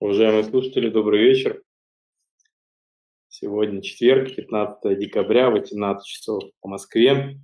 Уважаемые 0.00 0.44
слушатели, 0.44 0.90
добрый 0.90 1.20
вечер. 1.24 1.60
Сегодня 3.26 3.82
четверг, 3.82 4.32
15 4.32 4.96
декабря, 4.96 5.50
18 5.50 6.06
часов 6.06 6.44
по 6.60 6.68
Москве. 6.68 7.40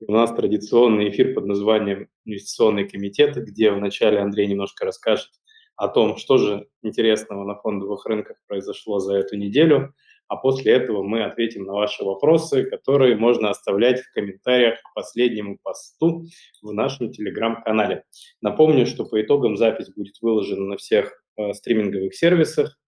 У 0.00 0.10
нас 0.10 0.32
традиционный 0.34 1.10
эфир 1.10 1.34
под 1.34 1.44
названием 1.44 2.08
«Инвестиционный 2.24 2.88
комитет», 2.88 3.36
где 3.36 3.70
вначале 3.70 4.20
Андрей 4.20 4.46
немножко 4.46 4.86
расскажет 4.86 5.28
о 5.76 5.88
том, 5.88 6.16
что 6.16 6.38
же 6.38 6.66
интересного 6.82 7.44
на 7.44 7.54
фондовых 7.56 8.06
рынках 8.06 8.38
произошло 8.46 8.98
за 8.98 9.16
эту 9.16 9.36
неделю, 9.36 9.92
а 10.28 10.36
после 10.36 10.72
этого 10.72 11.02
мы 11.02 11.22
ответим 11.22 11.64
на 11.64 11.74
ваши 11.74 12.02
вопросы, 12.02 12.64
которые 12.64 13.14
можно 13.16 13.50
оставлять 13.50 14.00
в 14.00 14.10
комментариях 14.14 14.80
к 14.80 14.94
последнему 14.94 15.58
посту 15.62 16.24
в 16.62 16.72
нашем 16.72 17.12
телеграм-канале. 17.12 18.04
Напомню, 18.40 18.86
что 18.86 19.04
по 19.04 19.20
итогам 19.20 19.58
запись 19.58 19.90
будет 19.94 20.14
выложена 20.22 20.64
на 20.64 20.76
всех 20.78 21.20
стриминговых 21.54 22.14
сервисах. 22.14 22.78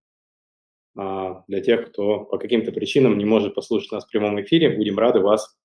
А, 0.96 1.44
для 1.46 1.60
тех, 1.60 1.90
кто 1.90 2.24
по 2.24 2.38
каким-то 2.38 2.72
причинам 2.72 3.18
не 3.18 3.24
может 3.24 3.54
послушать 3.54 3.92
нас 3.92 4.04
в 4.04 4.10
прямом 4.10 4.40
эфире, 4.42 4.76
будем 4.76 4.98
рады 4.98 5.20
вас 5.20 5.56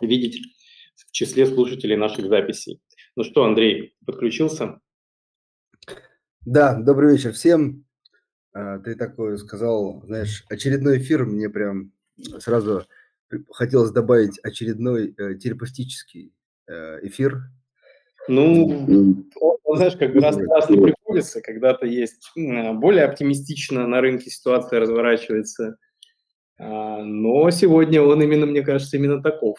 видеть 0.00 0.40
в 0.94 1.10
числе 1.10 1.46
слушателей 1.46 1.96
наших 1.96 2.28
записей. 2.28 2.80
Ну 3.16 3.24
что, 3.24 3.44
Андрей, 3.44 3.96
подключился? 4.06 4.80
Да, 6.42 6.74
добрый 6.74 7.12
вечер 7.12 7.32
всем. 7.32 7.84
А, 8.52 8.78
ты 8.78 8.94
такой 8.94 9.38
сказал, 9.38 10.02
знаешь, 10.04 10.44
очередной 10.48 10.98
эфир, 10.98 11.24
мне 11.24 11.48
прям 11.48 11.92
сразу 12.38 12.86
хотелось 13.50 13.90
добавить 13.90 14.38
очередной 14.42 15.14
э, 15.16 15.34
терапевтический 15.36 16.32
э, 16.66 17.06
эфир. 17.06 17.42
Ну, 18.28 19.24
знаешь, 19.74 19.96
как 19.96 20.14
раз, 20.14 20.36
раз 20.36 20.68
не 21.10 21.20
приходится, 21.20 21.40
когда-то 21.40 21.86
есть 21.86 22.32
более 22.34 23.04
оптимистично 23.04 23.86
на 23.86 24.00
рынке 24.00 24.30
ситуация 24.30 24.80
разворачивается, 24.80 25.76
а, 26.58 27.02
но 27.02 27.50
сегодня 27.50 28.02
он 28.02 28.22
именно, 28.22 28.46
мне 28.46 28.62
кажется, 28.62 28.96
именно 28.96 29.22
таков, 29.22 29.58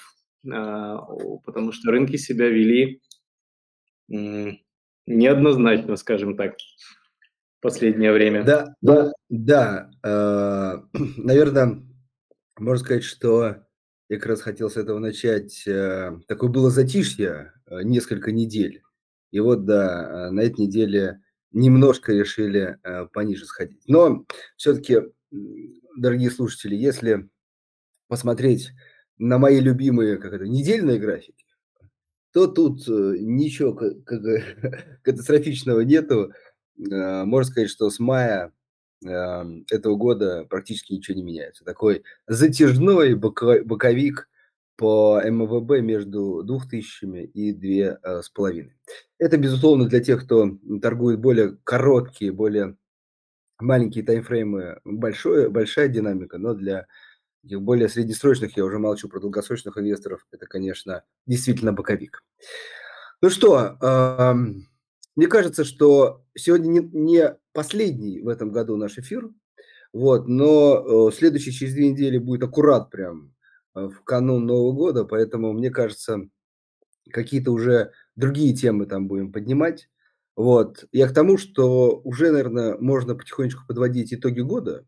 а, 0.51 0.97
потому 1.45 1.71
что 1.71 1.91
рынки 1.91 2.17
себя 2.17 2.47
вели 2.47 3.01
неоднозначно, 5.07 5.95
скажем 5.95 6.35
так 6.35 6.55
последнее 7.61 8.11
время. 8.11 8.43
Да, 8.43 8.75
да, 8.81 9.13
да. 9.29 9.89
Э, 10.03 10.81
наверное, 11.17 11.83
можно 12.59 12.83
сказать, 12.83 13.03
что 13.03 13.63
я 14.09 14.17
как 14.17 14.25
раз 14.25 14.41
хотел 14.41 14.69
с 14.69 14.77
этого 14.77 14.99
начать. 14.99 15.65
Э, 15.67 16.19
такое 16.27 16.49
было 16.49 16.69
затишье 16.69 17.53
э, 17.67 17.83
несколько 17.83 18.31
недель. 18.31 18.81
И 19.31 19.39
вот, 19.39 19.65
да, 19.65 20.29
на 20.31 20.41
этой 20.41 20.65
неделе 20.65 21.21
немножко 21.51 22.13
решили 22.13 22.77
пониже 23.13 23.45
сходить. 23.45 23.83
Но 23.87 24.25
все-таки, 24.57 24.99
дорогие 25.95 26.31
слушатели, 26.31 26.75
если 26.75 27.29
посмотреть 28.07 28.71
на 29.17 29.37
мои 29.37 29.59
любимые 29.59 30.17
как 30.17 30.33
это, 30.33 30.47
недельные 30.47 30.99
графики, 30.99 31.45
то 32.33 32.47
тут 32.47 32.87
ничего 32.87 33.73
катастрофического 35.03 35.81
нету. 35.81 36.33
Э, 36.77 37.23
можно 37.25 37.51
сказать, 37.51 37.69
что 37.69 37.89
с 37.89 37.99
мая 37.99 38.53
эм, 39.05 39.65
этого 39.69 39.95
года 39.95 40.45
практически 40.49 40.93
ничего 40.93 41.17
не 41.17 41.23
меняется. 41.23 41.65
Такой 41.65 42.03
затяжной 42.27 43.15
боковик 43.15 44.29
по 44.81 45.21
МВБ 45.23 45.83
между 45.83 46.41
2000 46.41 47.29
и 47.35 47.53
2,5. 47.53 48.69
Это, 49.19 49.37
безусловно, 49.37 49.87
для 49.87 49.99
тех, 49.99 50.25
кто 50.25 50.57
торгует 50.81 51.19
более 51.19 51.55
короткие, 51.63 52.31
более 52.31 52.77
маленькие 53.59 54.03
таймфреймы, 54.03 54.79
большое, 54.83 55.49
большая 55.49 55.87
динамика, 55.87 56.39
но 56.39 56.55
для 56.55 56.87
более 57.43 57.89
среднесрочных, 57.89 58.57
я 58.57 58.65
уже 58.65 58.79
молчу 58.79 59.07
про 59.07 59.19
долгосрочных 59.19 59.77
инвесторов, 59.77 60.25
это, 60.31 60.47
конечно, 60.47 61.03
действительно 61.27 61.73
боковик. 61.73 62.23
Ну 63.21 63.29
что, 63.29 63.77
эм, 63.83 64.67
мне 65.15 65.27
кажется, 65.27 65.63
что 65.63 66.23
сегодня 66.35 66.81
не, 66.91 67.37
последний 67.53 68.19
в 68.19 68.27
этом 68.27 68.51
году 68.51 68.77
наш 68.77 68.97
эфир, 68.97 69.29
вот, 69.93 70.27
но 70.27 71.09
э, 71.09 71.15
следующий 71.15 71.51
через 71.51 71.75
две 71.75 71.91
недели 71.91 72.17
будет 72.17 72.41
аккурат 72.41 72.89
прям 72.89 73.27
э, 73.27 73.40
в 73.73 74.03
канун 74.03 74.45
Нового 74.45 74.73
года, 74.73 75.05
поэтому, 75.05 75.53
мне 75.53 75.69
кажется, 75.69 76.27
какие-то 77.11 77.51
уже 77.51 77.91
другие 78.15 78.53
темы 78.55 78.85
там 78.85 79.07
будем 79.07 79.31
поднимать. 79.31 79.89
Вот. 80.35 80.85
Я 80.91 81.07
к 81.07 81.13
тому, 81.13 81.37
что 81.37 82.01
уже, 82.03 82.31
наверное, 82.31 82.77
можно 82.77 83.15
потихонечку 83.15 83.63
подводить 83.67 84.13
итоги 84.13 84.41
года. 84.41 84.85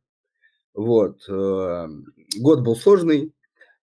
Вот. 0.73 1.23
Э, 1.29 1.87
год 2.39 2.61
был 2.61 2.75
сложный. 2.75 3.33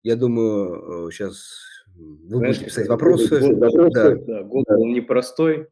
Я 0.02 0.16
думаю, 0.16 1.10
сейчас 1.10 1.50
вы 1.94 2.38
Знаешь, 2.38 2.56
будете 2.56 2.64
писать 2.64 2.88
вопросы. 2.88 3.40
Год, 3.40 3.58
вопросы 3.58 3.90
да. 3.94 4.14
Да, 4.14 4.42
год 4.42 4.64
был 4.68 4.86
непростой 4.86 5.68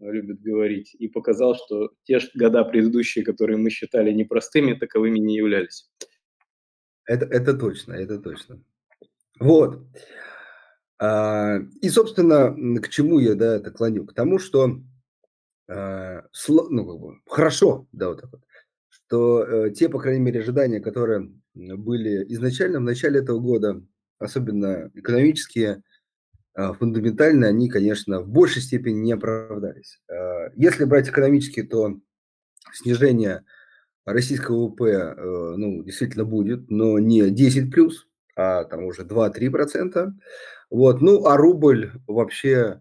любят 0.00 0.40
говорить, 0.40 0.94
и 0.98 1.08
показал, 1.08 1.54
что 1.54 1.90
те 2.04 2.20
года 2.34 2.64
предыдущие, 2.64 3.24
которые 3.24 3.56
мы 3.56 3.70
считали 3.70 4.12
непростыми, 4.12 4.74
таковыми 4.74 5.18
не 5.18 5.36
являлись. 5.36 5.88
Это, 7.08 7.24
это 7.24 7.54
точно, 7.54 7.94
это 7.94 8.18
точно. 8.18 8.60
Вот. 9.40 9.82
А, 11.00 11.56
и, 11.80 11.88
собственно, 11.88 12.54
к 12.80 12.88
чему 12.90 13.18
я 13.18 13.34
да, 13.34 13.56
это 13.56 13.70
клоню? 13.70 14.04
К 14.04 14.12
тому, 14.12 14.38
что 14.38 14.78
а, 15.68 16.24
ну, 16.48 17.18
хорошо, 17.26 17.86
да, 17.92 18.08
вот 18.08 18.20
так 18.20 18.30
вот, 18.30 18.42
что 18.90 19.42
э, 19.42 19.70
те, 19.70 19.88
по 19.88 19.98
крайней 19.98 20.20
мере, 20.20 20.40
ожидания, 20.40 20.80
которые 20.80 21.32
были 21.54 22.24
изначально 22.34 22.78
в 22.78 22.82
начале 22.82 23.20
этого 23.20 23.40
года, 23.40 23.82
особенно 24.18 24.90
экономические, 24.94 25.82
а, 26.52 26.74
фундаментально 26.74 27.46
они, 27.46 27.70
конечно, 27.70 28.20
в 28.20 28.28
большей 28.28 28.60
степени 28.60 28.98
не 28.98 29.12
оправдались. 29.12 30.02
Если 30.56 30.84
брать 30.84 31.08
экономически, 31.08 31.62
то 31.62 31.98
снижение 32.74 33.44
российского 34.04 34.68
ВВП 34.68 34.84
э, 34.84 35.54
ну, 35.56 35.82
действительно 35.82 36.24
будет, 36.24 36.70
но 36.70 36.98
не 36.98 37.30
10 37.30 37.72
плюс, 37.72 38.06
а 38.36 38.64
там 38.64 38.84
уже 38.84 39.02
2-3%. 39.02 40.12
Вот. 40.70 41.00
Ну, 41.00 41.26
а 41.26 41.36
рубль 41.36 41.92
вообще, 42.06 42.80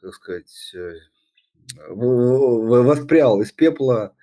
как 0.00 0.14
сказать, 0.14 0.72
э, 0.74 0.94
воспрял 1.88 3.40
из 3.40 3.52
пепла 3.52 4.14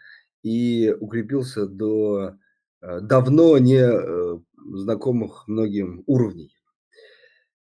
и 0.44 0.96
укрепился 1.00 1.66
до 1.66 2.36
э, 2.82 3.00
давно 3.02 3.58
не 3.58 3.88
знакомых 4.76 5.48
многим 5.48 6.04
уровней 6.06 6.56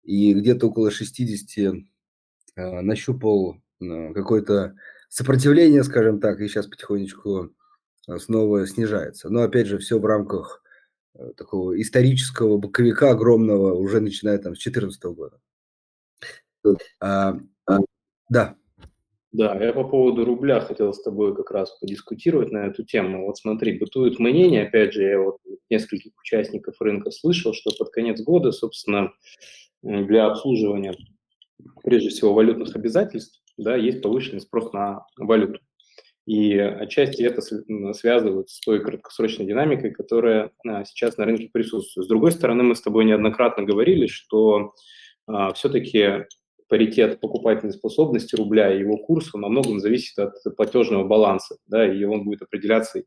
и 0.09 0.33
где-то 0.33 0.67
около 0.67 0.89
60 0.89 1.75
а, 2.55 2.81
нащупал 2.81 3.61
какое-то 3.79 4.75
сопротивление, 5.07 5.83
скажем 5.83 6.19
так, 6.19 6.41
и 6.41 6.47
сейчас 6.47 6.65
потихонечку 6.65 7.53
снова 8.17 8.65
снижается. 8.65 9.29
Но 9.29 9.43
опять 9.43 9.67
же, 9.67 9.77
все 9.77 9.99
в 9.99 10.05
рамках 10.05 10.63
такого 11.37 11.79
исторического 11.81 12.57
боковика 12.57 13.11
огромного, 13.11 13.73
уже 13.73 13.99
начиная 13.99 14.37
там 14.37 14.55
с 14.55 14.63
2014 14.63 15.03
года. 15.05 15.39
А, 17.01 17.37
а, 17.67 17.79
да. 18.29 18.55
Да, 19.31 19.63
я 19.63 19.73
по 19.73 19.83
поводу 19.83 20.25
рубля 20.25 20.59
хотел 20.59 20.91
с 20.91 21.03
тобой 21.03 21.35
как 21.35 21.51
раз 21.51 21.77
подискутировать 21.79 22.51
на 22.51 22.65
эту 22.65 22.83
тему. 22.83 23.27
Вот 23.27 23.37
смотри, 23.37 23.77
бытует 23.77 24.17
мнение, 24.17 24.63
опять 24.63 24.93
же, 24.93 25.03
я 25.03 25.19
вот 25.19 25.37
нескольких 25.69 26.13
участников 26.19 26.75
рынка 26.79 27.11
слышал, 27.11 27.53
что 27.53 27.69
под 27.77 27.91
конец 27.91 28.21
года, 28.21 28.51
собственно, 28.51 29.13
для 29.83 30.25
обслуживания, 30.25 30.95
прежде 31.83 32.09
всего, 32.09 32.33
валютных 32.33 32.75
обязательств, 32.75 33.41
да, 33.57 33.75
есть 33.75 34.01
повышенный 34.01 34.41
спрос 34.41 34.73
на 34.73 35.05
валюту. 35.17 35.59
И 36.29 36.57
отчасти 36.57 37.23
это 37.23 37.41
связывают 37.93 38.49
с 38.49 38.59
той 38.59 38.81
краткосрочной 38.83 39.45
динамикой, 39.45 39.91
которая 39.91 40.51
а, 40.67 40.85
сейчас 40.85 41.17
на 41.17 41.25
рынке 41.25 41.49
присутствует. 41.51 42.05
С 42.05 42.09
другой 42.09 42.31
стороны, 42.31 42.63
мы 42.63 42.75
с 42.75 42.81
тобой 42.81 43.05
неоднократно 43.05 43.63
говорили, 43.63 44.05
что 44.07 44.73
а, 45.25 45.53
все-таки 45.53 46.25
паритет 46.67 47.19
покупательной 47.19 47.73
способности 47.73 48.35
рубля 48.35 48.71
и 48.71 48.79
его 48.79 48.97
курса 48.97 49.31
во 49.39 49.49
многом 49.49 49.79
зависит 49.79 50.19
от 50.19 50.35
платежного 50.55 51.03
баланса, 51.03 51.57
да, 51.65 51.91
и 51.91 52.03
он 52.03 52.25
будет 52.25 52.43
определяться, 52.43 53.01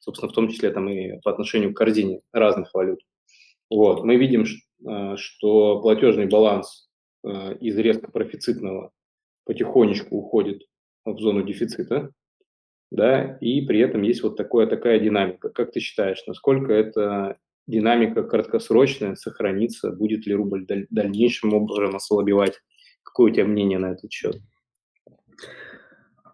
собственно, 0.00 0.30
в 0.30 0.34
том 0.34 0.50
числе 0.50 0.70
там 0.70 0.90
и 0.90 1.18
по 1.22 1.30
отношению 1.30 1.72
к 1.72 1.78
корзине 1.78 2.20
разных 2.32 2.74
валют. 2.74 3.00
Вот, 3.70 4.04
мы 4.04 4.16
видим, 4.16 4.44
Э, 4.86 5.16
что 5.16 5.80
платежный 5.80 6.26
баланс 6.26 6.88
э, 7.24 7.56
из 7.60 7.76
резко 7.78 8.10
профицитного 8.10 8.92
потихонечку 9.44 10.16
уходит 10.16 10.62
в 11.04 11.18
зону 11.18 11.42
дефицита, 11.42 12.12
да, 12.90 13.36
и 13.40 13.60
при 13.62 13.80
этом 13.80 14.02
есть 14.02 14.22
вот 14.22 14.36
такое, 14.36 14.66
такая 14.66 14.98
динамика. 14.98 15.50
Как 15.50 15.72
ты 15.72 15.80
считаешь, 15.80 16.22
насколько 16.26 16.72
эта 16.72 17.36
динамика 17.66 18.22
краткосрочная 18.22 19.14
сохранится, 19.14 19.90
будет 19.90 20.26
ли 20.26 20.34
рубль 20.34 20.64
даль- 20.64 20.86
дальнейшим 20.90 21.52
образом 21.52 21.96
ослабевать? 21.96 22.60
Какое 23.02 23.30
у 23.30 23.34
тебя 23.34 23.44
мнение 23.44 23.78
на 23.78 23.92
этот 23.92 24.10
счет? 24.10 24.38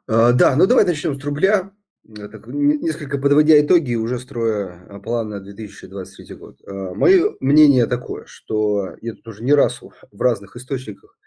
А, 0.06 0.32
да, 0.32 0.54
ну 0.54 0.66
давай 0.66 0.84
начнем 0.84 1.18
с 1.18 1.24
рубля. 1.24 1.72
так, 2.16 2.46
несколько 2.46 3.18
подводя 3.18 3.60
итоги, 3.60 3.94
уже 3.94 4.18
строя 4.18 5.00
план 5.02 5.30
на 5.30 5.40
2023 5.40 6.36
год. 6.36 6.60
Мое 6.66 7.34
мнение 7.40 7.86
такое, 7.86 8.26
что 8.26 8.94
я 9.00 9.14
тут 9.14 9.26
уже 9.26 9.42
не 9.42 9.54
раз 9.54 9.80
в 9.82 10.20
разных 10.20 10.54
источниках 10.56 11.18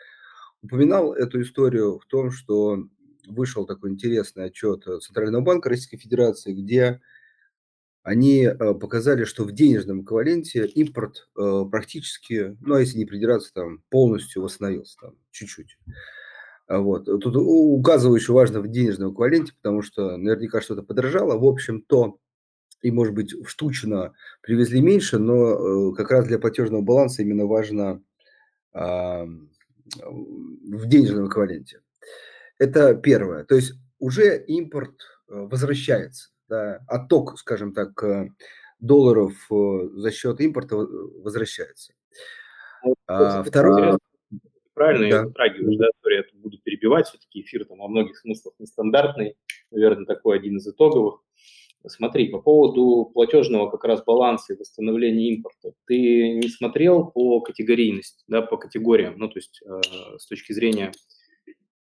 упоминал 0.61 1.13
эту 1.13 1.41
историю 1.41 1.99
в 1.99 2.05
том, 2.05 2.31
что 2.31 2.83
вышел 3.27 3.65
такой 3.65 3.91
интересный 3.91 4.45
отчет 4.45 4.85
Центрального 5.01 5.41
банка 5.41 5.69
Российской 5.69 5.97
Федерации, 5.97 6.53
где 6.53 7.01
они 8.07 8.43
э, 8.43 8.55
показали, 8.73 9.25
что 9.25 9.43
в 9.43 9.51
денежном 9.51 10.01
эквиваленте 10.01 10.65
импорт 10.65 11.27
э, 11.37 11.65
практически, 11.69 12.55
ну 12.61 12.75
а 12.75 12.79
если 12.79 12.97
не 12.97 13.05
придираться, 13.05 13.53
там 13.53 13.83
полностью 13.89 14.43
восстановился, 14.43 14.97
там 15.01 15.15
чуть-чуть. 15.31 15.77
А 16.67 16.79
вот. 16.79 17.03
Тут 17.03 17.35
указываю 17.35 18.17
еще 18.17 18.31
важно 18.31 18.61
в 18.61 18.69
денежном 18.69 19.11
эквиваленте, 19.11 19.51
потому 19.61 19.81
что 19.81 20.15
наверняка 20.15 20.61
что-то 20.61 20.83
подорожало. 20.83 21.37
В 21.37 21.43
общем-то, 21.43 22.17
и, 22.81 22.91
может 22.91 23.13
быть, 23.13 23.35
штучно 23.45 24.13
привезли 24.41 24.79
меньше, 24.79 25.19
но 25.19 25.89
э, 25.89 25.95
как 25.97 26.09
раз 26.09 26.27
для 26.27 26.39
платежного 26.39 26.81
баланса 26.83 27.23
именно 27.23 27.45
важно 27.45 28.01
в 28.73 29.37
денежном 30.85 31.27
эквиваленте. 31.27 31.81
Это 32.59 32.95
первое. 32.95 33.43
То 33.45 33.55
есть 33.55 33.73
уже 33.99 34.43
импорт 34.47 34.95
возвращается 35.27 36.29
да, 36.49 36.79
отток, 36.87 37.37
скажем 37.37 37.73
так, 37.73 38.01
э, 38.03 38.29
долларов 38.79 39.33
э, 39.51 39.89
за 39.93 40.11
счет 40.11 40.39
импорта 40.39 40.75
возвращается. 40.75 41.93
Ну, 42.83 42.95
а, 43.07 43.43
второе. 43.43 43.97
Правильно, 44.73 45.09
да. 45.09 45.15
я 45.15 45.25
затрагиваешь, 45.25 45.77
да, 45.77 45.87
sorry, 45.87 46.15
я 46.17 46.23
буду 46.39 46.59
перебивать, 46.63 47.07
все-таки 47.07 47.41
эфир 47.41 47.65
там 47.65 47.79
во 47.79 47.87
многих 47.87 48.17
смыслах 48.17 48.53
нестандартный, 48.59 49.35
наверное, 49.71 50.05
такой 50.05 50.37
один 50.37 50.57
из 50.57 50.67
итоговых. 50.67 51.23
Смотри, 51.87 52.29
по 52.29 52.39
поводу 52.39 53.09
платежного 53.13 53.69
как 53.71 53.83
раз 53.85 54.03
баланса 54.03 54.53
и 54.53 54.57
восстановления 54.57 55.29
импорта, 55.29 55.71
ты 55.85 56.33
не 56.33 56.47
смотрел 56.49 57.05
по 57.05 57.39
категорийности, 57.41 58.23
да, 58.27 58.41
по 58.41 58.57
категориям, 58.57 59.15
ну, 59.17 59.29
то 59.29 59.39
есть 59.39 59.61
э, 59.65 60.17
с 60.19 60.27
точки 60.27 60.53
зрения, 60.53 60.91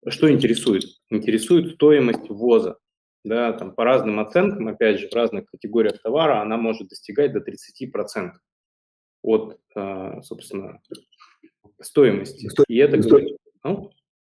что 0.08 0.32
интересует? 0.32 0.84
Интересует 1.10 1.76
стоимость 1.76 2.30
ввоза, 2.30 2.78
да, 3.24 3.54
там 3.54 3.74
по 3.74 3.86
разным 3.86 4.20
оценкам, 4.20 4.68
опять 4.68 5.00
же, 5.00 5.08
в 5.10 5.14
разных 5.14 5.46
категориях 5.46 6.02
товара 6.02 6.42
она 6.42 6.58
может 6.58 6.90
достигать 6.90 7.32
до 7.32 7.40
30% 7.40 8.32
от, 9.22 9.60
а, 9.76 10.22
собственно, 10.22 10.82
стоимости. 11.82 12.48
Сто... 12.50 12.64
И 12.68 12.78
это 12.78 12.98
говорит, 12.98 13.38
ну, 13.64 13.92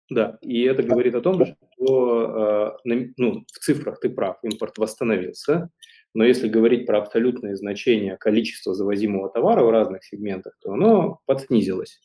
да, 0.10 0.38
и 0.42 0.64
это 0.64 0.84
говорит 0.84 1.16
о 1.16 1.22
том, 1.22 1.46
что 1.46 2.20
а, 2.20 2.78
ну, 2.86 3.44
в 3.52 3.60
цифрах 3.60 4.00
ты 4.00 4.10
прав, 4.10 4.38
импорт 4.44 4.78
восстановился, 4.78 5.70
но 6.14 6.24
если 6.24 6.48
говорить 6.48 6.86
про 6.88 7.00
абсолютное 7.00 7.56
значение 7.56 8.16
количества 8.18 8.74
завозимого 8.74 9.30
товара 9.30 9.64
в 9.64 9.70
разных 9.70 10.06
сегментах, 10.06 10.58
то 10.62 10.72
оно 10.72 11.20
подснизилось. 11.26 12.00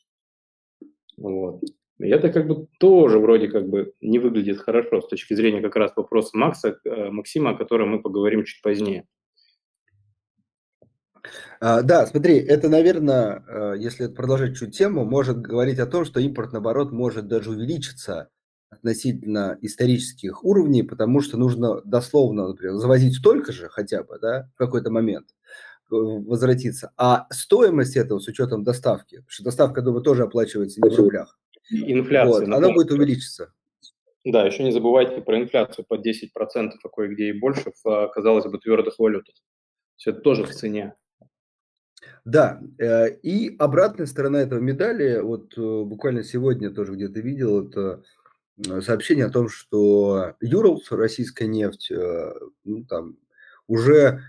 Вот. 1.17 1.63
И 1.99 2.09
это 2.09 2.31
как 2.31 2.47
бы 2.47 2.67
тоже 2.79 3.19
вроде 3.19 3.49
как 3.49 3.69
бы 3.69 3.93
не 4.01 4.19
выглядит 4.19 4.61
хорошо 4.61 5.01
с 5.01 5.09
точки 5.09 5.35
зрения 5.35 5.61
как 5.61 5.77
раз 5.77 5.93
вопроса 5.95 6.37
Макса, 6.37 6.79
э, 6.85 7.11
Максима, 7.11 7.51
о 7.51 7.57
котором 7.57 7.91
мы 7.91 8.03
поговорим 8.03 8.45
чуть 8.45 8.63
позднее. 8.63 9.07
А, 11.61 11.83
да, 11.83 12.07
смотри, 12.07 12.39
это, 12.39 12.69
наверное, 12.69 13.45
э, 13.47 13.75
если 13.79 14.09
продолжать 14.09 14.57
чуть 14.57 14.77
тему, 14.77 15.05
может 15.05 15.41
говорить 15.41 15.79
о 15.79 15.87
том, 15.87 16.05
что 16.05 16.19
импорт, 16.19 16.53
наоборот, 16.53 16.91
может 16.91 17.29
даже 17.29 17.51
увеличиться 17.51 18.29
относительно 18.71 19.59
исторических 19.61 20.45
уровней, 20.45 20.83
потому 20.83 21.21
что 21.21 21.37
нужно 21.37 21.81
дословно, 21.83 22.49
например, 22.49 22.75
завозить 22.75 23.17
столько 23.17 23.53
же 23.53 23.69
хотя 23.69 24.03
бы, 24.03 24.19
да, 24.21 24.51
в 24.55 24.59
какой-то 24.59 24.91
момент, 24.91 25.29
э, 25.29 25.95
возвратиться. 25.95 26.91
А 26.97 27.27
стоимость 27.31 27.97
этого 27.97 28.19
с 28.19 28.27
учетом 28.27 28.65
доставки, 28.65 29.17
потому 29.17 29.31
что 29.31 29.45
доставка, 29.45 29.83
думаю, 29.83 30.03
тоже 30.03 30.25
оплачивается 30.25 30.81
не 30.83 30.91
в 30.91 30.97
рублях, 30.97 31.39
Инфляция. 31.71 32.47
Вот, 32.47 32.55
она 32.55 32.73
будет 32.73 32.91
увеличиться. 32.91 33.53
Да, 34.25 34.45
еще 34.45 34.63
не 34.63 34.73
забывайте 34.73 35.21
про 35.21 35.41
инфляцию 35.41 35.85
под 35.89 36.07
10%, 36.07 36.29
а 36.35 36.89
кое-где 36.89 37.31
и 37.31 37.39
больше 37.39 37.73
в, 37.83 37.89
а, 37.89 38.09
казалось 38.09 38.47
бы, 38.47 38.59
твердых 38.59 38.99
валютах. 38.99 39.35
Все 39.97 40.11
это 40.11 40.21
тоже 40.21 40.45
в 40.45 40.51
цене. 40.51 40.95
Да, 42.25 42.61
э, 42.79 43.11
и 43.23 43.57
обратная 43.59 44.07
сторона 44.07 44.41
этого 44.41 44.61
медали, 44.61 45.21
вот 45.21 45.57
э, 45.57 45.61
буквально 45.85 46.23
сегодня 46.23 46.71
тоже 46.71 46.95
где-то 46.95 47.21
видел 47.21 47.69
это 47.69 48.03
э, 48.69 48.81
сообщение 48.81 49.27
о 49.27 49.31
том, 49.31 49.49
что 49.49 50.35
Юралс, 50.41 50.91
российская 50.93 51.47
нефть, 51.47 51.93
ну, 52.65 52.85
там, 52.85 53.17
уже 53.67 54.23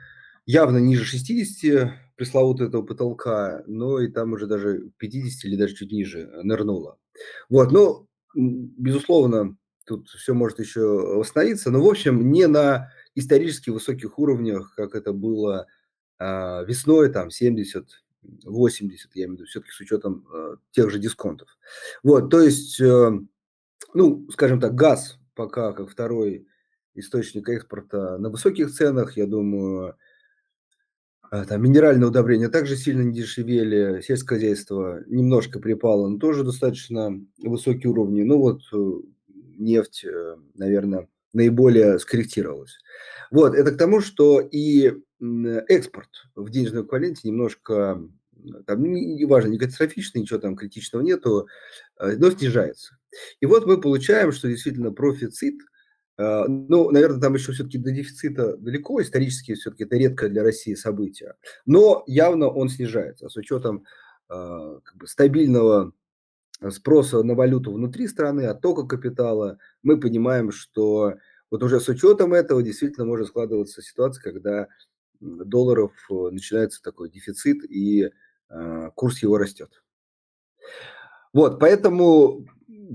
явно 0.45 0.77
ниже 0.77 1.05
60 1.05 1.93
пресловутого 2.15 2.67
этого 2.67 2.83
потолка, 2.83 3.63
но 3.67 3.99
и 3.99 4.07
там 4.07 4.33
уже 4.33 4.47
даже 4.47 4.91
50 4.97 5.45
или 5.45 5.55
даже 5.55 5.75
чуть 5.75 5.91
ниже 5.91 6.29
нырнула. 6.43 6.97
Вот, 7.49 7.71
ну, 7.71 8.07
безусловно, 8.35 9.57
тут 9.85 10.09
все 10.09 10.33
может 10.33 10.59
еще 10.59 10.81
восстановиться, 10.81 11.71
но, 11.71 11.81
в 11.83 11.87
общем, 11.87 12.31
не 12.31 12.47
на 12.47 12.91
исторически 13.15 13.69
высоких 13.69 14.17
уровнях, 14.19 14.73
как 14.75 14.95
это 14.95 15.13
было 15.13 15.67
а, 16.17 16.63
весной, 16.63 17.11
там, 17.11 17.29
70, 17.29 18.03
80, 18.45 19.15
я 19.15 19.25
имею 19.25 19.35
в 19.35 19.39
виду, 19.39 19.45
все-таки 19.47 19.71
с 19.71 19.79
учетом 19.79 20.25
а, 20.31 20.55
тех 20.71 20.89
же 20.89 20.99
дисконтов. 20.99 21.49
Вот, 22.03 22.29
то 22.29 22.41
есть, 22.41 22.79
а, 22.81 23.11
ну, 23.93 24.27
скажем 24.31 24.59
так, 24.59 24.75
газ 24.75 25.19
пока 25.35 25.73
как 25.73 25.89
второй 25.89 26.47
источник 26.95 27.49
экспорта 27.49 28.17
на 28.17 28.29
высоких 28.29 28.71
ценах, 28.71 29.17
я 29.17 29.25
думаю, 29.25 29.95
там 31.47 31.63
минеральные 31.63 32.07
удобрения 32.07 32.47
также 32.47 32.75
сильно 32.77 33.01
не 33.01 33.13
дешевели, 33.13 34.01
сельское 34.01 34.35
хозяйство 34.35 35.01
немножко 35.07 35.59
припало, 35.59 36.07
но 36.07 36.19
тоже 36.19 36.43
достаточно 36.43 37.19
высокие 37.39 37.91
уровни. 37.91 38.21
Ну 38.21 38.37
вот 38.37 38.61
э, 38.71 38.91
нефть, 39.57 40.05
э, 40.05 40.35
наверное, 40.53 41.07
наиболее 41.33 41.97
скорректировалась. 41.97 42.77
Вот, 43.31 43.55
это 43.55 43.71
к 43.71 43.77
тому, 43.77 43.99
что 44.01 44.41
и 44.41 44.93
экспорт 45.67 46.09
в 46.35 46.49
денежном 46.51 46.85
эквиваленте 46.85 47.27
немножко, 47.27 47.99
там, 48.67 48.83
не, 48.83 49.15
не 49.15 49.25
важно, 49.25 49.49
не 49.49 49.57
катастрофичный, 49.57 50.21
ничего 50.21 50.37
там 50.37 50.55
критичного 50.55 51.01
нету, 51.01 51.47
э, 51.99 52.15
но 52.17 52.29
снижается. 52.29 52.97
И 53.39 53.47
вот 53.47 53.65
мы 53.65 53.81
получаем, 53.81 54.31
что 54.31 54.49
действительно 54.49 54.91
профицит– 54.91 55.55
а, 55.65 55.72
ну, 56.17 56.91
наверное, 56.91 57.19
там 57.19 57.33
еще 57.33 57.53
все-таки 57.53 57.77
до 57.77 57.91
дефицита 57.91 58.55
далеко, 58.57 59.01
исторически 59.01 59.55
все-таки 59.55 59.83
это 59.83 59.95
редкое 59.97 60.29
для 60.29 60.43
России 60.43 60.75
событие, 60.75 61.35
но 61.65 62.03
явно 62.05 62.49
он 62.49 62.69
снижается 62.69 63.29
с 63.29 63.35
учетом 63.35 63.85
а, 64.29 64.79
как 64.81 64.95
бы, 64.97 65.07
стабильного 65.07 65.93
спроса 66.69 67.23
на 67.23 67.35
валюту 67.35 67.71
внутри 67.71 68.07
страны, 68.07 68.45
оттока 68.45 68.83
капитала. 68.83 69.57
Мы 69.81 69.99
понимаем, 69.99 70.51
что 70.51 71.15
вот 71.51 71.63
уже 71.63 71.79
с 71.79 71.87
учетом 71.89 72.33
этого 72.33 72.63
действительно 72.63 73.05
может 73.05 73.27
складываться 73.27 73.81
ситуация, 73.81 74.23
когда 74.23 74.67
долларов 75.19 75.91
э, 76.09 76.13
начинается 76.31 76.81
такой 76.81 77.09
дефицит 77.09 77.63
и 77.69 78.09
а, 78.49 78.91
курс 78.91 79.21
его 79.21 79.37
растет. 79.37 79.83
Вот, 81.33 81.59
поэтому 81.59 82.45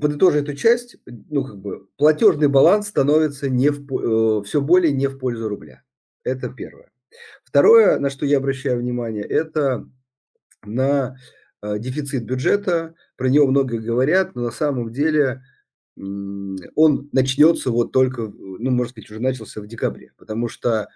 подытожив 0.00 0.42
эту 0.42 0.54
часть, 0.54 0.96
ну, 1.06 1.44
как 1.44 1.58
бы, 1.58 1.86
платежный 1.96 2.48
баланс 2.48 2.88
становится 2.88 3.48
не 3.48 3.70
в, 3.70 4.40
э, 4.40 4.44
все 4.44 4.60
более 4.60 4.92
не 4.92 5.06
в 5.06 5.18
пользу 5.18 5.48
рубля. 5.48 5.82
Это 6.24 6.48
первое. 6.48 6.90
Второе, 7.44 7.98
на 7.98 8.10
что 8.10 8.26
я 8.26 8.38
обращаю 8.38 8.78
внимание, 8.78 9.24
это 9.24 9.88
на 10.64 11.16
э, 11.62 11.78
дефицит 11.78 12.24
бюджета. 12.24 12.94
Про 13.16 13.28
него 13.28 13.46
много 13.46 13.78
говорят, 13.78 14.34
но 14.34 14.42
на 14.42 14.50
самом 14.50 14.92
деле 14.92 15.42
он 15.96 17.08
начнется 17.12 17.70
вот 17.70 17.90
только, 17.90 18.22
ну, 18.22 18.70
можно 18.70 18.90
сказать, 18.90 19.10
уже 19.10 19.20
начался 19.20 19.60
в 19.60 19.66
декабре, 19.66 20.12
потому 20.16 20.48
что 20.48 20.82
э, 20.82 20.86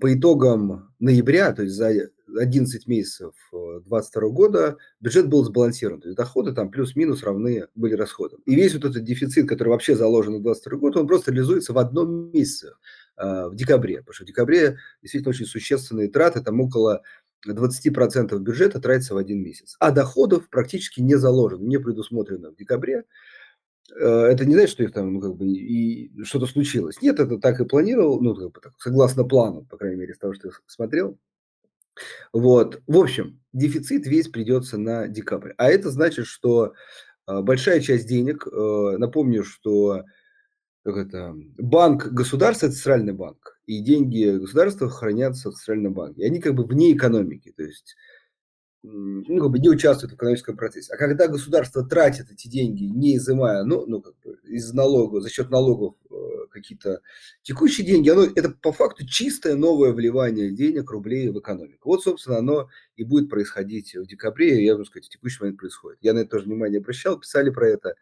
по 0.00 0.14
итогам 0.14 0.92
ноября, 0.98 1.52
то 1.52 1.62
есть 1.62 1.74
за 1.74 2.10
11 2.38 2.86
месяцев 2.86 3.34
2022 3.52 4.22
э, 4.22 4.30
года 4.30 4.76
бюджет 5.00 5.28
был 5.28 5.44
сбалансирован. 5.44 6.00
То 6.00 6.08
есть 6.08 6.16
доходы 6.16 6.52
там 6.52 6.70
плюс-минус 6.70 7.22
равны 7.22 7.66
были 7.74 7.94
расходам. 7.94 8.40
И 8.46 8.54
весь 8.54 8.74
вот 8.74 8.84
этот 8.84 9.04
дефицит, 9.04 9.48
который 9.48 9.70
вообще 9.70 9.96
заложен 9.96 10.34
на 10.34 10.40
2022 10.40 10.78
год, 10.78 10.96
он 10.96 11.06
просто 11.06 11.32
реализуется 11.32 11.72
в 11.72 11.78
одном 11.78 12.30
месяце, 12.30 12.74
э, 13.16 13.48
в 13.48 13.54
декабре. 13.54 13.98
Потому 13.98 14.14
что 14.14 14.24
в 14.24 14.26
декабре 14.26 14.78
действительно 15.02 15.30
очень 15.30 15.46
существенные 15.46 16.08
траты, 16.08 16.40
там 16.40 16.60
около 16.60 17.02
20% 17.48 18.38
бюджета 18.38 18.80
тратится 18.80 19.14
в 19.14 19.16
один 19.16 19.42
месяц. 19.42 19.76
А 19.80 19.90
доходов 19.90 20.48
практически 20.50 21.00
не 21.00 21.14
заложено, 21.14 21.64
не 21.64 21.78
предусмотрено 21.78 22.50
в 22.50 22.56
декабре. 22.56 23.04
Э, 23.98 24.26
это 24.30 24.44
не 24.44 24.54
значит, 24.54 24.70
что 24.70 24.82
их 24.82 24.92
там, 24.92 25.14
ну, 25.14 25.20
как 25.20 25.36
бы, 25.36 25.46
и 25.46 26.10
что-то 26.24 26.46
случилось. 26.46 27.00
Нет, 27.02 27.20
это 27.20 27.38
так 27.38 27.60
и 27.60 27.64
планировал, 27.64 28.20
ну, 28.20 28.34
как 28.34 28.52
бы 28.52 28.60
так, 28.60 28.72
согласно 28.78 29.24
плану, 29.24 29.64
по 29.68 29.76
крайней 29.76 29.96
мере, 30.00 30.12
из 30.12 30.18
того, 30.18 30.34
что 30.34 30.48
я 30.48 30.54
смотрел. 30.66 31.18
Вот. 32.32 32.80
В 32.86 32.98
общем, 32.98 33.40
дефицит 33.52 34.06
весь 34.06 34.28
придется 34.28 34.78
на 34.78 35.08
декабрь. 35.08 35.52
А 35.58 35.70
это 35.70 35.90
значит, 35.90 36.26
что 36.26 36.74
а, 37.26 37.42
большая 37.42 37.80
часть 37.80 38.08
денег, 38.08 38.46
э, 38.46 38.96
напомню, 38.98 39.44
что 39.44 40.04
как 40.82 40.96
это, 40.96 41.34
банк 41.58 42.06
государства– 42.08 42.66
это 42.66 42.74
центральный 42.74 43.12
банк, 43.12 43.60
и 43.66 43.80
деньги 43.80 44.38
государства 44.38 44.88
хранятся 44.88 45.50
в 45.50 45.54
центральном 45.54 45.92
банке. 45.92 46.22
И 46.22 46.26
они 46.26 46.40
как 46.40 46.54
бы 46.54 46.64
вне 46.64 46.92
экономики, 46.92 47.52
то 47.54 47.62
есть 47.62 47.96
ну, 48.82 49.40
как 49.40 49.50
бы 49.50 49.58
не 49.58 49.68
участвуют 49.68 50.12
в 50.12 50.16
экономическом 50.16 50.56
процессе. 50.56 50.92
А 50.92 50.96
когда 50.96 51.28
государство 51.28 51.84
тратит 51.84 52.30
эти 52.30 52.48
деньги, 52.48 52.84
не 52.84 53.16
изымая, 53.16 53.62
ну, 53.64 53.84
ну 53.86 54.00
как 54.00 54.14
бы 54.20 54.38
из 54.44 54.72
налогов, 54.72 55.22
за 55.22 55.28
счет 55.28 55.50
налогов 55.50 55.96
э, 56.10 56.14
какие-то 56.50 57.00
текущие 57.42 57.86
деньги, 57.86 58.08
оно, 58.08 58.22
это 58.22 58.50
по 58.50 58.72
факту 58.72 59.06
чистое 59.06 59.54
новое 59.54 59.92
вливание 59.92 60.50
денег, 60.50 60.90
рублей 60.90 61.28
в 61.28 61.38
экономику. 61.38 61.90
Вот, 61.90 62.02
собственно, 62.02 62.38
оно 62.38 62.68
и 62.96 63.04
будет 63.04 63.28
происходить 63.28 63.94
в 63.94 64.06
декабре, 64.06 64.64
я 64.64 64.72
могу 64.72 64.86
сказать, 64.86 65.06
в 65.06 65.10
текущий 65.10 65.38
момент 65.40 65.58
происходит. 65.58 65.98
Я 66.00 66.14
на 66.14 66.20
это 66.20 66.30
тоже 66.30 66.46
внимание 66.46 66.78
обращал, 66.78 67.18
писали 67.18 67.50
про 67.50 67.68
это. 67.68 67.96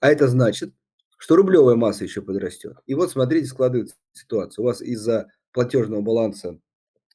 А 0.00 0.10
это 0.10 0.28
значит, 0.28 0.72
что 1.18 1.36
рублевая 1.36 1.76
масса 1.76 2.04
еще 2.04 2.22
подрастет. 2.22 2.78
И 2.86 2.94
вот 2.94 3.10
смотрите, 3.10 3.46
складывается 3.46 3.96
ситуация. 4.12 4.62
У 4.62 4.66
вас 4.66 4.80
из-за 4.80 5.28
платежного 5.52 6.00
баланса 6.00 6.58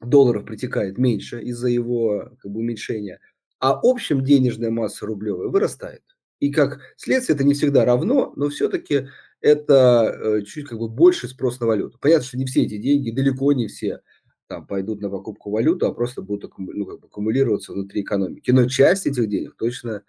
долларов 0.01 0.45
притекает 0.45 0.97
меньше 0.97 1.41
из-за 1.41 1.67
его 1.67 2.31
как 2.41 2.51
бы, 2.51 2.59
уменьшения, 2.59 3.19
а 3.59 3.79
общем 3.81 4.23
денежная 4.23 4.71
масса 4.71 5.05
рублевая 5.05 5.49
вырастает. 5.49 6.03
И 6.39 6.51
как 6.51 6.79
следствие 6.95 7.35
это 7.35 7.43
не 7.43 7.53
всегда 7.53 7.83
равно, 7.83 8.31
но 8.35 8.49
все-таки 8.49 9.07
это 9.41 10.15
э, 10.17 10.41
чуть 10.43 10.67
как 10.67 10.79
бы 10.79 10.87
больше 10.87 11.27
спрос 11.27 11.59
на 11.59 11.67
валюту. 11.67 11.97
Понятно, 11.99 12.25
что 12.25 12.37
не 12.37 12.45
все 12.45 12.63
эти 12.63 12.77
деньги, 12.77 13.11
далеко 13.11 13.51
не 13.53 13.67
все 13.67 14.01
там 14.47 14.65
пойдут 14.65 14.99
на 14.99 15.09
покупку 15.11 15.51
валюты, 15.51 15.85
а 15.85 15.91
просто 15.91 16.23
будут 16.23 16.51
ну, 16.57 16.85
как 16.85 16.99
бы, 17.01 17.05
аккумулироваться 17.05 17.71
внутри 17.71 18.01
экономики. 18.01 18.49
Но 18.49 18.67
часть 18.67 19.05
этих 19.05 19.29
денег 19.29 19.55
точно 19.55 20.03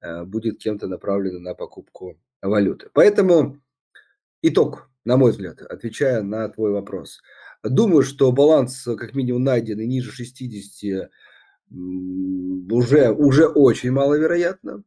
э, 0.00 0.24
будет 0.24 0.58
кем-то 0.58 0.88
направлена 0.88 1.38
на 1.38 1.54
покупку 1.54 2.18
валюты. 2.42 2.90
Поэтому 2.92 3.60
итог, 4.42 4.90
на 5.04 5.16
мой 5.16 5.30
взгляд, 5.30 5.62
отвечая 5.62 6.22
на 6.22 6.48
твой 6.48 6.72
вопрос– 6.72 7.20
Думаю, 7.64 8.02
что 8.02 8.30
баланс 8.30 8.86
э, 8.86 8.94
как 8.94 9.14
минимум 9.14 9.44
найденный 9.44 9.86
ниже 9.86 10.12
60 10.12 11.10
уже, 12.70 13.10
уже 13.10 13.46
очень 13.46 13.90
маловероятно. 13.90 14.84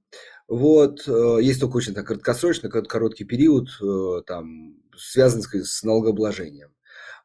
Вот, 0.47 1.07
э, 1.07 1.39
есть 1.41 1.59
только 1.59 1.77
очень 1.77 1.95
так, 1.95 2.07
краткосрочный, 2.07 2.69
короткий 2.69 3.25
период, 3.25 3.69
э, 3.81 4.21
там, 4.27 4.75
связанный 4.95 5.65
с 5.65 5.83
налогообложением. 5.83 6.69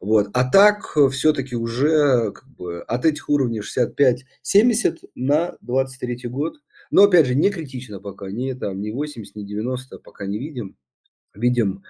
Вот. 0.01 0.31
А 0.33 0.51
так 0.51 0.97
все-таки 1.11 1.55
уже 1.55 2.33
как 2.33 2.49
бы, 2.49 2.83
от 2.83 3.05
этих 3.05 3.29
уровней 3.29 3.61
65-70 3.61 4.99
на 5.15 5.57
23 5.61 6.29
год. 6.29 6.57
Но 6.91 7.05
опять 7.05 7.27
же, 7.27 7.35
не 7.35 7.51
критично 7.51 8.01
пока, 8.01 8.31
не, 8.31 8.55
там, 8.55 8.81
не 8.81 8.91
80, 8.91 9.37
не 9.37 9.45
90, 9.45 9.99
пока 9.99 10.27
не 10.27 10.39
видим. 10.39 10.77
Видим 11.35 11.85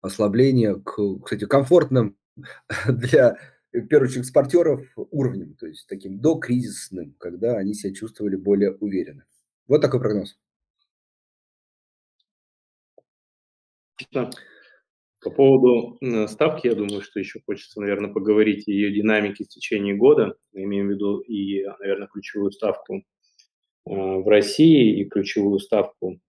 ослабление 0.00 0.76
к, 0.76 0.96
кстати, 1.24 1.46
комфортным 1.46 2.16
для, 2.88 3.36
первую 3.72 4.08
очередь, 4.08 4.22
экспортеров 4.22 4.82
уровнем, 4.96 5.54
то 5.54 5.66
есть 5.66 5.86
таким 5.88 6.20
докризисным, 6.20 7.14
когда 7.18 7.56
они 7.56 7.74
себя 7.74 7.94
чувствовали 7.94 8.36
более 8.36 8.72
уверенно. 8.72 9.24
Вот 9.66 9.80
такой 9.80 10.00
прогноз. 10.00 10.38
По 15.22 15.30
поводу 15.30 15.98
э, 16.00 16.28
ставки, 16.28 16.68
я 16.68 16.74
думаю, 16.74 17.02
что 17.02 17.18
еще 17.18 17.40
хочется, 17.44 17.80
наверное, 17.80 18.12
поговорить 18.12 18.68
о 18.68 18.70
ее 18.70 18.92
динамике 18.92 19.44
в 19.44 19.48
течение 19.48 19.96
года. 19.96 20.36
Мы 20.52 20.64
имеем 20.64 20.86
в 20.86 20.90
виду 20.90 21.18
и, 21.18 21.64
наверное, 21.80 22.06
ключевую 22.06 22.52
ставку 22.52 22.98
э, 22.98 23.02
в 23.86 24.28
России 24.28 25.00
и 25.00 25.08
ключевую 25.08 25.58
ставку, 25.58 26.20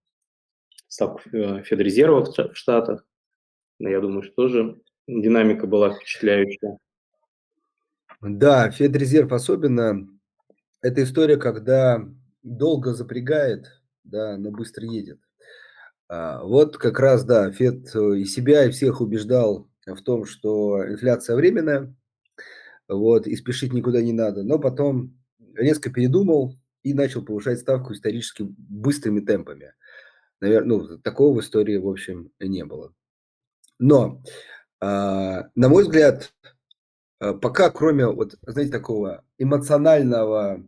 ставку 0.88 1.22
э, 1.32 1.62
Федрезерва 1.64 2.26
в 2.26 2.56
Штатах. 2.56 3.06
Но 3.78 3.90
я 3.90 4.00
думаю, 4.00 4.24
что 4.24 4.34
тоже 4.34 4.82
динамика 5.08 5.68
была 5.68 5.94
впечатляющая. 5.94 6.78
Да, 8.22 8.72
Федрезерв 8.72 9.32
особенно. 9.32 10.08
Это 10.82 11.04
история, 11.04 11.38
когда 11.38 12.08
долго 12.44 12.94
запрягает, 12.94 13.68
да, 14.04 14.38
но 14.38 14.52
быстро 14.52 14.86
едет. 14.86 15.20
А, 16.08 16.44
вот 16.44 16.78
как 16.78 17.00
раз, 17.00 17.26
да, 17.26 17.52
Фед 17.52 17.94
и 17.96 18.26
себя, 18.26 18.66
и 18.66 18.72
всех 18.72 19.02
убеждал 19.02 19.70
в 19.86 20.02
том, 20.02 20.26
что 20.26 20.84
инфляция 20.88 21.36
временная, 21.36 21.94
вот, 22.88 23.28
и 23.28 23.36
спешить 23.36 23.74
никуда 23.74 24.02
не 24.02 24.14
надо. 24.14 24.44
Но 24.44 24.60
потом 24.60 25.18
резко 25.56 25.92
передумал 25.92 26.56
и 26.84 26.94
начал 26.94 27.24
повышать 27.24 27.60
ставку 27.60 27.94
исторически 27.94 28.44
быстрыми 28.48 29.20
темпами. 29.22 29.74
Наверное, 30.40 30.78
ну, 30.78 30.98
такого 31.00 31.38
в 31.38 31.42
истории, 31.42 31.78
в 31.78 31.88
общем, 31.88 32.32
не 32.40 32.64
было. 32.64 32.94
Но 33.80 34.22
на 34.80 35.50
мой 35.56 35.84
взгляд, 35.84 36.34
а, 37.20 37.34
пока 37.34 37.70
кроме, 37.70 38.08
вот, 38.08 38.36
знаете, 38.42 38.72
такого 38.72 39.24
эмоционального, 39.38 40.64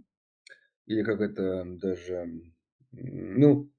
или 0.86 1.04
как 1.04 1.22
это 1.22 1.64
даже, 1.66 2.28
ну, 2.92 3.70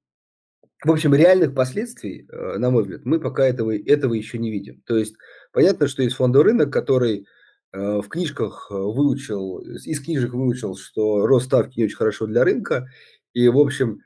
в 0.85 0.91
общем, 0.91 1.15
реальных 1.15 1.55
последствий, 1.55 2.29
а, 2.33 2.59
на 2.59 2.71
мой 2.71 2.83
взгляд, 2.83 3.05
мы 3.05 3.21
пока 3.21 3.47
этого, 3.47 3.77
этого 3.77 4.15
еще 4.15 4.39
не 4.39 4.51
видим. 4.51 4.83
То 4.87 4.97
есть 4.97 5.17
понятно, 5.53 5.89
что 5.89 6.03
есть 6.03 6.17
фондовый 6.17 6.53
рынок, 6.53 6.73
который 6.73 7.27
в 7.73 8.09
книжках 8.09 8.67
выучил, 8.69 9.59
из 9.61 10.01
книжек 10.01 10.33
выучил, 10.33 10.75
что 10.77 11.25
рост 11.25 11.47
ставки 11.47 11.79
не 11.79 11.85
очень 11.85 11.95
хорошо 11.95 12.27
для 12.27 12.43
рынка, 12.43 12.89
и, 13.33 13.49
в 13.49 13.59
общем, 13.59 14.01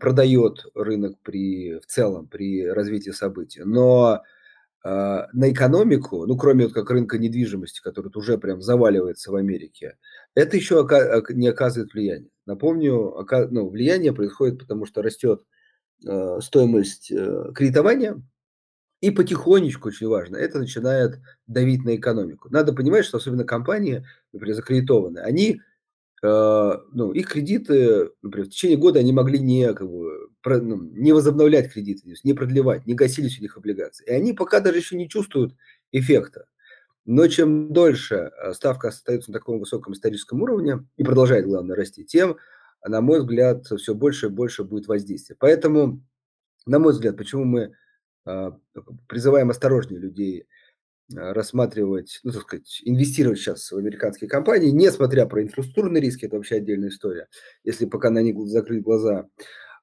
продает 0.00 0.64
рынок 0.74 1.16
при, 1.22 1.78
в 1.78 1.86
целом 1.86 2.26
при 2.26 2.66
развитии 2.66 3.10
событий. 3.10 3.62
Но 3.64 4.04
а, 4.06 4.22
на 4.88 5.50
экономику, 5.50 6.26
ну, 6.26 6.36
кроме 6.36 6.64
вот 6.64 6.74
как 6.74 6.90
рынка 6.90 7.18
недвижимости, 7.18 7.80
который 7.82 8.10
уже 8.14 8.38
прям 8.38 8.62
заваливается 8.62 9.32
в 9.32 9.34
Америке, 9.34 9.96
это 10.34 10.56
еще 10.56 10.86
не 11.30 11.48
оказывает 11.48 11.92
влияния. 11.92 12.30
Напомню, 12.46 13.26
ну, 13.50 13.68
влияние 13.68 14.12
происходит, 14.12 14.58
потому 14.60 14.86
что 14.86 15.02
растет 15.02 15.42
а, 16.06 16.40
стоимость 16.40 17.10
э, 17.10 17.52
кредитования, 17.54 18.22
и 19.00 19.10
потихонечку, 19.10 19.88
очень 19.88 20.08
важно, 20.08 20.36
это 20.36 20.58
начинает 20.58 21.18
давить 21.46 21.84
на 21.84 21.96
экономику. 21.96 22.48
Надо 22.50 22.72
понимать, 22.72 23.04
что 23.04 23.18
особенно 23.18 23.44
компании, 23.44 24.06
например, 24.32 24.56
закредитованные, 24.56 25.24
они 25.24 25.60
Э, 26.22 26.78
ну, 26.92 27.12
их 27.12 27.28
кредиты, 27.28 28.10
например, 28.22 28.48
в 28.48 28.50
течение 28.50 28.78
года 28.78 29.00
они 29.00 29.12
могли 29.12 29.38
не, 29.38 29.72
как 29.74 29.88
бы, 29.88 30.28
не 30.54 31.12
возобновлять 31.12 31.72
кредиты, 31.72 32.14
не 32.24 32.32
продлевать, 32.34 32.86
не 32.86 32.94
гасились 32.94 33.38
у 33.38 33.42
них 33.42 33.56
облигации. 33.56 34.04
И 34.06 34.10
они 34.10 34.32
пока 34.32 34.60
даже 34.60 34.78
еще 34.78 34.96
не 34.96 35.08
чувствуют 35.08 35.54
эффекта. 35.92 36.46
Но 37.04 37.28
чем 37.28 37.72
дольше 37.72 38.30
э, 38.36 38.52
ставка 38.52 38.88
остается 38.88 39.30
на 39.30 39.38
таком 39.38 39.58
высоком 39.58 39.92
историческом 39.92 40.42
уровне 40.42 40.84
и 40.96 41.04
продолжает, 41.04 41.46
главное, 41.46 41.76
расти, 41.76 42.04
тем, 42.04 42.36
на 42.84 43.00
мой 43.00 43.20
взгляд, 43.20 43.66
все 43.66 43.94
больше 43.94 44.26
и 44.26 44.30
больше 44.30 44.64
будет 44.64 44.88
воздействия. 44.88 45.36
Поэтому, 45.38 46.02
на 46.66 46.78
мой 46.78 46.92
взгляд, 46.92 47.16
почему 47.16 47.44
мы 47.44 47.72
э, 48.26 48.50
призываем 49.08 49.50
осторожнее 49.50 50.00
людей 50.00 50.46
Э, 51.14 51.32
рассматривать, 51.32 52.18
ну, 52.24 52.32
так 52.32 52.42
сказать, 52.42 52.80
инвестировать 52.84 53.38
сейчас 53.38 53.70
в 53.70 53.76
американские 53.76 54.28
компании, 54.28 54.70
несмотря 54.70 55.26
про 55.26 55.40
инфраструктурные 55.40 56.02
риски, 56.02 56.24
это 56.24 56.34
вообще 56.34 56.56
отдельная 56.56 56.88
история, 56.88 57.28
если 57.62 57.86
пока 57.86 58.10
на 58.10 58.22
них 58.22 58.36
закрыть 58.48 58.82
глаза. 58.82 59.28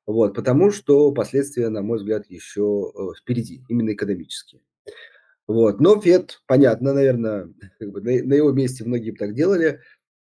Вот, 0.06 0.36
потому 0.36 0.72
что 0.72 1.12
последствия, 1.12 1.70
на 1.70 1.82
мой 1.82 1.98
взгляд, 1.98 2.26
еще 2.30 2.92
э, 2.94 3.20
впереди, 3.20 3.64
именно 3.70 3.94
экономические. 3.94 4.62
Вот. 5.48 5.80
Но 5.80 6.00
Фед, 6.00 6.42
понятно, 6.46 6.94
наверное, 6.94 7.54
как 7.80 7.92
бы 7.92 8.02
на, 8.02 8.12
на 8.24 8.34
его 8.34 8.52
месте 8.52 8.84
многие 8.84 9.12
бы 9.12 9.18
так 9.18 9.34
делали, 9.34 9.80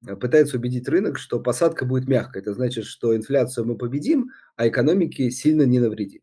э, 0.07 0.15
пытается 0.15 0.57
убедить 0.57 0.87
рынок, 0.87 1.17
что 1.17 1.39
посадка 1.39 1.85
будет 1.85 2.07
мягкой. 2.07 2.41
Это 2.41 2.53
значит, 2.53 2.85
что 2.85 3.15
инфляцию 3.15 3.65
мы 3.65 3.77
победим, 3.77 4.29
а 4.55 4.67
экономике 4.67 5.31
сильно 5.31 5.63
не 5.63 5.79
навредим. 5.79 6.21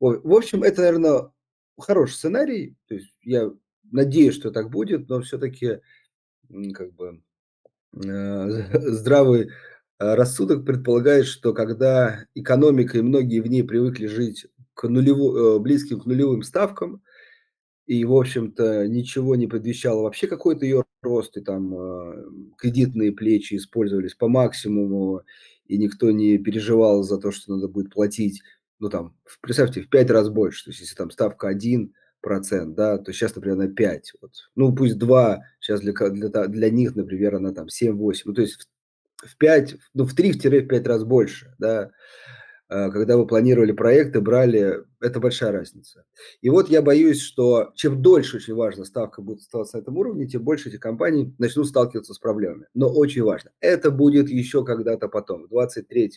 В 0.00 0.34
общем, 0.34 0.64
это, 0.64 0.82
наверное, 0.82 1.30
хороший 1.78 2.14
сценарий. 2.14 2.76
То 2.88 2.94
есть 2.96 3.14
я 3.22 3.52
надеюсь, 3.92 4.34
что 4.34 4.50
так 4.50 4.70
будет, 4.70 5.08
но 5.08 5.20
все-таки 5.20 5.80
как 6.74 6.92
бы 6.94 7.22
э, 8.04 8.48
здравый 8.90 9.50
рассудок 10.16 10.64
предполагает, 10.64 11.26
что 11.26 11.52
когда 11.52 12.26
экономика 12.34 12.98
и 12.98 13.02
многие 13.02 13.40
в 13.40 13.46
ней 13.46 13.62
привыкли 13.62 14.06
жить 14.06 14.46
к 14.74 14.88
нулеву, 14.88 15.36
э, 15.36 15.58
близким 15.58 16.00
к 16.00 16.06
нулевым 16.06 16.42
ставкам, 16.42 17.02
и, 17.86 18.04
в 18.04 18.14
общем-то, 18.14 18.86
ничего 18.86 19.34
не 19.36 19.46
предвещало 19.46 20.02
вообще 20.02 20.26
какой-то 20.26 20.64
ее 20.64 20.84
рост, 21.02 21.36
и 21.36 21.40
там 21.40 21.74
кредитные 22.56 23.12
плечи 23.12 23.56
использовались 23.56 24.14
по 24.14 24.28
максимуму, 24.28 25.22
и 25.66 25.78
никто 25.78 26.10
не 26.10 26.38
переживал 26.38 27.02
за 27.02 27.18
то, 27.18 27.32
что 27.32 27.54
надо 27.54 27.68
будет 27.68 27.92
платить, 27.92 28.42
ну 28.78 28.88
там, 28.88 29.16
представьте, 29.40 29.80
в 29.80 29.88
пять 29.88 30.10
раз 30.10 30.28
больше, 30.28 30.64
то 30.64 30.70
есть 30.70 30.80
если 30.80 30.94
там 30.94 31.10
ставка 31.10 31.48
1, 31.48 31.92
процент, 32.22 32.74
да, 32.74 32.98
то 32.98 33.12
сейчас, 33.12 33.34
например, 33.34 33.58
на 33.58 33.68
5, 33.68 34.12
вот. 34.22 34.30
ну 34.54 34.74
пусть 34.74 34.96
2, 34.96 35.42
сейчас 35.60 35.80
для, 35.80 35.92
для, 35.92 36.46
для 36.46 36.70
них, 36.70 36.96
например, 36.96 37.34
она 37.34 37.52
там 37.52 37.66
7-8, 37.66 38.22
ну 38.24 38.32
то 38.32 38.42
есть 38.42 38.68
в, 39.22 39.28
в 39.30 39.36
5, 39.36 39.76
ну 39.94 40.04
в 40.04 40.14
3-5 40.14 40.84
раз 40.84 41.04
больше, 41.04 41.54
да, 41.58 41.90
э, 42.68 42.90
когда 42.90 43.16
вы 43.16 43.26
планировали 43.26 43.72
проекты, 43.72 44.20
брали, 44.20 44.84
это 45.00 45.20
большая 45.20 45.52
разница. 45.52 46.04
И 46.40 46.50
вот 46.50 46.68
я 46.68 46.82
боюсь, 46.82 47.20
что 47.20 47.72
чем 47.74 48.02
дольше, 48.02 48.38
очень 48.38 48.54
важно, 48.54 48.84
ставка 48.84 49.22
будет 49.22 49.40
оставаться 49.40 49.76
на 49.76 49.82
этом 49.82 49.96
уровне, 49.96 50.26
тем 50.26 50.42
больше 50.42 50.68
эти 50.68 50.78
компании 50.78 51.34
начнут 51.38 51.66
сталкиваться 51.68 52.14
с 52.14 52.18
проблемами. 52.18 52.66
Но 52.74 52.88
очень 52.88 53.22
важно, 53.22 53.50
это 53.60 53.90
будет 53.90 54.28
еще 54.28 54.64
когда-то 54.64 55.08
потом, 55.08 55.44
в 55.44 55.48
2023 55.48 56.12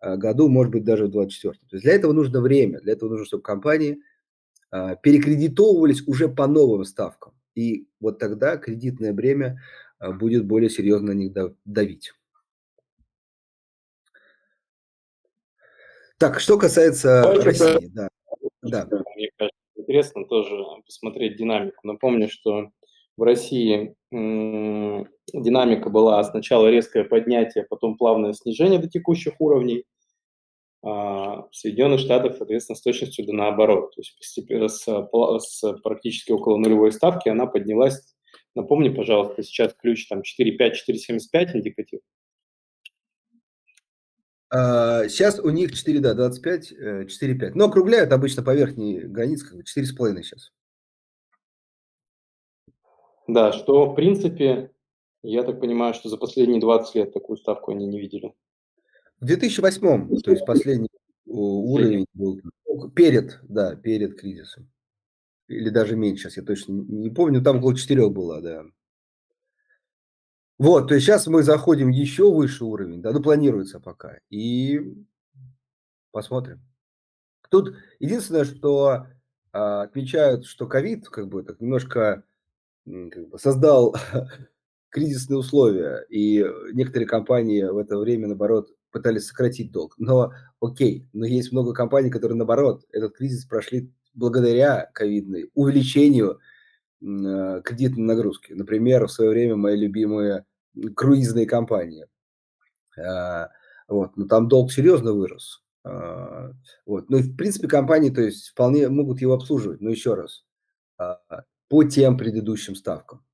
э, 0.00 0.16
году, 0.16 0.48
может 0.48 0.72
быть, 0.72 0.84
даже 0.84 1.06
в 1.06 1.10
2024. 1.10 1.68
То 1.68 1.76
есть 1.76 1.84
для 1.84 1.94
этого 1.94 2.12
нужно 2.12 2.40
время, 2.40 2.80
для 2.80 2.92
этого 2.92 3.10
нужно, 3.10 3.26
чтобы 3.26 3.42
компании 3.42 3.98
э, 4.72 4.96
перекредитовывались 5.02 6.06
уже 6.06 6.28
по 6.28 6.46
новым 6.46 6.84
ставкам. 6.84 7.32
И 7.54 7.88
вот 8.00 8.18
тогда 8.18 8.58
кредитное 8.58 9.14
бремя 9.14 9.62
будет 9.98 10.44
более 10.44 10.68
серьезно 10.68 11.14
на 11.14 11.16
них 11.16 11.32
давить. 11.64 12.12
Так, 16.18 16.40
что 16.40 16.58
касается 16.58 17.22
Давайте 17.22 17.44
России, 17.44 17.90
да. 17.92 18.08
да. 18.62 18.88
Мне 19.16 19.28
кажется, 19.36 19.58
интересно 19.76 20.24
тоже 20.24 20.54
посмотреть 20.84 21.36
динамику. 21.36 21.78
Напомню, 21.82 22.28
что 22.30 22.70
в 23.16 23.22
России 23.22 23.94
динамика 24.10 25.90
была 25.90 26.22
сначала 26.24 26.68
резкое 26.68 27.04
поднятие, 27.04 27.64
потом 27.64 27.96
плавное 27.96 28.32
снижение 28.32 28.78
до 28.78 28.88
текущих 28.88 29.34
уровней. 29.40 29.84
А 30.82 31.42
в 31.42 31.48
Соединенных 31.52 32.00
Штатах, 32.00 32.36
соответственно, 32.36 32.76
с 32.76 32.82
точностью 32.82 33.26
да 33.26 33.32
наоборот. 33.32 33.94
То 33.94 34.00
есть 34.00 34.16
постепенно 34.16 34.68
с, 34.68 34.86
с 34.86 35.72
практически 35.82 36.32
около 36.32 36.56
нулевой 36.56 36.92
ставки 36.92 37.28
она 37.28 37.46
поднялась. 37.46 38.14
Напомни, 38.54 38.88
пожалуйста, 38.88 39.42
сейчас 39.42 39.74
ключ 39.74 40.06
там 40.08 40.20
4,5, 40.20 40.72
4,75 40.88 41.56
индикатив. 41.56 42.00
Сейчас 44.50 45.38
у 45.40 45.50
них 45.50 45.72
4, 45.74 46.00
да, 46.00 46.14
25, 46.14 46.72
4,5. 46.72 47.52
Но 47.54 47.66
округляют 47.66 48.12
обычно 48.12 48.42
по 48.42 48.54
верхней 48.54 49.00
границе, 49.00 49.46
как 49.46 49.56
бы 49.56 49.62
4,5 49.62 50.22
сейчас. 50.22 50.52
Да, 53.26 53.52
что, 53.52 53.90
в 53.90 53.94
принципе, 53.96 54.70
я 55.24 55.42
так 55.42 55.60
понимаю, 55.60 55.94
что 55.94 56.08
за 56.08 56.16
последние 56.16 56.60
20 56.60 56.94
лет 56.94 57.12
такую 57.12 57.36
ставку 57.38 57.72
они 57.72 57.86
не 57.86 57.98
видели. 58.00 58.34
В 59.20 59.24
2008, 59.24 60.20
то 60.20 60.30
есть 60.30 60.46
последний 60.46 60.88
уровень 61.26 62.06
был 62.14 62.40
перед, 62.94 63.40
да, 63.42 63.74
перед 63.74 64.20
кризисом. 64.20 64.70
Или 65.48 65.70
даже 65.70 65.96
меньше, 65.96 66.24
сейчас 66.24 66.36
я 66.36 66.44
точно 66.44 66.72
не 66.72 67.10
помню, 67.10 67.42
там 67.42 67.58
около 67.58 67.74
4 67.74 68.08
было, 68.10 68.40
да. 68.40 68.64
Вот, 70.58 70.88
то 70.88 70.94
есть 70.94 71.06
сейчас 71.06 71.26
мы 71.26 71.42
заходим 71.42 71.90
еще 71.90 72.32
выше 72.32 72.64
уровень, 72.64 73.02
да, 73.02 73.12
ну 73.12 73.22
планируется 73.22 73.78
пока, 73.78 74.18
и 74.30 74.80
посмотрим. 76.12 76.62
Тут 77.50 77.76
единственное, 77.98 78.44
что 78.44 79.06
а, 79.52 79.82
отмечают, 79.82 80.46
что 80.46 80.66
ковид 80.66 81.08
как 81.08 81.28
бы 81.28 81.42
так 81.42 81.60
немножко 81.60 82.24
как 82.84 83.28
бы, 83.28 83.38
создал 83.38 83.94
кризисные 84.88 85.38
условия, 85.38 86.06
и 86.08 86.44
некоторые 86.72 87.06
компании 87.06 87.62
в 87.62 87.76
это 87.76 87.98
время, 87.98 88.28
наоборот, 88.28 88.70
пытались 88.90 89.26
сократить 89.26 89.72
долг. 89.72 89.94
Но 89.98 90.32
окей, 90.60 91.06
но 91.12 91.26
есть 91.26 91.52
много 91.52 91.74
компаний, 91.74 92.10
которые, 92.10 92.36
наоборот, 92.38 92.84
этот 92.92 93.14
кризис 93.14 93.44
прошли 93.44 93.92
благодаря 94.14 94.90
ковидной 94.94 95.50
увеличению 95.54 96.40
кредитной 97.00 98.04
нагрузки. 98.04 98.52
Например, 98.52 99.06
в 99.06 99.12
свое 99.12 99.30
время 99.30 99.56
мои 99.56 99.76
любимые 99.76 100.44
круизные 100.94 101.46
компании. 101.46 102.06
А, 102.98 103.50
вот, 103.88 104.16
но 104.16 104.26
там 104.26 104.48
долг 104.48 104.72
серьезно 104.72 105.12
вырос. 105.12 105.62
А, 105.84 106.50
вот. 106.84 107.10
Ну, 107.10 107.18
в 107.18 107.36
принципе, 107.36 107.68
компании, 107.68 108.10
то 108.10 108.22
есть, 108.22 108.48
вполне 108.48 108.88
могут 108.88 109.20
его 109.20 109.34
обслуживать, 109.34 109.80
но 109.80 109.90
еще 109.90 110.14
раз, 110.14 110.44
а, 110.98 111.20
по 111.68 111.84
тем 111.84 112.16
предыдущим 112.16 112.74
ставкам. 112.74 113.24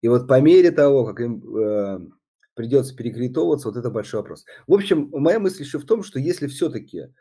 И 0.00 0.08
вот 0.08 0.28
по 0.28 0.40
мере 0.40 0.70
того, 0.70 1.04
как 1.04 1.20
им 1.20 1.56
э, 1.56 1.98
придется 2.54 2.94
перекредитовываться, 2.94 3.66
вот 3.66 3.76
это 3.76 3.90
большой 3.90 4.20
вопрос. 4.20 4.44
В 4.68 4.74
общем, 4.74 5.08
моя 5.10 5.40
мысль 5.40 5.64
еще 5.64 5.80
в 5.80 5.86
том, 5.86 6.04
что 6.04 6.20
если 6.20 6.46
все-таки 6.46 7.12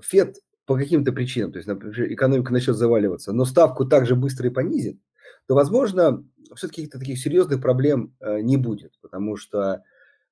Фед 0.00 0.38
по 0.66 0.76
каким-то 0.76 1.12
причинам, 1.12 1.52
то 1.52 1.58
есть, 1.58 1.68
например, 1.68 2.12
экономика 2.12 2.52
начнет 2.52 2.76
заваливаться, 2.76 3.32
но 3.32 3.44
ставку 3.44 3.86
также 3.86 4.16
быстро 4.16 4.48
и 4.48 4.52
понизит, 4.52 5.00
то, 5.46 5.54
возможно, 5.54 6.24
все-таки 6.56 6.82
каких-то 6.82 6.98
таких 6.98 7.18
серьезных 7.18 7.62
проблем 7.62 8.14
э, 8.20 8.40
не 8.40 8.56
будет, 8.56 8.98
потому 9.00 9.36
что 9.36 9.82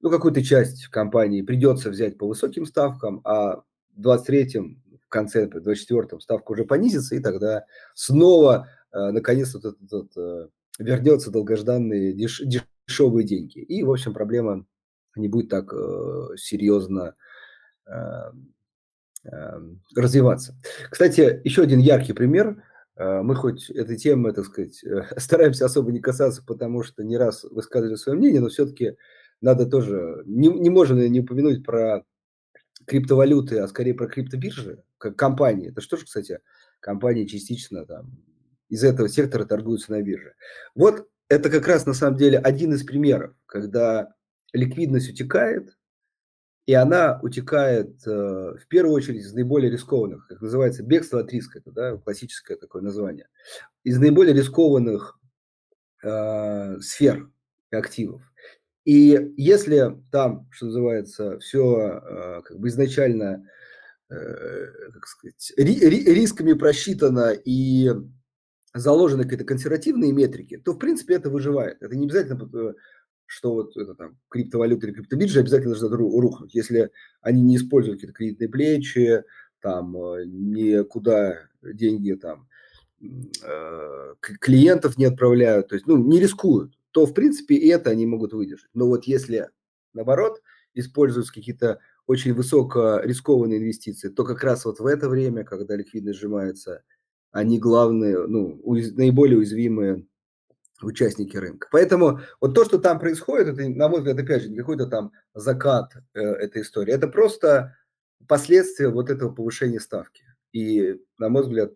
ну, 0.00 0.10
какую-то 0.10 0.42
часть 0.42 0.88
компании 0.88 1.42
придется 1.42 1.88
взять 1.88 2.18
по 2.18 2.26
высоким 2.26 2.66
ставкам, 2.66 3.20
а 3.24 3.62
в 3.96 4.00
23-м, 4.00 4.82
в 5.00 5.08
конце, 5.08 5.48
в 5.48 5.56
24-м 5.56 6.20
ставка 6.20 6.50
уже 6.50 6.64
понизится, 6.64 7.14
и 7.14 7.20
тогда 7.20 7.64
снова, 7.94 8.68
э, 8.92 9.10
наконец, 9.10 9.54
вот 9.54 9.64
этот, 9.64 9.82
этот, 9.84 10.16
э, 10.16 10.48
вернется 10.80 11.30
долгожданные 11.30 12.12
деш, 12.12 12.42
дешевые 12.44 13.24
деньги. 13.24 13.60
И, 13.60 13.84
в 13.84 13.90
общем, 13.92 14.12
проблема 14.12 14.66
не 15.14 15.28
будет 15.28 15.48
так 15.48 15.72
серьезно 16.36 17.14
развиваться. 19.94 20.56
Кстати, 20.90 21.40
еще 21.44 21.62
один 21.62 21.78
яркий 21.78 22.12
пример. 22.12 22.62
Э, 22.96 23.22
мы 23.22 23.34
хоть 23.34 23.70
этой 23.70 23.96
темы, 23.96 24.32
так 24.32 24.44
сказать, 24.46 24.82
э, 24.84 25.02
стараемся 25.18 25.66
особо 25.66 25.92
не 25.92 26.00
касаться, 26.00 26.42
потому 26.44 26.82
что 26.82 27.02
не 27.02 27.16
раз 27.16 27.44
высказывали 27.44 27.96
свое 27.96 28.18
мнение, 28.18 28.40
но 28.40 28.48
все-таки 28.48 28.96
надо 29.40 29.66
тоже, 29.66 30.22
не, 30.26 30.48
не 30.48 30.70
можно 30.70 31.06
не 31.08 31.20
упомянуть 31.20 31.64
про 31.64 32.04
криптовалюты, 32.86 33.58
а 33.58 33.68
скорее 33.68 33.94
про 33.94 34.06
криптобиржи, 34.06 34.82
как 34.98 35.16
компании. 35.16 35.70
Это 35.70 35.80
что 35.80 35.96
же, 35.96 36.04
кстати, 36.04 36.40
компании 36.80 37.24
частично 37.24 37.84
там 37.86 38.18
из 38.68 38.82
этого 38.82 39.08
сектора 39.08 39.44
торгуются 39.44 39.92
на 39.92 40.02
бирже. 40.02 40.34
Вот 40.74 41.08
это 41.28 41.50
как 41.50 41.66
раз 41.66 41.86
на 41.86 41.94
самом 41.94 42.16
деле 42.16 42.38
один 42.38 42.72
из 42.74 42.84
примеров, 42.84 43.34
когда 43.46 44.14
ликвидность 44.52 45.10
утекает, 45.10 45.76
и 46.66 46.72
она 46.72 47.20
утекает 47.22 48.06
э, 48.06 48.10
в 48.10 48.66
первую 48.68 48.94
очередь 48.94 49.22
из 49.22 49.34
наиболее 49.34 49.70
рискованных, 49.70 50.26
как 50.28 50.40
называется, 50.40 50.82
бегство 50.82 51.20
от 51.20 51.32
риска, 51.32 51.58
это 51.58 51.70
да, 51.72 51.96
классическое 51.96 52.56
такое 52.56 52.82
название, 52.82 53.28
из 53.82 53.98
наиболее 53.98 54.34
рискованных 54.34 55.18
э, 56.02 56.80
сфер 56.80 57.30
и 57.70 57.76
активов. 57.76 58.22
И 58.84 59.32
если 59.36 59.96
там, 60.10 60.48
что 60.50 60.66
называется, 60.66 61.38
все 61.38 62.02
э, 62.02 62.42
как 62.42 62.58
бы 62.58 62.68
изначально 62.68 63.46
э, 64.10 64.66
как 64.92 65.06
сказать, 65.06 65.52
ри, 65.56 65.78
ри, 65.78 66.14
рисками 66.14 66.54
просчитано 66.54 67.32
и 67.32 67.90
заложены 68.74 69.22
какие-то 69.22 69.44
консервативные 69.44 70.12
метрики, 70.12 70.56
то 70.56 70.72
в 70.72 70.78
принципе 70.78 71.14
это 71.14 71.30
выживает. 71.30 71.82
Это 71.82 71.96
не 71.96 72.06
обязательно 72.06 72.48
э, 72.52 72.74
что 73.26 73.54
вот 73.54 73.76
это 73.76 73.94
там 73.94 74.18
криптовалюта 74.28 74.86
или 74.86 74.94
криптобиржа 74.94 75.40
обязательно 75.40 75.74
должна 75.74 75.96
рухнуть, 75.96 76.54
если 76.54 76.90
они 77.20 77.42
не 77.42 77.56
используют 77.56 78.00
какие-то 78.00 78.16
кредитные 78.16 78.48
плечи, 78.48 79.24
там 79.60 79.96
э, 79.96 80.24
никуда 80.26 81.48
деньги 81.62 82.12
там 82.12 82.48
э, 83.00 84.14
клиентов 84.40 84.98
не 84.98 85.06
отправляют, 85.06 85.68
то 85.68 85.74
есть 85.74 85.86
ну, 85.86 85.96
не 85.96 86.20
рискуют, 86.20 86.74
то 86.90 87.06
в 87.06 87.14
принципе 87.14 87.54
и 87.54 87.68
это 87.68 87.90
они 87.90 88.06
могут 88.06 88.32
выдержать. 88.32 88.70
Но 88.74 88.86
вот 88.86 89.04
если 89.04 89.48
наоборот 89.94 90.42
используются 90.74 91.32
какие-то 91.32 91.80
очень 92.06 92.34
высоко 92.34 93.00
рискованные 93.02 93.58
инвестиции, 93.58 94.08
то 94.08 94.24
как 94.24 94.44
раз 94.44 94.64
вот 94.64 94.80
в 94.80 94.86
это 94.86 95.08
время, 95.08 95.44
когда 95.44 95.76
ликвидность 95.76 96.18
сжимается, 96.18 96.82
они 97.32 97.58
главные, 97.58 98.26
ну, 98.26 98.60
уяз, 98.62 98.92
наиболее 98.92 99.38
уязвимые 99.38 100.06
участники 100.82 101.36
рынка. 101.36 101.68
Поэтому 101.70 102.20
вот 102.40 102.54
то, 102.54 102.64
что 102.64 102.78
там 102.78 102.98
происходит, 102.98 103.48
это, 103.48 103.68
на 103.68 103.88
мой 103.88 104.00
взгляд, 104.00 104.18
опять 104.18 104.42
же, 104.42 104.50
не 104.50 104.56
какой-то 104.56 104.86
там 104.86 105.12
закат 105.34 105.94
э, 106.14 106.20
этой 106.20 106.62
истории. 106.62 106.92
Это 106.92 107.08
просто 107.08 107.76
последствия 108.26 108.88
вот 108.88 109.10
этого 109.10 109.32
повышения 109.32 109.80
ставки. 109.80 110.24
И, 110.52 111.00
на 111.18 111.28
мой 111.28 111.42
взгляд, 111.42 111.72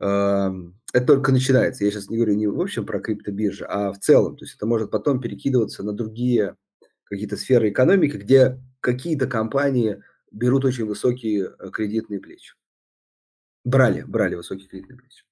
э, 0.00 0.50
это 0.92 1.06
только 1.06 1.32
начинается. 1.32 1.84
Я 1.84 1.90
сейчас 1.90 2.08
не 2.08 2.16
говорю 2.16 2.34
не 2.34 2.46
в 2.46 2.60
общем 2.60 2.86
про 2.86 3.00
криптобиржи, 3.00 3.64
а 3.64 3.92
в 3.92 3.98
целом. 3.98 4.36
То 4.36 4.44
есть 4.44 4.56
это 4.56 4.66
может 4.66 4.90
потом 4.90 5.20
перекидываться 5.20 5.82
на 5.82 5.92
другие 5.92 6.56
какие-то 7.04 7.36
сферы 7.36 7.70
экономики, 7.70 8.16
где 8.16 8.60
какие-то 8.80 9.26
компании 9.26 10.02
берут 10.30 10.64
очень 10.64 10.86
высокие 10.86 11.52
э, 11.58 11.70
кредитные 11.70 12.20
плечи. 12.20 12.54
Брали, 13.64 14.02
брали 14.02 14.36
высокие 14.36 14.68
кредитные 14.68 14.98
плечи. 14.98 15.24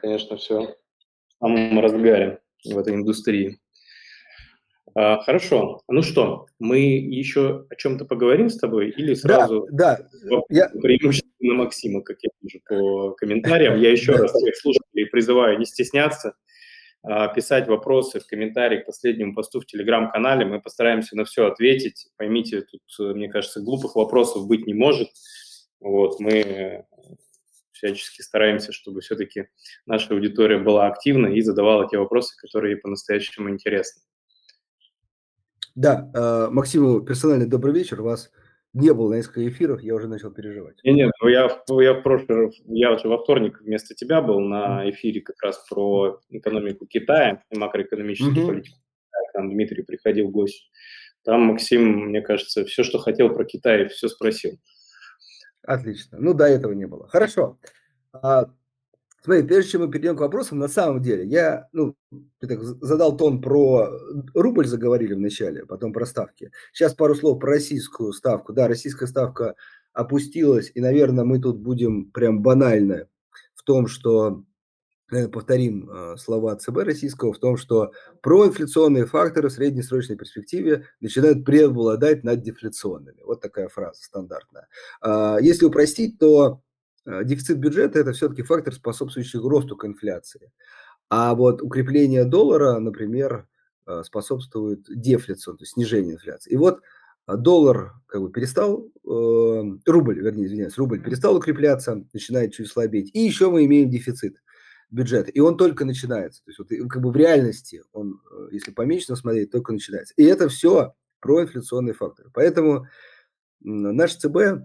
Конечно, 0.00 0.36
все 0.36 0.60
в 0.60 0.74
самом 1.40 1.80
разгаре 1.80 2.40
в 2.64 2.78
этой 2.78 2.94
индустрии. 2.94 3.58
А, 4.94 5.20
хорошо. 5.22 5.82
Ну 5.88 6.02
что, 6.02 6.46
мы 6.58 6.80
еще 6.80 7.66
о 7.70 7.76
чем-то 7.76 8.04
поговорим 8.04 8.48
с 8.48 8.58
тобой 8.58 8.90
или 8.90 9.14
сразу 9.14 9.68
да, 9.70 9.98
да. 10.24 10.40
Я... 10.48 10.68
преимущественно 10.68 11.54
Максима, 11.54 12.02
как 12.02 12.16
я 12.22 12.30
вижу 12.42 12.60
по 12.66 13.12
комментариям. 13.12 13.78
Я 13.80 13.92
еще 13.92 14.12
раз 14.12 14.32
всех 14.32 14.56
слушателей 14.56 15.06
призываю 15.06 15.58
не 15.58 15.66
стесняться, 15.66 16.34
а, 17.02 17.28
писать 17.28 17.68
вопросы 17.68 18.18
в 18.18 18.26
комментарии 18.26 18.78
к 18.80 18.86
последнему 18.86 19.34
посту 19.34 19.60
в 19.60 19.66
Телеграм-канале. 19.66 20.44
Мы 20.44 20.60
постараемся 20.60 21.16
на 21.16 21.24
все 21.24 21.46
ответить. 21.46 22.08
Поймите, 22.16 22.62
тут, 22.62 22.82
э, 22.98 23.14
мне 23.14 23.28
кажется, 23.28 23.60
глупых 23.60 23.94
вопросов 23.94 24.48
быть 24.48 24.66
не 24.66 24.74
может. 24.74 25.08
Вот, 25.80 26.18
мы 26.18 26.84
всячески 27.78 28.22
стараемся, 28.22 28.72
чтобы 28.72 29.00
все-таки 29.00 29.46
наша 29.86 30.14
аудитория 30.14 30.58
была 30.58 30.86
активна 30.86 31.28
и 31.28 31.40
задавала 31.40 31.88
те 31.88 31.98
вопросы, 31.98 32.36
которые 32.36 32.74
ей 32.74 32.80
по-настоящему 32.80 33.50
интересны. 33.50 34.02
Да, 35.74 36.10
э, 36.14 36.48
Максиму 36.50 37.00
персональный 37.02 37.46
добрый 37.46 37.72
вечер. 37.72 38.02
Вас 38.02 38.30
не 38.74 38.92
было 38.92 39.10
на 39.10 39.14
несколько 39.14 39.48
эфирах, 39.48 39.82
я 39.82 39.94
уже 39.94 40.08
начал 40.08 40.30
переживать. 40.30 40.78
Нет, 40.82 40.96
нет, 40.96 41.12
ну 41.22 41.28
я, 41.28 41.48
я 41.80 41.94
в 41.94 42.02
прошлый, 42.02 42.52
я 42.66 42.92
уже 42.92 43.08
во 43.08 43.18
вторник 43.18 43.60
вместо 43.60 43.94
тебя 43.94 44.20
был 44.20 44.40
на 44.40 44.88
эфире 44.90 45.20
как 45.20 45.36
раз 45.42 45.64
про 45.68 46.20
экономику 46.30 46.86
Китая 46.86 47.42
и 47.50 47.58
макроэкономическую 47.58 48.34
mm-hmm. 48.34 48.46
политику. 48.46 48.78
Там 49.32 49.50
Дмитрий 49.50 49.84
приходил 49.84 50.28
гость. 50.30 50.70
Там 51.24 51.42
Максим, 51.42 52.08
мне 52.08 52.22
кажется, 52.22 52.64
все, 52.64 52.82
что 52.82 52.98
хотел 52.98 53.32
про 53.32 53.44
Китай, 53.44 53.86
все 53.88 54.08
спросил. 54.08 54.58
Отлично. 55.64 56.18
Ну, 56.20 56.34
до 56.34 56.44
этого 56.46 56.72
не 56.72 56.86
было. 56.86 57.08
Хорошо. 57.08 57.58
А, 58.12 58.50
смотри, 59.22 59.42
прежде 59.44 59.72
чем 59.72 59.82
мы 59.82 59.90
перейдем 59.90 60.16
к 60.16 60.20
вопросам, 60.20 60.58
на 60.58 60.68
самом 60.68 61.02
деле, 61.02 61.26
я, 61.26 61.68
ну, 61.72 61.96
ты 62.40 62.48
так 62.48 62.62
задал 62.62 63.16
тон 63.16 63.40
про 63.42 63.90
рубль, 64.34 64.66
заговорили 64.66 65.14
вначале, 65.14 65.66
потом 65.66 65.92
про 65.92 66.06
ставки. 66.06 66.50
Сейчас 66.72 66.94
пару 66.94 67.14
слов 67.14 67.40
про 67.40 67.52
российскую 67.52 68.12
ставку. 68.12 68.52
Да, 68.52 68.68
российская 68.68 69.06
ставка 69.08 69.56
опустилась, 69.92 70.70
и, 70.74 70.80
наверное, 70.80 71.24
мы 71.24 71.40
тут 71.40 71.58
будем 71.60 72.10
прям 72.12 72.42
банально 72.42 73.08
в 73.54 73.62
том, 73.64 73.88
что 73.88 74.44
повторим 75.08 75.90
э, 75.90 76.16
слова 76.18 76.56
ЦБ 76.56 76.78
российского 76.78 77.32
в 77.32 77.38
том, 77.38 77.56
что 77.56 77.92
проинфляционные 78.20 79.06
факторы 79.06 79.48
в 79.48 79.52
среднесрочной 79.52 80.16
перспективе 80.16 80.86
начинают 81.00 81.44
преобладать 81.44 82.24
над 82.24 82.42
дефляционными. 82.42 83.22
Вот 83.24 83.40
такая 83.40 83.68
фраза 83.68 84.02
стандартная. 84.02 84.68
А, 85.00 85.38
если 85.40 85.64
упростить, 85.64 86.18
то 86.18 86.60
э, 87.06 87.24
дефицит 87.24 87.58
бюджета– 87.58 87.98
это 88.00 88.12
все-таки 88.12 88.42
фактор, 88.42 88.74
способствующий 88.74 89.40
росту 89.40 89.76
к 89.76 89.84
инфляции. 89.86 90.52
А 91.08 91.34
вот 91.34 91.62
укрепление 91.62 92.24
доллара, 92.24 92.78
например, 92.78 93.48
э, 93.86 94.02
способствует 94.04 94.84
дефляции, 94.88 95.52
то 95.52 95.56
есть 95.60 95.72
снижению 95.72 96.16
инфляции. 96.16 96.52
И 96.52 96.56
вот 96.56 96.80
доллар 97.26 97.92
как 98.06 98.22
бы 98.22 98.30
перестал, 98.30 98.86
рубль, 99.04 100.18
вернее, 100.18 100.46
извиняюсь, 100.46 100.78
рубль 100.78 101.02
перестал 101.02 101.36
укрепляться, 101.36 102.02
начинает 102.14 102.54
чуть 102.54 102.68
слабеть. 102.68 103.10
И 103.14 103.20
еще 103.20 103.50
мы 103.50 103.64
имеем 103.64 103.90
дефицит– 103.90 104.36
бюджета. 104.90 105.30
И 105.30 105.40
он 105.40 105.56
только 105.56 105.84
начинается. 105.84 106.42
То 106.44 106.50
есть 106.50 106.58
вот 106.58 106.90
как 106.90 107.02
бы 107.02 107.10
в 107.10 107.16
реальности 107.16 107.82
он, 107.92 108.20
э, 108.30 108.48
если 108.52 108.72
помечено 108.72 109.16
смотреть, 109.16 109.50
только 109.50 109.72
начинается. 109.72 110.14
И 110.16 110.24
это 110.24 110.48
все 110.48 110.94
проинфляционные 111.20 111.94
факторы. 111.94 112.30
Поэтому 112.32 112.86
наш 113.60 114.14
ЦБ 114.16 114.64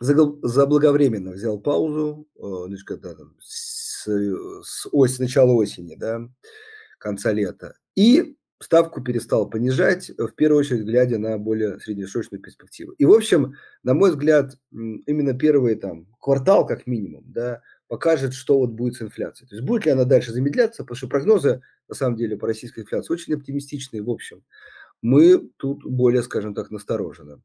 заблаговременно 0.00 1.32
взял 1.32 1.58
паузу, 1.58 2.28
э, 2.36 2.64
значит, 2.66 2.86
когда 2.86 3.14
там, 3.14 3.34
с, 3.40 4.06
с, 4.06 4.88
ось, 4.92 5.18
начала 5.18 5.52
осени, 5.52 5.96
да, 5.96 6.28
конца 6.98 7.32
лета, 7.32 7.74
и 7.96 8.36
ставку 8.60 9.00
перестал 9.02 9.48
понижать, 9.48 10.10
в 10.16 10.30
первую 10.34 10.60
очередь 10.60 10.84
глядя 10.84 11.18
на 11.18 11.38
более 11.38 11.78
среднесрочную 11.80 12.40
перспективу. 12.40 12.92
И, 12.92 13.04
в 13.04 13.12
общем, 13.12 13.54
на 13.82 13.94
мой 13.94 14.10
взгляд, 14.10 14.56
именно 14.70 15.34
первый 15.34 15.76
там 15.76 16.06
квартал, 16.20 16.66
как 16.66 16.86
минимум, 16.86 17.24
да, 17.26 17.62
покажет, 17.88 18.34
что 18.34 18.58
вот 18.58 18.70
будет 18.70 18.96
с 18.96 19.02
инфляцией. 19.02 19.48
То 19.48 19.56
есть 19.56 19.66
будет 19.66 19.86
ли 19.86 19.90
она 19.90 20.04
дальше 20.04 20.32
замедляться, 20.32 20.84
потому 20.84 20.96
что 20.96 21.08
прогнозы, 21.08 21.62
на 21.88 21.94
самом 21.94 22.16
деле, 22.16 22.36
по 22.36 22.46
российской 22.46 22.80
инфляции 22.80 23.12
очень 23.12 23.34
оптимистичные, 23.34 24.02
в 24.02 24.10
общем. 24.10 24.44
Мы 25.02 25.50
тут 25.56 25.84
более, 25.84 26.22
скажем 26.22 26.54
так, 26.54 26.70
насторожены. 26.70 27.40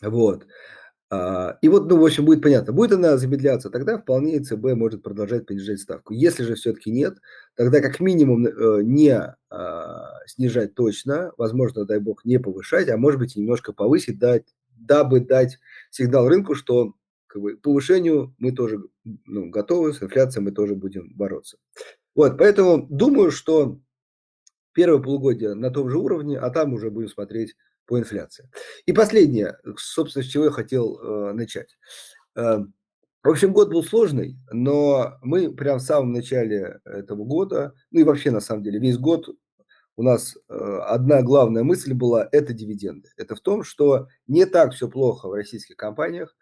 Вот. 0.00 0.46
А, 1.08 1.58
и 1.62 1.68
вот, 1.68 1.88
ну, 1.88 1.98
в 1.98 2.04
общем, 2.04 2.24
будет 2.24 2.42
понятно, 2.42 2.72
будет 2.72 2.92
она 2.92 3.16
замедляться, 3.16 3.70
тогда 3.70 3.96
вполне 3.98 4.40
ЦБ 4.40 4.74
может 4.74 5.02
продолжать 5.02 5.46
понижать 5.46 5.78
ставку. 5.78 6.12
Если 6.12 6.42
же 6.42 6.56
все-таки 6.56 6.90
нет, 6.90 7.18
тогда 7.54 7.80
как 7.80 8.00
минимум 8.00 8.46
э, 8.46 8.82
не 8.82 9.12
а, 9.50 10.12
снижать 10.26 10.74
точно, 10.74 11.32
возможно, 11.38 11.84
дай 11.84 12.00
бог, 12.00 12.24
не 12.24 12.38
повышать, 12.38 12.88
а 12.88 12.96
может 12.96 13.20
быть 13.20 13.36
немножко 13.36 13.72
повысить, 13.72 14.18
дать, 14.18 14.46
дабы 14.76 15.20
дать 15.20 15.58
сигнал 15.90 16.28
рынку, 16.28 16.56
что 16.56 16.94
как 17.36 17.42
бы, 17.42 17.56
повышению 17.58 18.34
мы 18.38 18.50
тоже 18.52 18.82
ну, 19.04 19.50
готовы, 19.50 19.92
с 19.92 20.02
инфляцией 20.02 20.42
мы 20.42 20.52
тоже 20.52 20.74
будем 20.74 21.12
бороться. 21.14 21.58
Вот, 22.14 22.38
поэтому 22.38 22.86
думаю, 22.88 23.30
что 23.30 23.78
первое 24.72 25.02
полугодие 25.02 25.52
на 25.52 25.70
том 25.70 25.90
же 25.90 25.98
уровне, 25.98 26.38
а 26.38 26.48
там 26.48 26.72
уже 26.72 26.90
будем 26.90 27.10
смотреть 27.10 27.54
по 27.84 27.98
инфляции. 27.98 28.48
И 28.86 28.92
последнее, 28.94 29.58
собственно, 29.76 30.24
с 30.24 30.28
чего 30.28 30.46
я 30.46 30.50
хотел 30.50 30.98
э, 30.98 31.32
начать. 31.34 31.76
Э, 32.36 32.60
в 33.22 33.28
общем, 33.28 33.52
год 33.52 33.68
был 33.68 33.84
сложный, 33.84 34.38
но 34.50 35.18
мы 35.20 35.54
прямо 35.54 35.78
в 35.78 35.82
самом 35.82 36.12
начале 36.12 36.80
этого 36.86 37.24
года, 37.26 37.74
ну 37.90 38.00
и 38.00 38.04
вообще 38.04 38.30
на 38.30 38.40
самом 38.40 38.62
деле 38.62 38.78
весь 38.78 38.96
год 38.96 39.28
у 39.96 40.02
нас 40.02 40.38
э, 40.48 40.54
одна 40.54 41.20
главная 41.20 41.64
мысль 41.64 41.92
была– 41.92 42.26
это 42.32 42.54
дивиденды. 42.54 43.10
Это 43.18 43.34
в 43.34 43.40
том, 43.40 43.62
что 43.62 44.08
не 44.26 44.46
так 44.46 44.72
все 44.72 44.88
плохо 44.88 45.28
в 45.28 45.34
российских 45.34 45.76
компаниях, 45.76 46.34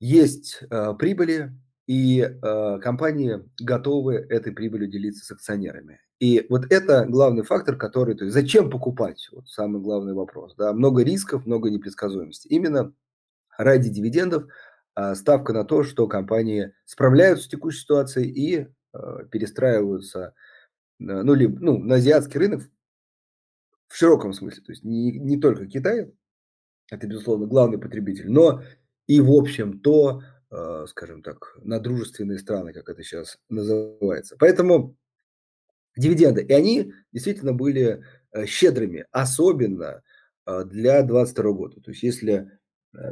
есть 0.00 0.62
э, 0.70 0.94
прибыли, 0.98 1.52
и 1.86 2.20
э, 2.20 2.78
компании 2.80 3.42
готовы 3.60 4.14
этой 4.14 4.52
прибылью 4.52 4.88
делиться 4.88 5.24
с 5.24 5.30
акционерами. 5.32 6.00
И 6.20 6.46
вот 6.48 6.70
это 6.70 7.04
главный 7.06 7.42
фактор, 7.42 7.76
который, 7.76 8.14
то 8.14 8.24
есть 8.24 8.34
зачем 8.34 8.70
покупать, 8.70 9.28
вот 9.32 9.48
самый 9.48 9.80
главный 9.82 10.14
вопрос. 10.14 10.54
Да? 10.56 10.72
Много 10.72 11.02
рисков, 11.02 11.46
много 11.46 11.68
непредсказуемости. 11.68 12.46
Именно 12.46 12.92
ради 13.58 13.88
дивидендов 13.88 14.44
э, 14.94 15.14
ставка 15.16 15.52
на 15.52 15.64
то, 15.64 15.82
что 15.82 16.06
компании 16.06 16.72
справляются 16.84 17.46
с 17.46 17.48
текущей 17.48 17.80
ситуацией 17.80 18.30
и 18.30 18.68
э, 18.92 19.26
перестраиваются 19.30 20.34
э, 21.00 21.02
ну, 21.02 21.34
либо, 21.34 21.58
ну, 21.58 21.78
на 21.78 21.96
азиатский 21.96 22.38
рынок 22.38 22.70
в 23.88 23.96
широком 23.96 24.32
смысле. 24.32 24.62
То 24.62 24.70
есть 24.70 24.84
не, 24.84 25.18
не 25.18 25.40
только 25.40 25.66
Китай, 25.66 26.12
это, 26.90 27.06
безусловно, 27.08 27.46
главный 27.46 27.78
потребитель, 27.78 28.30
но 28.30 28.62
и, 29.10 29.20
в 29.20 29.32
общем, 29.32 29.80
то, 29.80 30.22
э, 30.52 30.84
скажем 30.86 31.24
так, 31.24 31.58
на 31.64 31.80
дружественные 31.80 32.38
страны, 32.38 32.72
как 32.72 32.88
это 32.88 33.02
сейчас 33.02 33.38
называется. 33.48 34.36
Поэтому 34.38 34.96
дивиденды, 35.96 36.42
и 36.42 36.52
они 36.52 36.92
действительно 37.10 37.52
были 37.52 38.04
э, 38.30 38.46
щедрыми, 38.46 39.06
особенно 39.10 40.04
э, 40.46 40.62
для 40.64 41.02
2022 41.02 41.52
года. 41.52 41.80
То 41.80 41.90
есть 41.90 42.04
если 42.04 42.52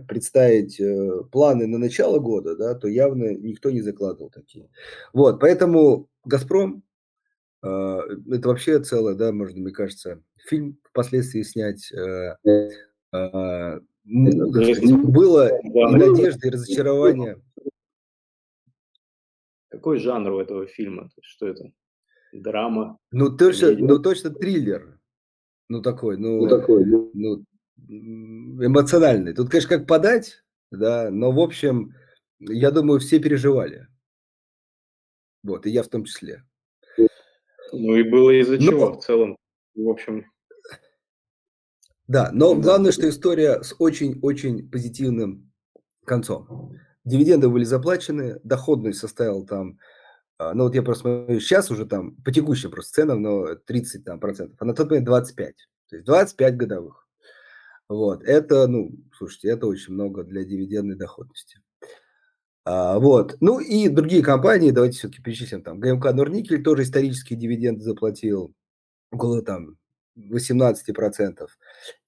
представить 0.07 0.81
планы 1.31 1.67
на 1.69 1.79
начало 1.79 2.19
года, 2.19 2.57
да, 2.57 2.75
то 2.75 2.87
явно 2.89 3.35
никто 3.35 3.71
не 3.71 3.81
закладывал 3.81 4.29
такие. 4.29 4.71
Вот, 5.13 5.39
поэтому 5.39 6.09
«Газпром» 6.25 6.83
это 7.63 8.49
вообще 8.49 8.81
целое, 8.81 9.15
да, 9.15 9.31
можно, 9.31 9.61
мне 9.61 9.71
кажется, 9.71 10.21
фильм 10.49 10.81
впоследствии 10.83 11.43
снять 11.43 11.93
было 14.09 15.49
и 15.63 15.71
надежда, 15.71 16.49
и 16.49 16.51
разочарование. 16.51 17.41
Какой 19.71 19.99
жанр 19.99 20.33
у 20.33 20.41
этого 20.41 20.67
фильма? 20.67 21.11
Что 21.21 21.49
это? 21.49 21.71
Драма? 22.33 22.99
Ну, 23.11 23.37
точно, 23.37 23.73
ну, 23.73 23.99
точно 23.99 24.31
триллер. 24.31 24.99
Ну, 25.69 25.83
такой, 25.83 26.17
ну, 26.17 26.43
ну, 26.43 26.49
такой, 26.49 26.85
ну, 26.87 27.11
ну 27.13 27.45
эмоциональный. 28.65 29.35
Тут, 29.35 29.51
конечно, 29.51 29.79
как 29.79 29.87
подать, 29.87 30.43
да, 30.71 31.11
но, 31.11 31.31
в 31.31 31.39
общем, 31.39 31.95
я 32.41 32.71
думаю, 32.71 33.01
все 33.01 33.19
переживали. 33.19 33.87
Вот, 35.43 35.67
и 35.67 35.71
я 35.71 35.83
в 35.83 35.89
том 35.89 36.05
числе. 36.05 36.45
Ну, 36.97 37.97
и 37.97 38.03
было 38.03 38.31
из-за 38.41 38.59
чего 38.59 38.95
в 38.95 39.05
целом. 39.05 39.37
В 39.75 39.89
общем, 39.89 40.25
да, 42.09 42.31
но 42.33 42.55
главное, 42.55 42.91
что 42.91 43.09
история 43.09 43.63
с 43.63 43.75
очень-очень 43.79 44.71
позитивным 44.71 45.53
концом. 46.07 46.75
Дивиденды 47.05 47.51
были 47.51 47.65
заплачены, 47.65 48.41
доходность 48.43 48.99
составила 48.99 49.47
там, 49.47 49.79
а, 50.39 50.55
ну 50.55 50.65
вот 50.65 50.75
я 50.75 50.83
просто 50.83 51.03
смотрю, 51.03 51.41
сейчас 51.41 51.71
уже 51.71 51.85
там 51.85 52.17
по 52.17 52.33
текущим 52.33 52.71
просто 52.71 52.95
ценам, 52.95 53.21
но 53.21 53.55
30 53.55 54.05
там, 54.05 54.21
процентов, 54.21 54.57
а 54.61 54.65
на 54.65 54.75
тот 54.75 54.89
момент 54.89 55.07
25. 55.07 55.55
То 55.91 55.97
есть 55.97 56.07
25 56.07 56.57
годовых. 56.57 57.07
Вот, 57.91 58.23
это, 58.25 58.67
ну, 58.67 58.91
слушайте, 59.17 59.49
это 59.49 59.67
очень 59.67 59.93
много 59.93 60.25
для 60.25 60.45
дивидендной 60.45 60.97
доходности. 60.97 61.61
А, 62.65 62.99
вот, 62.99 63.37
ну 63.41 63.61
и 63.61 63.89
другие 63.89 64.23
компании, 64.23 64.71
давайте 64.71 64.99
все-таки 64.99 65.23
перечислим, 65.23 65.63
там, 65.63 65.79
ГМК 65.79 66.13
Норникель 66.13 66.63
тоже 66.63 66.85
исторические 66.85 67.39
дивиденды 67.39 67.83
заплатил, 67.83 68.55
около 69.11 69.43
там 69.43 69.77
18%. 70.19 71.49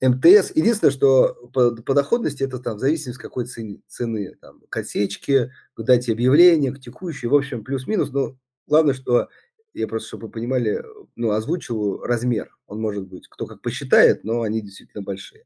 МТС, 0.01 0.53
единственное, 0.55 0.91
что 0.91 1.35
по, 1.53 1.71
по 1.71 1.95
доходности 1.95 2.43
это 2.43 2.59
там 2.59 2.77
в 2.77 2.81
зависимости 2.81 3.21
какой 3.21 3.47
цены, 3.47 3.81
цены 3.87 4.35
там, 4.41 4.61
к 4.69 4.77
отсечке, 4.77 5.53
к 5.75 5.83
дате 5.83 6.13
объявления, 6.13 6.73
к 6.73 6.81
текущей, 6.81 7.29
в 7.29 7.35
общем, 7.35 7.65
плюс-минус, 7.65 8.11
но 8.11 8.37
главное, 8.67 8.95
что 8.95 9.29
я 9.73 9.87
просто, 9.87 10.09
чтобы 10.09 10.27
вы 10.27 10.33
понимали, 10.33 10.83
ну, 11.15 11.31
озвучиваю 11.31 12.01
размер. 12.01 12.57
Он 12.67 12.81
может 12.81 13.07
быть, 13.07 13.29
кто 13.29 13.47
как 13.47 13.63
посчитает, 13.63 14.25
но 14.25 14.43
они 14.43 14.61
действительно 14.61 15.03
большие. 15.03 15.45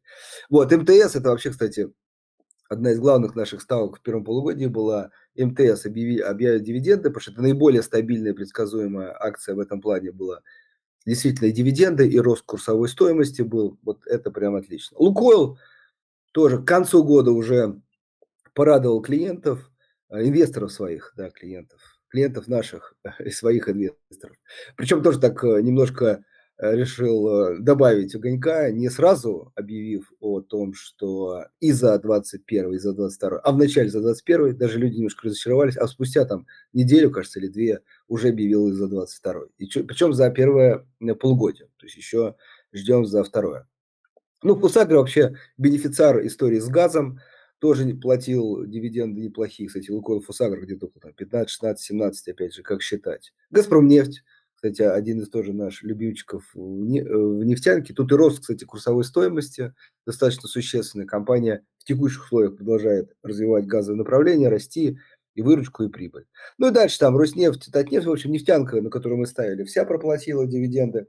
Вот, 0.49 0.73
МТС, 0.73 1.17
это 1.17 1.29
вообще, 1.31 1.51
кстати, 1.51 1.93
одна 2.69 2.93
из 2.93 2.99
главных 2.99 3.35
наших 3.35 3.61
ставок 3.61 3.99
в 3.99 4.03
первом 4.03 4.25
полугодии 4.25 4.67
была 4.67 5.11
МТС 5.37 5.87
объяви, 5.87 6.19
объявит 6.21 6.63
дивиденды, 6.63 7.11
потому 7.11 7.21
что 7.21 7.33
это 7.33 7.43
наиболее 7.43 7.83
стабильная 7.83 8.35
предсказуемая 8.35 9.15
акция 9.19 9.55
в 9.55 9.61
этом 9.61 9.81
плане 9.81 10.13
была. 10.13 10.41
Действительно, 11.07 11.49
и 11.49 11.53
дивиденды, 11.53 12.09
и 12.09 12.19
рост 12.19 12.45
курсовой 12.45 12.89
стоимости 12.89 13.43
был. 13.43 13.79
Вот 13.83 14.07
это 14.07 14.31
прям 14.31 14.55
отлично. 14.55 14.97
Лукойл 14.99 15.59
тоже 16.33 16.63
к 16.63 16.67
концу 16.67 17.05
года 17.05 17.31
уже 17.31 17.81
порадовал 18.55 19.03
клиентов, 19.03 19.71
э, 20.11 20.25
инвесторов 20.25 20.73
своих, 20.73 21.13
да, 21.17 21.31
клиентов, 21.31 21.81
клиентов 22.09 22.49
наших 22.49 22.95
и 23.25 23.31
своих 23.31 23.69
инвесторов. 23.69 24.37
Причем 24.77 25.03
тоже 25.03 25.21
так 25.21 25.45
э, 25.45 25.61
немножко 25.61 26.25
решил 26.59 27.59
добавить 27.61 28.15
огонька, 28.15 28.71
не 28.71 28.89
сразу 28.89 29.53
объявив 29.57 30.13
о 30.21 30.41
том, 30.41 30.73
что 30.75 31.47
и 31.61 31.73
за 31.73 31.99
21, 31.99 32.75
и 32.75 32.79
за 32.79 32.93
22, 32.93 33.39
а 33.39 33.53
в 33.53 33.59
начале 33.59 33.89
за 33.89 34.01
21, 34.01 34.57
даже 34.57 34.79
люди 34.79 34.97
немножко 34.97 35.27
разочаровались, 35.27 35.77
а 35.77 35.89
спустя 35.89 36.25
там 36.25 36.47
неделю, 36.73 37.11
кажется, 37.11 37.41
или 37.41 37.49
две 37.49 37.81
уже 38.09 38.29
объявил 38.29 38.69
и 38.69 38.73
за 38.73 38.89
22. 38.89 39.43
И 39.59 39.67
причем 39.67 40.13
за 40.13 40.31
первое 40.31 40.87
полугодие, 41.21 41.69
то 41.77 41.87
есть 41.87 41.97
еще 41.97 42.37
ждем 42.73 43.05
за 43.05 43.25
второе. 43.25 43.67
Ну, 44.43 44.55
Фусагра 44.57 44.99
вообще 44.99 45.35
бенефициар 45.57 46.25
истории 46.27 46.61
с 46.61 46.69
газом, 46.69 47.19
тоже 47.61 47.87
платил 47.95 48.67
дивиденды 48.67 49.23
неплохие. 49.23 49.69
Кстати, 49.69 49.91
Лукойл 49.91 50.21
Фусагра 50.21 50.61
где-то 50.61 50.89
там 51.01 51.15
15, 51.15 51.49
16, 51.49 51.87
17, 51.87 52.29
опять 52.29 52.53
же, 52.53 52.63
как 52.63 52.83
считать. 52.83 53.33
Газпром 53.51 53.89
нефть, 53.89 54.23
кстати, 54.65 54.81
один 54.81 55.21
из 55.21 55.29
тоже 55.29 55.53
наших 55.53 55.83
любимчиков 55.83 56.43
в 56.55 57.45
нефтянке. 57.45 57.93
Тут 57.93 58.11
и 58.13 58.15
рост, 58.15 58.41
кстати, 58.41 58.65
курсовой 58.65 59.05
стоимости 59.05 59.75
достаточно 60.07 60.49
существенный. 60.49 61.05
Компания 61.05 61.63
в 61.77 61.85
текущих 61.85 62.25
условиях 62.25 62.57
продолжает 62.57 63.15
развивать 63.23 63.67
газовое 63.67 63.99
направление, 63.99 64.49
расти 64.49 64.99
и 65.35 65.43
выручку, 65.43 65.83
и 65.83 65.91
прибыль. 65.91 66.25
Ну 66.57 66.69
и 66.69 66.71
дальше 66.71 66.99
там 66.99 67.15
Роснефть, 67.15 67.71
Татнефть, 67.71 68.07
в 68.07 68.11
общем, 68.11 68.33
нефтянка, 68.33 68.81
на 68.81 68.89
которую 68.89 69.19
мы 69.19 69.27
ставили, 69.27 69.65
вся 69.65 69.85
проплатила 69.85 70.47
дивиденды. 70.47 71.09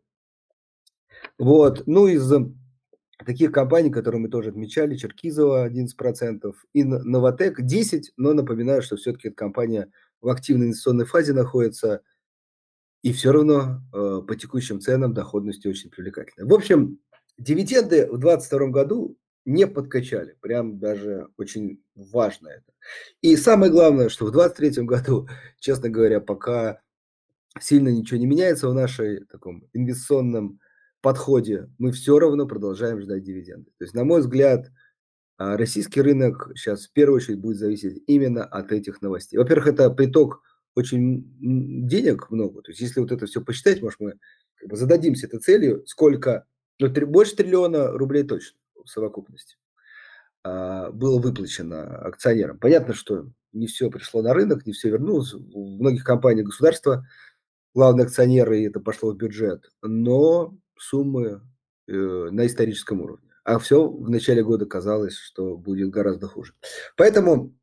Вот, 1.37 1.83
ну 1.85 2.07
из 2.07 2.29
таких 3.25 3.53
компаний, 3.53 3.89
которые 3.89 4.19
мы 4.19 4.27
тоже 4.27 4.49
отмечали, 4.49 4.97
Черкизова 4.97 5.69
11% 5.69 6.53
и 6.73 6.83
Новотек 6.83 7.61
10%, 7.61 8.01
но 8.17 8.33
напоминаю, 8.33 8.81
что 8.81 8.97
все-таки 8.97 9.29
эта 9.29 9.37
компания 9.37 9.89
в 10.19 10.27
активной 10.27 10.67
инвестиционной 10.67 11.05
фазе 11.05 11.31
находится, 11.31 12.01
и 13.05 13.13
все 13.13 13.31
равно 13.31 13.83
э, 13.93 14.21
по 14.27 14.35
текущим 14.35 14.81
ценам 14.81 15.13
доходность 15.13 15.63
очень 15.67 15.91
привлекательная. 15.91 16.49
В 16.49 16.53
общем, 16.55 16.97
дивиденды 17.37 18.07
в 18.07 18.17
2022 18.17 18.67
году 18.69 19.15
не 19.45 19.67
подкачали, 19.67 20.35
прям 20.41 20.79
даже 20.79 21.27
очень 21.37 21.83
важно 21.93 22.47
это. 22.47 22.73
И 23.21 23.35
самое 23.35 23.71
главное, 23.71 24.09
что 24.09 24.25
в 24.25 24.31
2023 24.31 24.85
году, 24.85 25.29
честно 25.59 25.89
говоря, 25.89 26.19
пока 26.19 26.81
сильно 27.59 27.89
ничего 27.89 28.19
не 28.19 28.25
меняется 28.25 28.69
в 28.69 28.73
нашей 28.73 29.23
таком 29.25 29.67
инвестиционном 29.73 30.59
подходе 31.01 31.69
мы 31.77 31.91
все 31.91 32.17
равно 32.17 32.47
продолжаем 32.47 32.99
ждать 33.01 33.21
дивиденды. 33.21 33.69
То 33.77 33.83
есть, 33.83 33.93
на 33.93 34.03
мой 34.03 34.21
взгляд, 34.21 34.71
а, 35.37 35.57
российский 35.57 36.01
рынок 36.01 36.49
сейчас 36.55 36.87
в 36.87 36.91
первую 36.91 37.17
очередь 37.17 37.39
будет 37.39 37.57
зависеть 37.57 38.01
именно 38.07 38.43
от 38.43 38.71
этих 38.71 39.03
новостей. 39.03 39.37
Во-первых, 39.37 39.67
это 39.67 39.91
приток 39.91 40.41
очень 40.75 41.87
денег 41.87 42.29
много. 42.29 42.61
То 42.61 42.71
есть, 42.71 42.81
если 42.81 42.99
вот 42.99 43.11
это 43.11 43.25
все 43.25 43.41
посчитать, 43.41 43.81
может, 43.81 43.99
мы 43.99 44.19
как 44.55 44.69
бы 44.69 44.75
зададимся 44.75 45.27
этой 45.27 45.39
целью, 45.39 45.85
сколько, 45.87 46.45
ну, 46.79 46.93
три, 46.93 47.05
больше 47.05 47.35
триллиона 47.35 47.91
рублей 47.91 48.23
точно 48.23 48.59
в 48.83 48.89
совокупности 48.89 49.57
а, 50.43 50.91
было 50.91 51.19
выплачено 51.19 51.97
акционерам. 51.99 52.59
Понятно, 52.59 52.93
что 52.93 53.27
не 53.53 53.67
все 53.67 53.89
пришло 53.89 54.21
на 54.21 54.33
рынок, 54.33 54.65
не 54.65 54.73
все 54.73 54.89
вернулось. 54.89 55.33
В 55.33 55.79
многих 55.79 56.03
компаниях 56.03 56.47
государства 56.47 57.07
главные 57.73 58.05
акционеры, 58.05 58.59
и 58.59 58.67
это 58.67 58.79
пошло 58.79 59.11
в 59.11 59.17
бюджет. 59.17 59.71
Но 59.81 60.57
суммы 60.77 61.41
э, 61.87 61.91
на 61.93 62.45
историческом 62.45 63.01
уровне. 63.01 63.29
А 63.43 63.59
все 63.59 63.87
в 63.87 64.09
начале 64.09 64.43
года 64.43 64.65
казалось, 64.65 65.15
что 65.15 65.55
будет 65.55 65.89
гораздо 65.89 66.27
хуже. 66.27 66.53
Поэтому 66.97 67.53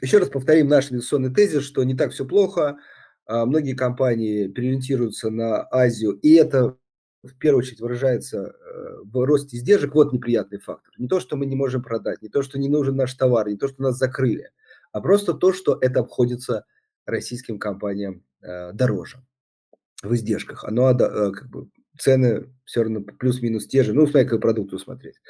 еще 0.00 0.18
раз 0.18 0.28
повторим 0.28 0.68
наш 0.68 0.90
инвестиционный 0.90 1.32
тезис, 1.32 1.62
что 1.62 1.84
не 1.84 1.94
так 1.94 2.12
все 2.12 2.24
плохо. 2.24 2.78
А 3.26 3.46
многие 3.46 3.74
компании 3.74 4.48
переориентируются 4.48 5.30
на 5.30 5.66
Азию, 5.70 6.12
и 6.12 6.32
это 6.34 6.76
в 7.22 7.38
первую 7.38 7.60
очередь 7.60 7.80
выражается 7.80 8.38
э, 8.38 8.96
в 9.04 9.24
росте 9.24 9.56
издержек. 9.56 9.94
Вот 9.94 10.12
неприятный 10.12 10.58
фактор. 10.58 10.92
Не 10.98 11.06
то, 11.06 11.20
что 11.20 11.36
мы 11.36 11.46
не 11.46 11.54
можем 11.54 11.82
продать, 11.82 12.20
не 12.20 12.28
то, 12.28 12.42
что 12.42 12.58
не 12.58 12.68
нужен 12.68 12.96
наш 12.96 13.14
товар, 13.14 13.48
не 13.48 13.56
то, 13.56 13.68
что 13.68 13.82
нас 13.82 13.96
закрыли, 13.96 14.50
а 14.90 15.00
просто 15.00 15.34
то, 15.34 15.52
что 15.52 15.78
это 15.80 16.00
обходится 16.00 16.64
российским 17.06 17.60
компаниям 17.60 18.24
э, 18.40 18.72
дороже 18.72 19.22
в 20.02 20.12
издержках. 20.14 20.64
Оно 20.64 20.92
как 20.96 21.48
бы 21.48 21.68
цены 21.96 22.52
все 22.64 22.82
равно 22.82 23.02
плюс-минус 23.02 23.68
те 23.68 23.84
же. 23.84 23.92
Ну, 23.92 24.06
смотри, 24.06 24.24
какой 24.24 24.40
продукт 24.40 24.72
усмотреть. 24.72 25.20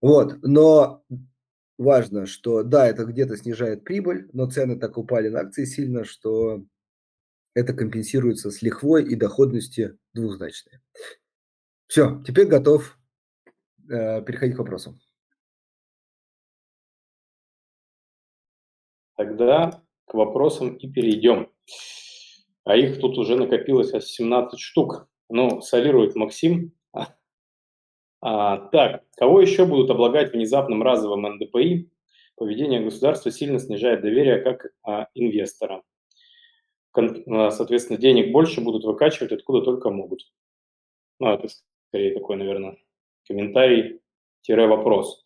Вот, 0.00 0.38
но 0.42 1.04
важно, 1.78 2.26
что 2.26 2.62
да, 2.62 2.86
это 2.86 3.04
где-то 3.04 3.36
снижает 3.36 3.84
прибыль, 3.84 4.28
но 4.32 4.50
цены 4.50 4.78
так 4.78 4.98
упали 4.98 5.28
на 5.28 5.40
акции 5.40 5.64
сильно, 5.64 6.04
что 6.04 6.64
это 7.54 7.72
компенсируется 7.72 8.50
с 8.50 8.60
лихвой 8.60 9.04
и 9.04 9.14
доходностью 9.14 9.98
двухзначной. 10.12 10.80
Все, 11.86 12.22
теперь 12.26 12.46
готов 12.46 12.98
э, 13.88 14.22
переходить 14.22 14.56
к 14.56 14.58
вопросам. 14.58 15.00
Тогда 19.16 19.82
к 20.04 20.14
вопросам 20.14 20.76
и 20.76 20.90
перейдем. 20.90 21.50
А 22.64 22.76
их 22.76 23.00
тут 23.00 23.18
уже 23.18 23.36
накопилось 23.36 23.92
аж 23.94 24.04
17 24.04 24.60
штук. 24.60 25.08
Ну, 25.28 25.60
солирует 25.60 26.14
Максим. 26.14 26.72
А, 28.20 28.56
так, 28.68 29.04
кого 29.16 29.40
еще 29.40 29.64
будут 29.64 29.90
облагать 29.90 30.32
внезапным 30.32 30.82
разовым 30.82 31.22
НДПИ? 31.22 31.90
Поведение 32.36 32.80
государства 32.80 33.30
сильно 33.30 33.58
снижает 33.58 34.00
доверие 34.00 34.40
как 34.40 34.66
а, 34.82 35.08
инвестора. 35.14 35.82
Кон, 36.92 37.22
а, 37.26 37.50
соответственно, 37.50 37.98
денег 37.98 38.32
больше 38.32 38.60
будут 38.60 38.84
выкачивать 38.84 39.32
откуда 39.32 39.62
только 39.62 39.90
могут. 39.90 40.22
Ну, 41.20 41.28
это 41.28 41.48
скорее 41.88 42.14
такой, 42.14 42.36
наверное, 42.36 42.76
комментарий-вопрос. 43.26 45.24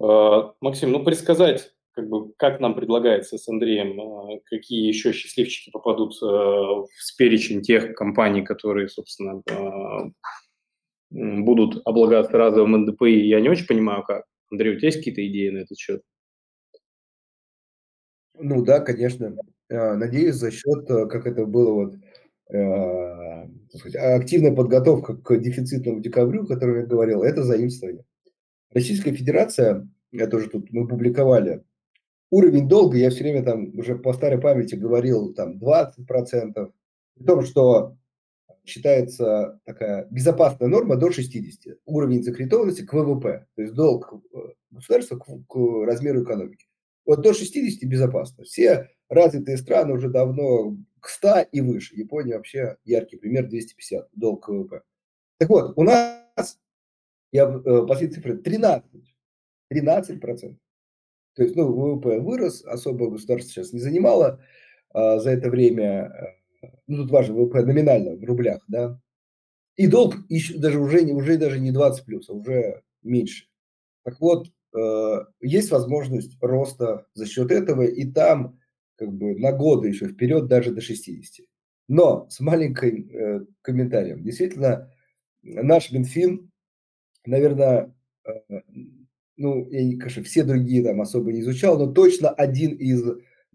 А, 0.00 0.54
Максим, 0.60 0.92
ну, 0.92 1.04
предсказать 1.04 1.72
как 1.96 2.08
бы, 2.10 2.32
как 2.34 2.60
нам 2.60 2.74
предлагается 2.74 3.38
с 3.38 3.48
Андреем, 3.48 4.00
а, 4.00 4.38
какие 4.44 4.86
еще 4.86 5.12
счастливчики 5.12 5.70
попадут 5.70 6.14
э, 6.22 6.26
в 6.26 7.16
перечень 7.16 7.62
тех 7.62 7.94
компаний, 7.94 8.42
которые, 8.42 8.88
собственно, 8.88 9.42
а, 9.50 10.10
будут 11.10 11.80
облагаться 11.84 12.36
разовым 12.36 12.82
НДПИ, 12.82 13.26
я 13.26 13.40
не 13.40 13.48
очень 13.48 13.66
понимаю, 13.66 14.02
как. 14.02 14.24
Андрей, 14.50 14.74
у 14.74 14.78
тебя 14.78 14.88
есть 14.88 14.98
какие-то 14.98 15.26
идеи 15.26 15.50
на 15.50 15.58
этот 15.58 15.78
счет? 15.78 16.02
Ну 18.38 18.64
да, 18.64 18.80
конечно. 18.80 19.36
А, 19.70 19.96
надеюсь, 19.96 20.34
за 20.34 20.50
счет, 20.50 20.88
э, 20.90 21.06
как 21.06 21.26
это 21.26 21.46
было 21.46 21.72
вот, 21.72 21.94
э, 22.50 23.48
сказать, 23.74 23.96
активная 23.96 24.54
подготовка 24.54 25.16
к 25.16 25.36
дефицитному 25.38 26.00
декабрю, 26.00 26.44
о 26.44 26.46
котором 26.46 26.76
я 26.80 26.86
говорил, 26.86 27.22
это 27.22 27.42
заимствование. 27.42 28.04
Российская 28.72 29.12
Федерация, 29.14 29.88
я 30.12 30.26
тоже 30.26 30.48
тут 30.50 30.70
мы 30.70 30.86
публиковали 30.86 31.64
уровень 32.30 32.68
долга, 32.68 32.98
я 32.98 33.10
все 33.10 33.22
время 33.22 33.42
там 33.42 33.78
уже 33.78 33.96
по 33.96 34.12
старой 34.12 34.40
памяти 34.40 34.74
говорил, 34.74 35.32
там 35.34 35.58
20%, 35.58 36.72
при 37.16 37.24
том, 37.24 37.42
что 37.42 37.96
считается 38.66 39.60
такая 39.64 40.06
безопасная 40.10 40.68
норма 40.68 40.96
до 40.96 41.10
60, 41.10 41.78
уровень 41.84 42.22
закредитованности 42.22 42.82
к 42.82 42.92
ВВП, 42.92 43.46
то 43.54 43.62
есть 43.62 43.74
долг 43.74 44.12
э, 44.12 44.38
государства 44.70 45.16
к, 45.16 45.24
к 45.24 45.86
размеру 45.86 46.24
экономики. 46.24 46.66
Вот 47.04 47.22
до 47.22 47.32
60 47.32 47.88
безопасно. 47.88 48.44
Все 48.44 48.90
развитые 49.08 49.56
страны 49.56 49.94
уже 49.94 50.08
давно 50.08 50.76
к 51.00 51.08
100 51.08 51.46
и 51.52 51.60
выше. 51.60 51.94
Япония 51.94 52.36
вообще 52.36 52.76
яркий 52.84 53.16
пример 53.16 53.48
250, 53.48 54.08
долг 54.12 54.44
к 54.44 54.48
ВВП. 54.48 54.82
Так 55.38 55.48
вот, 55.48 55.74
у 55.76 55.82
нас, 55.82 56.58
я 57.30 57.46
последние 57.46 58.16
цифры, 58.16 58.38
13, 58.38 58.84
13 59.68 60.20
процентов. 60.20 60.58
То 61.34 61.42
есть, 61.42 61.54
ну, 61.54 61.72
ВВП 61.72 62.18
вырос, 62.20 62.64
особо 62.64 63.10
государство 63.10 63.50
сейчас 63.50 63.72
не 63.72 63.78
занимало 63.78 64.40
а, 64.90 65.18
за 65.18 65.30
это 65.30 65.50
время, 65.50 66.10
э, 66.10 66.26
ну, 66.86 67.02
тут 67.02 67.10
важно, 67.10 67.34
ВВП 67.34 67.62
номинально 67.64 68.16
в 68.16 68.24
рублях, 68.24 68.62
да, 68.68 69.00
и 69.76 69.86
долг 69.86 70.16
еще 70.28 70.58
даже 70.58 70.80
уже, 70.80 71.02
уже 71.12 71.36
даже 71.36 71.60
не 71.60 71.70
20 71.70 72.04
плюс, 72.04 72.28
а 72.28 72.32
уже 72.32 72.82
меньше. 73.02 73.46
Так 74.04 74.20
вот, 74.20 74.48
э, 74.74 75.24
есть 75.40 75.70
возможность 75.70 76.36
роста 76.40 77.06
за 77.14 77.26
счет 77.26 77.50
этого, 77.50 77.82
и 77.82 78.10
там 78.10 78.58
как 78.96 79.12
бы 79.12 79.38
на 79.38 79.52
годы 79.52 79.88
еще 79.88 80.08
вперед 80.08 80.46
даже 80.46 80.72
до 80.72 80.80
60. 80.80 81.46
Но 81.88 82.26
с 82.30 82.40
маленьким 82.40 83.10
э, 83.10 83.44
комментарием. 83.62 84.22
Действительно, 84.22 84.90
наш 85.42 85.92
Минфин, 85.92 86.50
наверное, 87.26 87.94
э, 88.24 88.60
ну, 89.36 89.68
я, 89.70 89.98
конечно, 89.98 90.22
все 90.22 90.42
другие 90.42 90.82
там 90.82 91.02
особо 91.02 91.32
не 91.32 91.40
изучал, 91.40 91.78
но 91.78 91.92
точно 91.92 92.30
один 92.30 92.74
из 92.76 93.04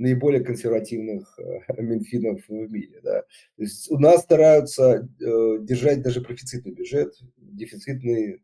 наиболее 0.01 0.43
консервативных 0.43 1.37
э, 1.39 1.59
Минфинов 1.81 2.41
в 2.47 2.51
мире. 2.51 2.99
Да. 3.03 3.21
То 3.57 3.63
есть 3.63 3.89
у 3.91 3.97
нас 3.99 4.21
стараются 4.21 5.07
э, 5.19 5.57
держать 5.61 6.01
даже 6.01 6.21
профицитный 6.21 6.73
бюджет, 6.73 7.13
дефицитный 7.37 8.41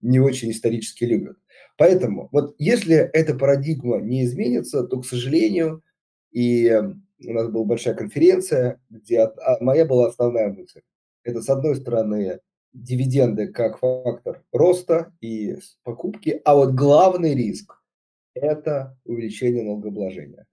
не 0.00 0.20
очень 0.20 0.50
исторически 0.50 1.04
любят. 1.04 1.36
Поэтому 1.76 2.28
вот 2.32 2.54
если 2.58 2.96
эта 2.96 3.34
парадигма 3.34 3.98
не 3.98 4.24
изменится, 4.24 4.84
то, 4.84 5.00
к 5.00 5.06
сожалению, 5.06 5.82
и 6.30 6.70
у 7.24 7.32
нас 7.32 7.48
была 7.48 7.64
большая 7.64 7.94
конференция, 7.94 8.80
где 8.90 9.22
а, 9.22 9.56
моя 9.60 9.84
была 9.86 10.08
основная 10.08 10.52
мысль. 10.52 10.82
Это, 11.24 11.42
с 11.42 11.48
одной 11.48 11.76
стороны, 11.76 12.40
дивиденды 12.72 13.48
как 13.48 13.78
фактор 13.78 14.44
роста 14.52 15.12
и 15.20 15.56
покупки, 15.82 16.40
а 16.44 16.54
вот 16.54 16.74
главный 16.74 17.34
риск– 17.34 17.82
это 18.34 18.96
увеличение 19.04 19.64
налогообложения. 19.64 20.46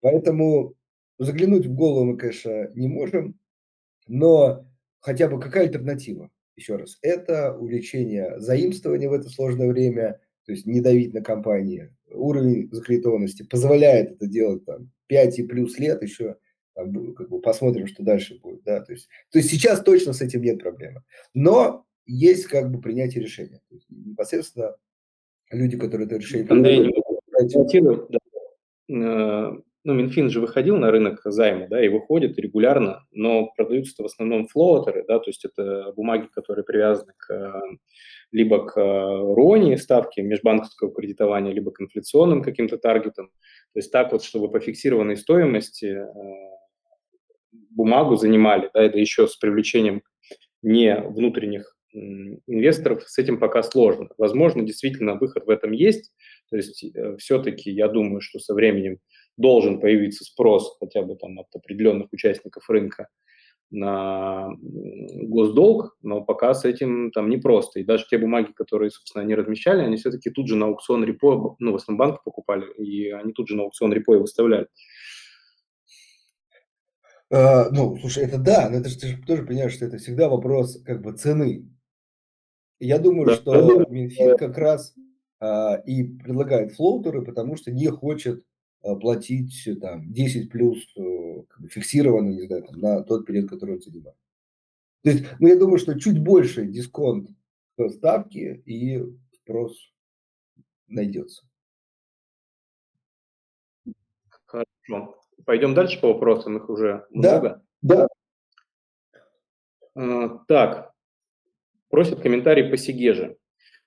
Поэтому 0.00 0.74
заглянуть 1.18 1.66
в 1.66 1.74
голову 1.74 2.04
мы, 2.04 2.16
конечно, 2.16 2.70
не 2.74 2.88
можем, 2.88 3.38
но 4.08 4.66
хотя 5.00 5.28
бы 5.28 5.40
какая 5.40 5.64
альтернатива? 5.66 6.30
Еще 6.56 6.76
раз, 6.76 6.98
это 7.02 7.56
увеличение 7.56 8.38
заимствования 8.38 9.08
в 9.08 9.14
это 9.14 9.28
сложное 9.28 9.68
время, 9.68 10.20
то 10.44 10.52
есть 10.52 10.66
не 10.66 10.80
давить 10.80 11.14
на 11.14 11.22
компании. 11.22 11.94
Уровень 12.10 12.68
закредитованности 12.72 13.44
позволяет 13.44 14.12
это 14.12 14.26
делать 14.26 14.64
там 14.64 14.90
5 15.06 15.38
и 15.38 15.42
плюс 15.44 15.78
лет 15.78 16.02
еще, 16.02 16.36
там, 16.74 17.14
как 17.14 17.28
бы 17.30 17.40
посмотрим, 17.40 17.86
что 17.86 18.02
дальше 18.02 18.38
будет. 18.40 18.62
Да? 18.64 18.80
То, 18.80 18.92
есть, 18.92 19.08
то 19.30 19.38
есть 19.38 19.50
сейчас 19.50 19.82
точно 19.82 20.12
с 20.12 20.20
этим 20.20 20.42
нет 20.42 20.60
проблемы. 20.60 21.02
Но 21.34 21.86
есть 22.04 22.46
как 22.46 22.70
бы 22.70 22.80
принятие 22.80 23.22
решения. 23.22 23.60
То 23.68 23.74
есть 23.74 23.86
непосредственно 23.88 24.76
люди, 25.50 25.78
которые 25.78 26.06
это 26.06 26.16
решение 26.16 26.46
Андрей, 26.48 26.78
принимают, 26.78 28.10
да. 28.88 29.62
Э, 29.80 29.88
ну, 29.88 29.94
Минфин 29.94 30.30
же 30.30 30.40
выходил 30.40 30.76
на 30.76 30.90
рынок 30.90 31.20
займа, 31.24 31.66
да, 31.68 31.84
и 31.84 31.88
выходит 31.88 32.38
регулярно, 32.38 33.06
но 33.12 33.50
продаются 33.56 33.94
это 33.94 34.02
в 34.04 34.06
основном 34.06 34.46
флоутеры, 34.46 35.04
да, 35.06 35.18
то 35.18 35.30
есть 35.30 35.44
это 35.44 35.92
бумаги, 35.96 36.28
которые 36.32 36.64
привязаны 36.64 37.12
к 37.16 37.62
либо 38.32 38.64
к 38.64 38.76
РОНИ 38.76 39.76
ставке 39.76 40.22
межбанковского 40.22 40.94
кредитования, 40.94 41.52
либо 41.52 41.72
к 41.72 41.80
инфляционным 41.80 42.42
каким-то 42.42 42.78
таргетам. 42.78 43.28
То 43.72 43.78
есть 43.78 43.90
так 43.90 44.12
вот, 44.12 44.22
чтобы 44.22 44.50
по 44.50 44.60
фиксированной 44.60 45.16
стоимости 45.16 45.86
э, 45.86 46.06
бумагу 47.70 48.16
занимали, 48.16 48.70
да, 48.72 48.82
это 48.82 48.98
еще 48.98 49.26
с 49.26 49.36
привлечением 49.36 50.02
не 50.62 50.94
внутренних 50.94 51.76
инвесторов, 51.92 53.02
с 53.08 53.18
этим 53.18 53.38
пока 53.38 53.62
сложно. 53.64 54.10
Возможно, 54.16 54.62
действительно 54.62 55.14
выход 55.14 55.46
в 55.46 55.50
этом 55.50 55.72
есть, 55.72 56.12
то 56.48 56.56
есть 56.56 56.84
э, 56.84 57.16
все-таки 57.18 57.70
я 57.70 57.88
думаю, 57.88 58.20
что 58.20 58.38
со 58.38 58.54
временем 58.54 58.98
должен 59.36 59.80
появиться 59.80 60.24
спрос 60.24 60.76
хотя 60.80 61.02
бы 61.02 61.16
там 61.16 61.38
от 61.38 61.46
определенных 61.54 62.12
участников 62.12 62.68
рынка 62.68 63.08
на 63.70 64.48
госдолг, 64.60 65.96
но 66.02 66.22
пока 66.22 66.54
с 66.54 66.64
этим 66.64 67.12
там 67.12 67.30
непросто. 67.30 67.78
И 67.78 67.84
даже 67.84 68.04
те 68.10 68.18
бумаги, 68.18 68.52
которые, 68.52 68.90
собственно, 68.90 69.22
они 69.22 69.34
размещали, 69.34 69.82
они 69.82 69.96
все-таки 69.96 70.30
тут 70.30 70.48
же 70.48 70.56
на 70.56 70.66
аукцион 70.66 71.04
репо, 71.04 71.56
ну, 71.60 71.72
в 71.72 71.76
основном 71.76 72.08
банки 72.08 72.20
покупали, 72.24 72.66
и 72.74 73.10
они 73.10 73.32
тут 73.32 73.48
же 73.48 73.56
на 73.56 73.62
аукцион 73.62 73.92
репо 73.92 74.14
и 74.14 74.18
выставляли. 74.18 74.66
А, 77.32 77.70
ну, 77.70 77.96
слушай, 78.00 78.24
это 78.24 78.38
да, 78.38 78.68
но 78.68 78.78
это 78.78 78.88
же 78.88 78.98
ты 78.98 79.06
же 79.08 79.22
тоже 79.22 79.44
понимаешь, 79.44 79.72
что 79.72 79.84
это 79.84 79.98
всегда 79.98 80.28
вопрос 80.28 80.82
как 80.82 81.00
бы 81.00 81.12
цены. 81.12 81.68
Я 82.80 82.98
думаю, 82.98 83.26
да. 83.26 83.34
что 83.36 83.86
Минфин 83.88 84.36
как 84.36 84.58
раз 84.58 84.94
а, 85.38 85.76
и 85.86 86.02
предлагает 86.02 86.72
флоутеры, 86.72 87.22
потому 87.22 87.56
что 87.56 87.70
не 87.70 87.86
хочет 87.86 88.44
платить 88.82 89.68
там 89.80 90.12
10 90.12 90.50
плюс 90.50 90.78
э, 90.96 91.42
фиксированно, 91.68 92.30
не 92.30 92.46
знаю, 92.46 92.64
там, 92.64 92.80
на 92.80 93.02
тот 93.02 93.26
период, 93.26 93.50
который 93.50 93.76
он 93.76 93.82
занимает. 93.82 94.16
То 95.02 95.10
есть, 95.10 95.24
ну, 95.38 95.48
я 95.48 95.58
думаю, 95.58 95.78
что 95.78 95.98
чуть 95.98 96.18
больше 96.18 96.66
дисконт 96.66 97.30
ставки 97.88 98.62
и 98.66 99.02
спрос 99.34 99.76
найдется. 100.86 101.44
Хорошо. 104.44 105.16
Пойдем 105.44 105.74
дальше 105.74 106.00
по 106.00 106.12
вопросам, 106.12 106.56
их 106.58 106.68
уже 106.68 107.06
много. 107.10 107.62
Да, 107.80 108.08
да. 109.94 110.38
Так, 110.46 110.94
просят 111.88 112.20
комментарий 112.20 112.68
по 112.68 112.76
Сигеже. 112.76 113.38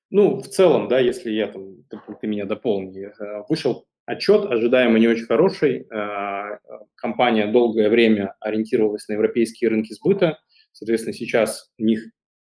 Ну, 0.09 0.37
в 0.37 0.47
целом, 0.47 0.87
да, 0.87 0.99
если 0.99 1.31
я 1.31 1.47
там, 1.47 1.83
ты, 1.85 1.99
ты 2.21 2.27
меня 2.27 2.45
дополни, 2.45 3.05
э, 3.05 3.43
вышел 3.49 3.87
отчет, 4.05 4.45
ожидаемо 4.45 4.99
не 4.99 5.07
очень 5.07 5.25
хороший. 5.25 5.87
Э, 5.89 6.59
компания 6.95 7.47
долгое 7.47 7.89
время 7.89 8.35
ориентировалась 8.39 9.07
на 9.07 9.13
европейские 9.13 9.69
рынки 9.69 9.93
сбыта, 9.93 10.39
соответственно, 10.71 11.13
сейчас 11.13 11.71
у 11.77 11.83
них 11.83 12.03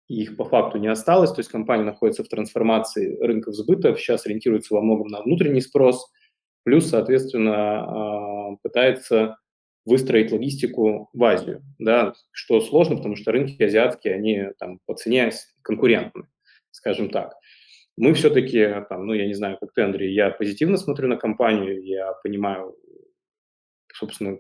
их 0.09 0.37
по 0.37 0.45
факту 0.45 0.79
не 0.79 0.89
осталось, 0.89 1.33
то 1.33 1.41
есть 1.41 1.51
компания 1.51 1.85
находится 1.85 2.25
в 2.25 2.29
трансформации 2.29 3.19
рынков 3.21 3.55
сбыта, 3.55 3.95
сейчас 3.95 4.25
ориентируется 4.25 4.75
во 4.75 4.81
многом 4.81 5.09
на 5.09 5.21
внутренний 5.21 5.61
спрос, 5.61 6.11
плюс, 6.65 6.89
соответственно, 6.89 8.55
э, 8.55 8.57
пытается 8.63 9.37
выстроить 9.85 10.33
логистику 10.33 11.09
в 11.13 11.25
Азию, 11.25 11.63
да, 11.79 12.15
что 12.31 12.61
сложно, 12.61 12.97
потому 12.97 13.17
что 13.17 13.33
рынки 13.33 13.63
азиатские, 13.63 14.15
они 14.15 14.45
там 14.59 14.81
по 14.87 14.95
цене 14.95 15.31
конкурентны, 15.63 16.27
скажем 16.71 17.11
так. 17.11 17.35
Мы 17.99 18.15
все-таки, 18.15 18.85
там, 18.89 19.07
ну, 19.07 19.13
я 19.13 19.27
не 19.27 19.35
знаю, 19.35 19.59
как 19.61 19.73
ты, 19.73 19.83
Андрей, 19.83 20.15
я 20.15 20.31
позитивно 20.31 20.77
смотрю 20.77 21.09
на 21.09 21.17
компанию, 21.17 21.85
я 21.85 22.13
понимаю, 22.23 22.77
собственно, 23.93 24.39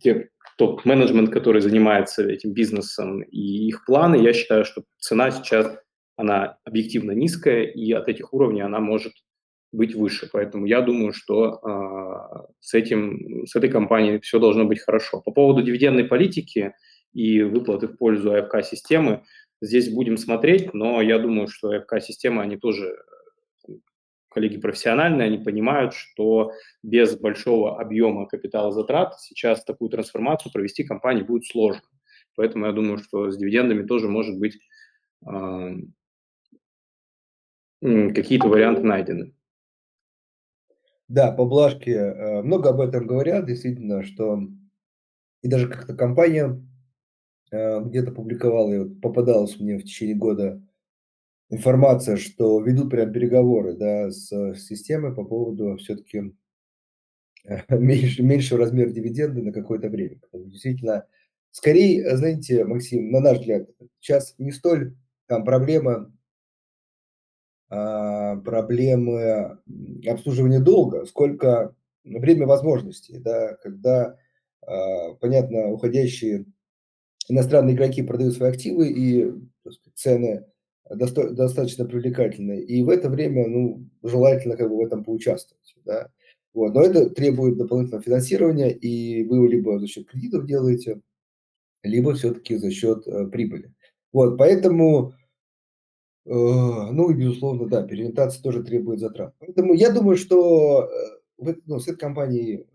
те 0.00 0.30
топ-менеджмент, 0.58 1.30
который 1.30 1.60
занимается 1.60 2.28
этим 2.28 2.52
бизнесом 2.52 3.22
и 3.22 3.68
их 3.68 3.84
планы, 3.84 4.16
я 4.16 4.32
считаю, 4.32 4.64
что 4.64 4.82
цена 4.98 5.30
сейчас, 5.30 5.78
она 6.16 6.58
объективно 6.64 7.12
низкая, 7.12 7.62
и 7.62 7.92
от 7.92 8.08
этих 8.08 8.34
уровней 8.34 8.62
она 8.62 8.80
может 8.80 9.12
быть 9.70 9.94
выше. 9.94 10.28
Поэтому 10.32 10.66
я 10.66 10.80
думаю, 10.80 11.12
что 11.12 11.60
э, 11.62 12.54
с, 12.60 12.74
этим, 12.74 13.46
с 13.46 13.54
этой 13.54 13.70
компанией 13.70 14.18
все 14.20 14.38
должно 14.40 14.64
быть 14.64 14.80
хорошо. 14.80 15.20
По 15.20 15.30
поводу 15.30 15.62
дивидендной 15.62 16.04
политики 16.04 16.74
и 17.12 17.42
выплаты 17.42 17.86
в 17.86 17.96
пользу 17.96 18.32
АФК-системы, 18.34 19.22
Здесь 19.60 19.92
будем 19.92 20.16
смотреть, 20.16 20.74
но 20.74 21.00
я 21.00 21.18
думаю, 21.18 21.48
что 21.48 21.78
ФК-система, 21.80 22.42
они 22.42 22.56
тоже 22.56 22.96
коллеги 24.28 24.58
профессиональные, 24.58 25.28
они 25.28 25.38
понимают, 25.38 25.94
что 25.94 26.52
без 26.82 27.16
большого 27.16 27.80
объема 27.80 28.26
капитала 28.26 28.72
затрат 28.72 29.20
сейчас 29.20 29.64
такую 29.64 29.90
трансформацию 29.90 30.52
провести 30.52 30.82
компании 30.82 31.22
будет 31.22 31.46
сложно. 31.46 31.82
Поэтому 32.34 32.66
я 32.66 32.72
думаю, 32.72 32.98
что 32.98 33.30
с 33.30 33.36
дивидендами 33.36 33.86
тоже 33.86 34.08
может 34.08 34.36
быть 34.38 34.58
э, 35.24 35.76
какие-то 37.80 38.48
варианты 38.48 38.82
найдены. 38.82 39.34
Да, 41.06 41.30
поблажки 41.30 41.90
э, 41.90 42.42
много 42.42 42.70
об 42.70 42.80
этом 42.80 43.06
говорят, 43.06 43.46
действительно, 43.46 44.02
что 44.02 44.40
и 45.42 45.48
даже 45.48 45.68
как-то 45.68 45.94
компания 45.94 46.60
Э, 46.64 46.73
где-то 47.50 48.12
публиковал, 48.12 48.72
и 48.72 48.88
попадалась 48.88 49.58
мне 49.60 49.78
в 49.78 49.84
течение 49.84 50.16
года 50.16 50.60
информация, 51.50 52.16
что 52.16 52.60
ведут 52.60 52.90
прям 52.90 53.12
переговоры 53.12 53.74
да, 53.74 54.10
с 54.10 54.28
системой 54.56 55.14
по 55.14 55.24
поводу 55.24 55.76
все-таки 55.76 56.34
э, 57.44 57.58
меньше, 57.78 58.22
меньшего 58.22 58.60
размера 58.60 58.90
дивиденды 58.90 59.42
на 59.42 59.52
какое-то 59.52 59.88
время. 59.88 60.18
Потому 60.20 60.50
действительно, 60.50 61.06
скорее, 61.50 62.16
знаете, 62.16 62.64
Максим, 62.64 63.10
на 63.10 63.20
наш 63.20 63.38
взгляд, 63.38 63.68
сейчас 64.00 64.34
не 64.38 64.52
столь 64.52 64.96
там 65.26 65.44
проблема 65.44 66.12
а, 67.70 68.36
проблемы 68.36 69.58
обслуживания 70.06 70.60
долга, 70.60 71.06
сколько 71.06 71.74
время 72.04 72.46
возможностей, 72.46 73.18
да, 73.18 73.54
когда, 73.62 74.18
а, 74.66 75.14
понятно, 75.14 75.70
уходящие 75.70 76.44
иностранные 77.28 77.74
игроки 77.74 78.02
продают 78.02 78.34
свои 78.34 78.50
активы, 78.50 78.88
и 78.88 79.32
сказать, 79.62 79.94
цены 79.94 80.44
доста- 80.90 81.30
достаточно 81.30 81.84
привлекательные. 81.84 82.62
И 82.62 82.82
в 82.82 82.88
это 82.88 83.08
время, 83.08 83.48
ну, 83.48 83.88
желательно 84.02 84.56
как 84.56 84.68
бы 84.68 84.76
в 84.76 84.84
этом 84.84 85.04
поучаствовать, 85.04 85.74
да. 85.84 86.08
Вот. 86.52 86.74
Но 86.74 86.82
это 86.82 87.10
требует 87.10 87.56
дополнительного 87.56 88.02
финансирования, 88.02 88.70
и 88.70 89.24
вы 89.24 89.36
его 89.36 89.46
либо 89.46 89.78
за 89.78 89.86
счет 89.86 90.06
кредитов 90.06 90.46
делаете, 90.46 91.00
либо 91.82 92.14
все-таки 92.14 92.56
за 92.56 92.70
счет 92.70 93.06
э, 93.06 93.26
прибыли. 93.26 93.72
Вот, 94.12 94.38
поэтому, 94.38 95.14
э, 96.24 96.30
ну 96.30 97.10
и 97.10 97.14
безусловно, 97.14 97.66
да, 97.66 97.82
переориентация 97.82 98.42
тоже 98.42 98.62
требует 98.62 99.00
затрат. 99.00 99.34
Поэтому 99.40 99.74
я 99.74 99.90
думаю, 99.90 100.16
что 100.16 100.84
э, 100.84 100.88
в, 101.38 101.56
ну, 101.66 101.80
с 101.80 101.88
этой 101.88 101.98
компанией 101.98 102.66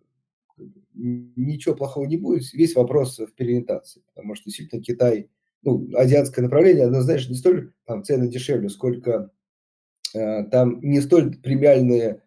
ничего 0.94 1.76
плохого 1.76 2.06
не 2.06 2.18
будет. 2.18 2.52
Весь 2.54 2.76
вопрос 2.76 3.20
в 3.20 3.34
переориентации, 3.34 4.02
потому 4.14 4.36
что 4.36 4.46
действительно 4.46 4.82
Китай, 4.82 5.30
ну, 5.62 5.90
азиатское 5.96 6.44
направление, 6.44 6.86
оно, 6.86 7.02
знаешь, 7.02 7.30
не 7.30 7.36
столь 7.36 7.74
там 7.86 8.04
цены 8.04 8.28
дешевле, 8.28 8.70
сколько 8.70 9.32
э, 10.14 10.44
там 10.46 10.80
не 10.82 11.02
столь 11.02 11.38
премиальная 11.38 12.24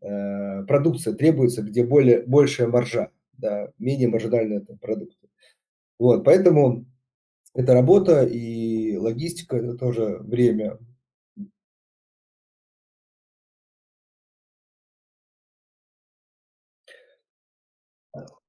э, 0.00 0.64
продукция 0.64 1.14
требуется, 1.14 1.62
где 1.62 1.84
более, 1.84 2.22
большая 2.22 2.68
маржа, 2.68 3.10
да, 3.32 3.72
менее 3.78 4.08
маржинальные 4.08 4.60
это 4.60 4.76
продукты. 4.76 5.28
Вот, 5.98 6.24
поэтому 6.24 6.86
это 7.54 7.72
работа 7.72 8.24
и 8.24 8.96
логистика, 8.96 9.56
это 9.56 9.74
тоже 9.76 10.18
время. 10.20 10.78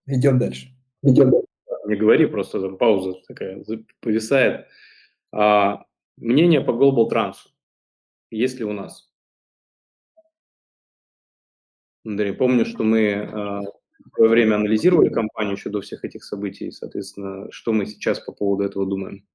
Идем 0.08 0.40
дальше. 0.40 0.70
Идем 1.04 1.32
дальше. 1.32 1.48
Не 1.86 1.96
говори, 1.96 2.26
просто 2.26 2.60
там 2.60 2.78
пауза 2.78 3.14
такая 3.28 3.64
повисает. 4.00 4.68
А, 5.32 5.86
мнение 6.18 6.62
по 6.62 6.72
Global 6.72 7.10
Trans. 7.10 7.36
Есть 8.30 8.60
ли 8.60 8.66
у 8.66 8.74
нас? 8.74 9.10
Андрей, 12.06 12.34
помню, 12.34 12.66
что 12.66 12.84
мы 12.84 13.14
а, 13.14 13.62
в 13.62 14.16
свое 14.16 14.30
время 14.30 14.56
анализировали 14.56 15.10
компанию 15.10 15.56
еще 15.56 15.70
до 15.70 15.82
всех 15.82 16.06
этих 16.06 16.24
событий, 16.24 16.72
соответственно, 16.72 17.52
что 17.52 17.74
мы 17.74 17.86
сейчас 17.86 18.20
по 18.20 18.32
поводу 18.32 18.64
этого 18.64 18.86
думаем? 18.86 19.26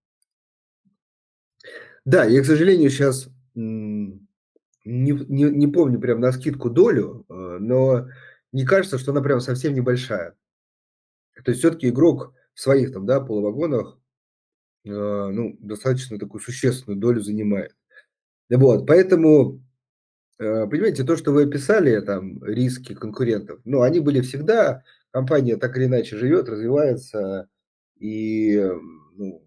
Да, 2.04 2.24
я, 2.24 2.42
к 2.42 2.46
сожалению, 2.46 2.90
сейчас 2.90 3.28
не, 3.54 4.20
не, 4.84 5.42
не 5.50 5.66
помню 5.68 6.00
прям 6.00 6.20
на 6.20 6.32
скидку 6.32 6.70
долю, 6.70 7.24
а, 7.28 7.58
но 7.58 8.08
не 8.52 8.64
кажется, 8.64 8.98
что 8.98 9.12
она 9.12 9.20
прям 9.20 9.40
совсем 9.40 9.74
небольшая. 9.74 10.34
То 11.34 11.50
есть 11.50 11.60
все-таки 11.60 11.88
игрок 11.88 12.34
в 12.54 12.60
своих 12.60 12.92
там, 12.92 13.06
да, 13.06 13.20
полувагонах 13.20 13.98
э, 14.84 14.90
ну, 14.90 15.56
достаточно 15.60 16.18
такую 16.18 16.40
существенную 16.40 17.00
долю 17.00 17.20
занимает. 17.20 17.74
Вот, 18.50 18.86
поэтому, 18.86 19.62
э, 20.38 20.66
понимаете, 20.66 21.04
то, 21.04 21.16
что 21.16 21.32
вы 21.32 21.44
описали, 21.44 22.00
там, 22.00 22.44
риски 22.44 22.94
конкурентов, 22.94 23.60
ну, 23.64 23.82
они 23.82 24.00
были 24.00 24.20
всегда, 24.20 24.84
компания 25.10 25.56
так 25.56 25.76
или 25.76 25.86
иначе 25.86 26.18
живет, 26.18 26.48
развивается, 26.48 27.48
и, 27.98 28.68
ну, 29.16 29.42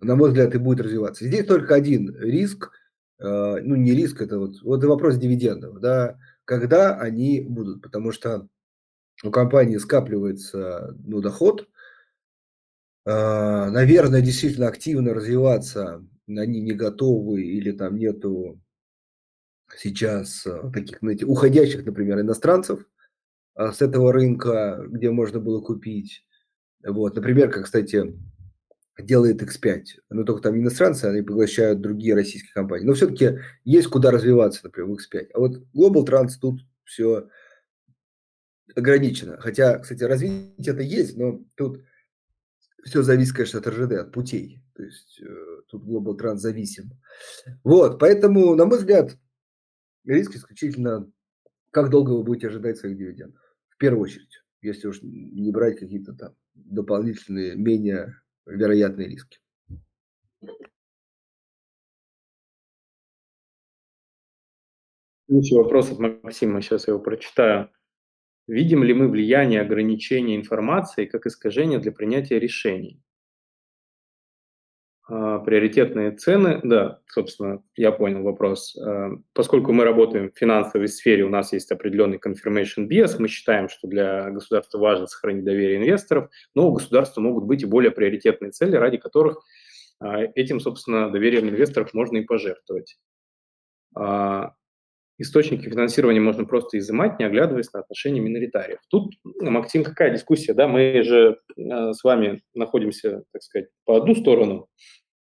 на 0.00 0.14
мой 0.14 0.28
взгляд, 0.28 0.54
и 0.54 0.58
будет 0.58 0.80
развиваться. 0.80 1.24
Здесь 1.24 1.46
только 1.46 1.74
один 1.74 2.16
риск, 2.20 2.70
э, 3.18 3.56
ну, 3.62 3.74
не 3.74 3.92
риск, 3.92 4.22
это 4.22 4.38
вот, 4.38 4.62
вот 4.62 4.84
вопрос 4.84 5.16
дивидендов, 5.16 5.80
да, 5.80 6.16
когда 6.44 6.96
они 6.96 7.40
будут, 7.40 7.82
потому 7.82 8.12
что 8.12 8.48
у 9.24 9.30
компании 9.30 9.76
скапливается 9.78 10.96
ну, 11.04 11.20
доход, 11.20 11.68
а, 13.04 13.70
наверное, 13.70 14.20
действительно 14.20 14.68
активно 14.68 15.14
развиваться 15.14 16.04
они 16.36 16.60
не 16.60 16.72
готовы 16.72 17.42
или 17.42 17.72
там 17.72 17.96
нету 17.96 18.60
сейчас 19.76 20.46
а, 20.46 20.70
таких, 20.70 20.98
знаете, 21.00 21.24
уходящих, 21.24 21.86
например, 21.86 22.20
иностранцев 22.20 22.86
а, 23.54 23.72
с 23.72 23.80
этого 23.80 24.12
рынка, 24.12 24.84
где 24.88 25.10
можно 25.10 25.40
было 25.40 25.60
купить. 25.60 26.24
Вот, 26.86 27.16
например, 27.16 27.50
как, 27.50 27.64
кстати, 27.64 28.14
делает 28.98 29.42
X5. 29.42 29.84
Но 30.10 30.24
только 30.24 30.42
там 30.42 30.58
иностранцы, 30.58 31.06
они 31.06 31.22
поглощают 31.22 31.80
другие 31.80 32.14
российские 32.14 32.52
компании. 32.52 32.86
Но 32.86 32.94
все-таки 32.94 33.38
есть 33.64 33.88
куда 33.88 34.10
развиваться, 34.10 34.60
например, 34.64 34.90
в 34.90 34.94
X5. 34.94 35.28
А 35.34 35.38
вот 35.38 35.62
Global 35.74 36.04
Trans 36.06 36.32
тут 36.40 36.60
все 36.84 37.28
ограничено. 38.74 39.38
Хотя, 39.40 39.78
кстати, 39.78 40.02
развитие 40.04 40.72
это 40.72 40.82
есть, 40.82 41.16
но 41.16 41.40
тут 41.54 41.82
все 42.84 43.02
зависит, 43.02 43.34
конечно, 43.34 43.60
от 43.60 43.66
РЖД, 43.66 43.92
от 43.92 44.12
путей. 44.12 44.62
То 44.74 44.82
есть 44.82 45.20
э, 45.20 45.62
тут 45.68 45.84
Global 45.84 46.16
Trans 46.16 46.36
зависим. 46.36 46.90
Вот, 47.64 47.98
поэтому, 47.98 48.54
на 48.54 48.64
мой 48.64 48.78
взгляд, 48.78 49.18
риск 50.04 50.36
исключительно, 50.36 51.10
как 51.70 51.90
долго 51.90 52.10
вы 52.12 52.22
будете 52.22 52.48
ожидать 52.48 52.78
своих 52.78 52.96
дивидендов. 52.96 53.42
В 53.70 53.76
первую 53.78 54.02
очередь, 54.02 54.42
если 54.62 54.88
уж 54.88 55.00
не 55.02 55.50
брать 55.50 55.78
какие-то 55.78 56.14
там 56.14 56.34
дополнительные, 56.54 57.56
менее 57.56 58.14
вероятные 58.46 59.08
риски. 59.08 59.38
Еще 65.28 65.56
вопрос 65.56 65.92
от 65.92 65.98
Максима, 65.98 66.62
сейчас 66.62 66.88
я 66.88 66.94
его 66.94 67.02
прочитаю. 67.02 67.70
Видим 68.48 68.82
ли 68.82 68.94
мы 68.94 69.08
влияние 69.08 69.60
ограничения 69.60 70.34
информации 70.34 71.04
как 71.04 71.26
искажение 71.26 71.78
для 71.78 71.92
принятия 71.92 72.38
решений? 72.38 73.02
А, 75.06 75.38
приоритетные 75.40 76.12
цены, 76.12 76.58
да, 76.64 77.00
собственно, 77.08 77.62
я 77.76 77.92
понял 77.92 78.22
вопрос. 78.22 78.74
А, 78.74 79.10
поскольку 79.34 79.72
мы 79.74 79.84
работаем 79.84 80.30
в 80.30 80.38
финансовой 80.38 80.88
сфере, 80.88 81.24
у 81.24 81.28
нас 81.28 81.52
есть 81.52 81.70
определенный 81.70 82.18
confirmation 82.18 82.88
bias, 82.88 83.16
мы 83.18 83.28
считаем, 83.28 83.68
что 83.68 83.86
для 83.86 84.30
государства 84.30 84.78
важно 84.78 85.06
сохранить 85.06 85.44
доверие 85.44 85.76
инвесторов, 85.76 86.30
но 86.54 86.68
у 86.68 86.72
государства 86.72 87.20
могут 87.20 87.44
быть 87.44 87.62
и 87.62 87.66
более 87.66 87.90
приоритетные 87.90 88.50
цели, 88.50 88.76
ради 88.76 88.96
которых 88.96 89.44
а, 90.00 90.22
этим, 90.22 90.58
собственно, 90.58 91.10
доверием 91.10 91.50
инвесторов 91.50 91.92
можно 91.92 92.16
и 92.16 92.24
пожертвовать 92.24 92.96
источники 95.18 95.68
финансирования 95.68 96.20
можно 96.20 96.44
просто 96.44 96.78
изымать, 96.78 97.18
не 97.18 97.26
оглядываясь 97.26 97.72
на 97.72 97.80
отношения 97.80 98.20
миноритариев. 98.20 98.78
Тут, 98.88 99.14
Максим, 99.40 99.84
какая 99.84 100.12
дискуссия, 100.12 100.54
да, 100.54 100.68
мы 100.68 101.02
же 101.02 101.38
э, 101.56 101.92
с 101.92 102.02
вами 102.02 102.42
находимся, 102.54 103.24
так 103.32 103.42
сказать, 103.42 103.68
по 103.84 103.96
одну 103.96 104.14
сторону. 104.14 104.68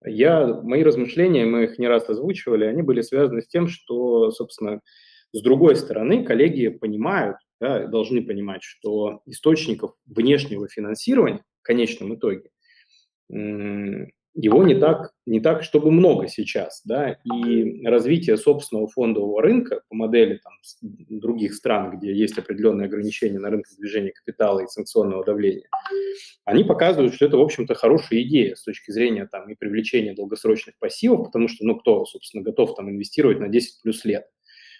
Я, 0.06 0.46
мои 0.46 0.84
размышления, 0.84 1.46
мы 1.46 1.64
их 1.64 1.80
не 1.80 1.88
раз 1.88 2.08
озвучивали, 2.10 2.66
они 2.66 2.82
были 2.82 3.02
связаны 3.02 3.42
с 3.42 3.48
тем, 3.48 3.68
что, 3.68 4.30
собственно, 4.32 4.82
с 5.34 5.42
другой 5.42 5.76
стороны, 5.76 6.24
коллеги 6.24 6.68
понимают, 6.68 7.38
да, 7.60 7.88
должны 7.88 8.24
понимать, 8.24 8.62
что 8.64 9.22
источников 9.26 9.96
внешнего 10.06 10.68
финансирования 10.68 11.44
в 11.62 11.64
конечном 11.64 12.16
итоге 12.16 12.52
его 14.40 14.64
не 14.64 14.76
так, 14.76 15.12
не 15.26 15.40
так, 15.40 15.64
чтобы 15.64 15.90
много 15.90 16.28
сейчас, 16.28 16.84
да, 16.86 17.18
и 17.24 17.86
развитие 17.86 18.38
собственного 18.38 18.88
фондового 18.88 19.42
рынка 19.42 19.82
по 19.90 19.96
модели 19.96 20.40
там, 20.44 20.54
других 21.10 21.56
стран, 21.56 21.98
где 21.98 22.14
есть 22.14 22.38
определенные 22.38 22.86
ограничения 22.86 23.40
на 23.40 23.50
рынке 23.50 23.76
движения 23.78 24.12
капитала 24.12 24.60
и 24.60 24.68
санкционного 24.68 25.26
давления, 25.26 25.68
они 26.46 26.64
показывают, 26.64 27.16
что 27.16 27.26
это, 27.26 27.38
в 27.38 27.42
общем-то, 27.42 27.74
хорошая 27.74 28.22
идея 28.22 28.56
с 28.56 28.64
точки 28.64 28.92
зрения 28.92 29.26
там 29.26 29.50
и 29.50 29.56
привлечения 29.56 30.14
долгосрочных 30.14 30.78
пассивов, 30.78 31.26
потому 31.26 31.48
что, 31.48 31.66
ну, 31.66 31.76
кто, 31.76 32.06
собственно, 32.06 32.44
готов 32.44 32.76
там 32.76 32.90
инвестировать 32.92 33.40
на 33.40 33.48
10 33.48 33.82
плюс 33.82 34.06
лет– 34.06 34.28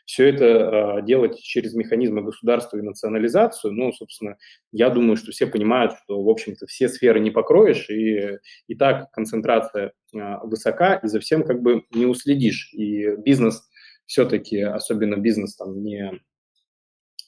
все 0.08 0.30
это 0.30 0.46
э, 0.46 1.06
делать 1.06 1.38
через 1.42 1.74
механизмы 1.74 2.22
государства 2.22 2.78
и 2.78 2.82
национализацию, 2.82 3.74
ну, 3.74 3.92
собственно, 3.92 4.38
я 4.72 4.90
думаю, 4.90 5.18
что 5.18 5.34
все 5.34 5.48
понимают, 5.48 5.92
что, 6.02 6.24
в 6.24 6.30
общем-то, 6.30 6.66
все 6.66 6.88
сферы 6.88 7.20
не 7.20 7.30
покроешь, 7.30 7.90
и, 7.90 8.40
и 8.68 8.76
так 8.76 9.12
концентрация 9.12 9.92
э, 10.16 10.38
высока, 10.44 10.96
и 10.96 11.08
за 11.08 11.20
всем 11.20 11.44
как 11.44 11.62
бы 11.62 11.84
не 11.92 12.06
уследишь. 12.06 12.74
И 12.74 13.18
бизнес 13.18 13.68
все-таки, 14.06 14.62
особенно 14.62 15.18
бизнес 15.18 15.58
там 15.58 15.84
не, 15.84 16.10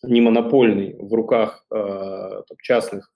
не 0.01 0.21
монопольный 0.21 0.95
в 0.97 1.13
руках 1.13 1.65
э, 1.69 1.75
там, 1.75 2.57
частных 2.63 3.11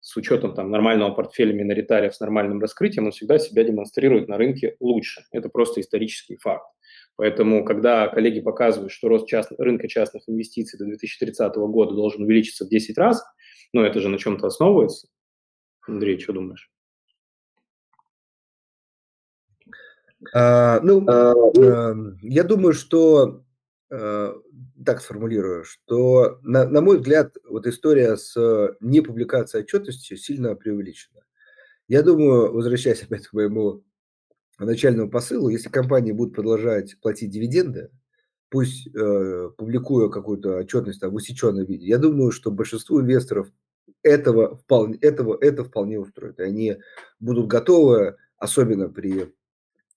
с 0.00 0.16
учетом 0.16 0.54
там, 0.54 0.70
нормального 0.70 1.10
портфеля 1.10 1.52
миноритариев 1.52 2.14
с 2.14 2.20
нормальным 2.20 2.60
раскрытием, 2.60 3.04
он 3.04 3.12
всегда 3.12 3.38
себя 3.38 3.62
демонстрирует 3.62 4.26
на 4.26 4.38
рынке 4.38 4.76
лучше. 4.80 5.24
Это 5.32 5.50
просто 5.50 5.82
исторический 5.82 6.38
факт. 6.38 6.73
Поэтому, 7.16 7.64
когда 7.64 8.08
коллеги 8.08 8.40
показывают, 8.40 8.92
что 8.92 9.08
рост 9.08 9.28
част... 9.28 9.52
рынка 9.58 9.88
частных 9.88 10.28
инвестиций 10.28 10.78
до 10.78 10.84
2030 10.86 11.54
года 11.54 11.94
должен 11.94 12.22
увеличиться 12.22 12.64
в 12.64 12.68
10 12.68 12.98
раз, 12.98 13.22
ну, 13.72 13.82
это 13.82 14.00
же 14.00 14.08
на 14.08 14.18
чем-то 14.18 14.46
основывается. 14.48 15.08
Андрей, 15.86 16.18
что 16.18 16.32
думаешь? 16.32 16.70
А, 20.32 20.80
ну, 20.80 21.04
а, 21.06 21.32
а, 21.32 21.94
я 22.22 22.44
думаю, 22.44 22.72
что 22.72 23.44
а, 23.90 24.34
так 24.84 25.00
сформулирую, 25.00 25.64
что, 25.64 26.38
на, 26.42 26.64
на 26.64 26.80
мой 26.80 26.98
взгляд, 26.98 27.36
вот 27.48 27.66
история 27.66 28.16
с 28.16 28.34
непубликацией 28.80 29.64
отчетности 29.64 30.16
сильно 30.16 30.54
преувеличена. 30.56 31.20
Я 31.86 32.02
думаю, 32.02 32.52
возвращаясь 32.52 33.02
опять 33.02 33.28
к 33.28 33.32
моему 33.34 33.84
начальному 34.58 35.10
посылу, 35.10 35.48
если 35.48 35.68
компании 35.68 36.12
будут 36.12 36.34
продолжать 36.34 36.96
платить 37.00 37.30
дивиденды, 37.30 37.90
пусть 38.50 38.86
э, 38.94 39.50
публикуя 39.56 40.08
какую-то 40.08 40.58
отчетность 40.58 41.00
там, 41.00 41.10
в 41.10 41.14
усеченном 41.14 41.64
виде, 41.64 41.86
я 41.86 41.98
думаю, 41.98 42.30
что 42.30 42.50
большинству 42.50 43.00
инвесторов 43.00 43.48
этого 44.02 44.56
вполне, 44.56 44.96
этого, 44.98 45.36
это 45.40 45.64
вполне 45.64 45.98
устроит. 45.98 46.38
Они 46.38 46.76
будут 47.18 47.48
готовы, 47.48 48.16
особенно 48.36 48.88
при 48.88 49.32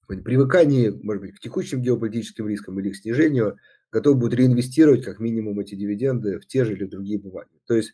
привыкании, 0.07 0.89
может 0.89 1.21
быть, 1.21 1.35
к 1.35 1.39
текущим 1.39 1.81
геополитическим 1.81 2.47
рискам 2.47 2.79
или 2.79 2.91
к 2.91 2.95
снижению, 2.95 3.57
готовы 3.91 4.17
будут 4.17 4.39
реинвестировать 4.39 5.03
как 5.03 5.19
минимум 5.19 5.59
эти 5.59 5.75
дивиденды 5.75 6.39
в 6.39 6.47
те 6.47 6.65
же 6.65 6.73
или 6.73 6.85
другие 6.85 7.19
бумаги. 7.19 7.49
То 7.65 7.75
есть 7.75 7.93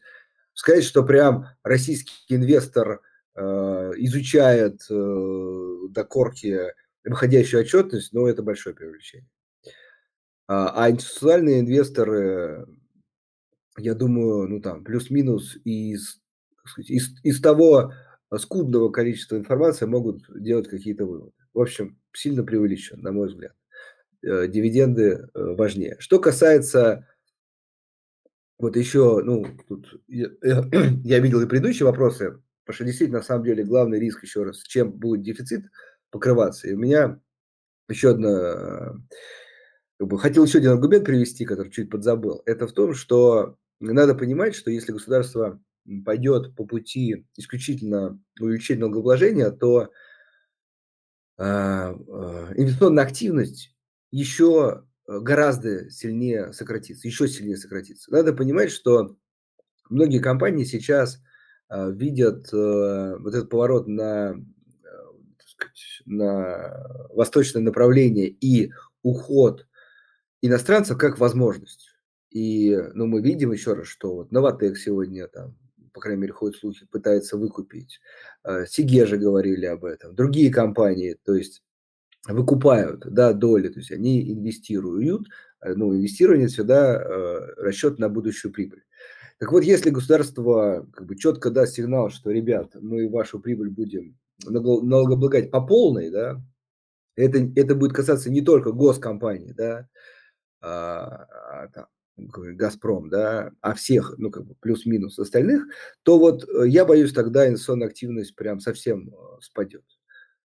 сказать, 0.54 0.84
что 0.84 1.04
прям 1.04 1.48
российский 1.64 2.14
инвестор 2.30 3.02
изучает 3.36 4.82
э, 4.90 5.88
до 5.90 6.04
корки 6.04 6.60
выходящую 7.04 7.62
отчетность, 7.62 8.14
ну, 8.14 8.28
это 8.28 8.44
большое 8.44 8.76
привлечение. 8.76 9.30
А, 10.48 10.86
а 10.86 10.92
институциональные 10.92 11.62
инвесторы, 11.62 12.66
я 13.78 13.94
думаю, 13.94 14.48
ну 14.48 14.62
там 14.62 14.84
плюс-минус 14.84 15.58
из, 15.64 16.22
из, 16.78 17.16
из 17.24 17.42
того 17.42 17.94
скудного 18.38 18.90
количества 18.90 19.38
информации 19.38 19.86
могут 19.86 20.24
делать 20.42 20.68
какие-то 20.68 21.06
выводы. 21.06 21.34
В 21.54 21.60
общем, 21.60 22.00
сильно 22.14 22.44
преувеличен, 22.44 23.02
на 23.02 23.12
мой 23.12 23.28
взгляд. 23.28 23.54
Э, 24.22 24.48
дивиденды 24.48 25.28
э, 25.34 25.42
важнее. 25.56 25.98
Что 26.00 26.20
касается 26.20 27.08
вот 28.58 28.78
еще, 28.78 29.22
ну, 29.24 29.46
тут 29.68 30.02
я, 30.08 30.30
я 31.04 31.20
видел 31.20 31.42
и 31.42 31.48
предыдущие 31.48 31.86
вопросы, 31.86 32.42
потому 32.66 32.76
что 32.76 32.86
действительно, 32.86 33.20
на 33.20 33.26
самом 33.26 33.46
деле, 33.46 33.64
главный 33.64 34.00
риск 34.00 34.24
еще 34.24 34.44
раз, 34.44 34.62
чем 34.64 34.92
будет 34.92 35.22
дефицит 35.22 35.66
покрываться. 36.10 36.68
И 36.68 36.74
у 36.74 36.78
меня 36.78 37.20
еще 37.90 38.12
одна, 38.12 38.94
как 40.00 40.08
бы, 40.08 40.20
хотел 40.20 40.46
еще 40.46 40.60
один 40.60 40.72
аргумент 40.72 41.06
привести, 41.06 41.46
который 41.46 41.72
чуть 41.72 41.90
подзабыл. 41.90 42.42
Это 42.46 42.68
в 42.68 42.74
том, 42.74 42.94
что 42.94 43.58
надо 43.80 44.16
понимать, 44.16 44.56
что 44.56 44.72
если 44.72 44.92
государство 44.92 45.62
пойдет 46.06 46.56
по 46.56 46.66
пути 46.66 47.26
исключительно 47.36 48.20
увеличения 48.40 48.82
налогообложения, 48.82 49.52
то 49.52 49.90
э, 51.38 51.44
инвестиционная 51.44 53.04
активность 53.04 53.76
еще 54.12 54.86
гораздо 55.06 55.90
сильнее 55.90 56.54
сократится, 56.54 57.08
еще 57.08 57.28
сильнее 57.28 57.58
сократится. 57.58 58.12
Надо 58.12 58.34
понимать, 58.34 58.72
что 58.72 59.18
многие 59.90 60.20
компании 60.20 60.64
сейчас 60.64 61.18
э, 61.18 61.20
видят 61.92 62.54
э, 62.54 63.18
вот 63.20 63.34
этот 63.34 63.50
поворот 63.50 63.88
на, 63.88 64.36
сказать, 65.46 66.02
на 66.06 66.86
восточное 67.10 67.62
направление 67.62 68.28
и 68.28 68.72
уход 69.02 69.68
иностранцев 70.42 70.98
как 70.98 71.20
возможность. 71.20 71.90
И 72.32 72.78
ну, 72.94 73.06
мы 73.06 73.22
видим 73.22 73.52
еще 73.52 73.74
раз, 73.74 73.88
что 73.88 74.16
вот 74.16 74.32
Новотек 74.32 74.78
сегодня 74.78 75.28
там 75.28 75.56
по 75.94 76.02
крайней 76.02 76.22
мере, 76.22 76.34
ходят 76.34 76.58
слухи, 76.58 76.86
пытается 76.92 77.38
выкупить. 77.38 78.02
Э, 78.44 78.66
Сиге 78.68 79.06
же 79.06 79.18
говорили 79.18 79.66
об 79.66 79.86
этом. 79.86 80.16
Другие 80.16 80.52
компании, 80.52 81.18
то 81.24 81.36
есть 81.36 81.62
выкупают 82.28 83.06
да, 83.06 83.34
доли, 83.34 83.70
то 83.70 83.80
есть 83.80 83.92
они 83.92 84.32
инвестируют, 84.32 85.28
э, 85.62 85.74
ну, 85.76 85.96
инвестирование 85.96 86.48
всегда 86.48 86.96
э, 86.96 87.54
расчет 87.58 88.00
на 88.00 88.10
будущую 88.10 88.52
прибыль. 88.52 88.84
Так 89.40 89.52
вот, 89.52 89.64
если 89.64 89.90
государство 89.90 90.88
как 90.94 91.08
бы 91.08 91.16
четко 91.16 91.50
даст 91.50 91.74
сигнал, 91.74 92.10
что, 92.10 92.32
ребят, 92.32 92.76
мы 92.80 93.10
вашу 93.10 93.40
прибыль 93.40 93.70
будем 93.70 94.18
налогооблагать 94.46 95.52
по 95.52 95.62
полной, 95.66 96.10
да, 96.10 96.42
это, 97.16 97.40
это 97.56 97.76
будет 97.76 97.94
касаться 97.94 98.30
не 98.30 98.42
только 98.42 98.72
госкомпаний, 98.72 99.54
да, 99.54 99.88
а, 100.62 101.28
а, 101.42 101.68
там, 101.70 101.86
Газпром, 102.16 103.10
да, 103.10 103.52
а 103.62 103.74
всех, 103.74 104.16
ну, 104.18 104.30
как 104.30 104.46
бы 104.46 104.56
плюс-минус 104.60 105.18
остальных, 105.18 105.66
то 106.04 106.20
вот 106.20 106.48
э, 106.48 106.68
я 106.68 106.86
боюсь, 106.86 107.12
тогда 107.12 107.48
инвестиционная 107.48 107.88
активность 107.88 108.36
прям 108.36 108.60
совсем 108.60 109.10
э, 109.10 109.42
спадет. 109.42 109.84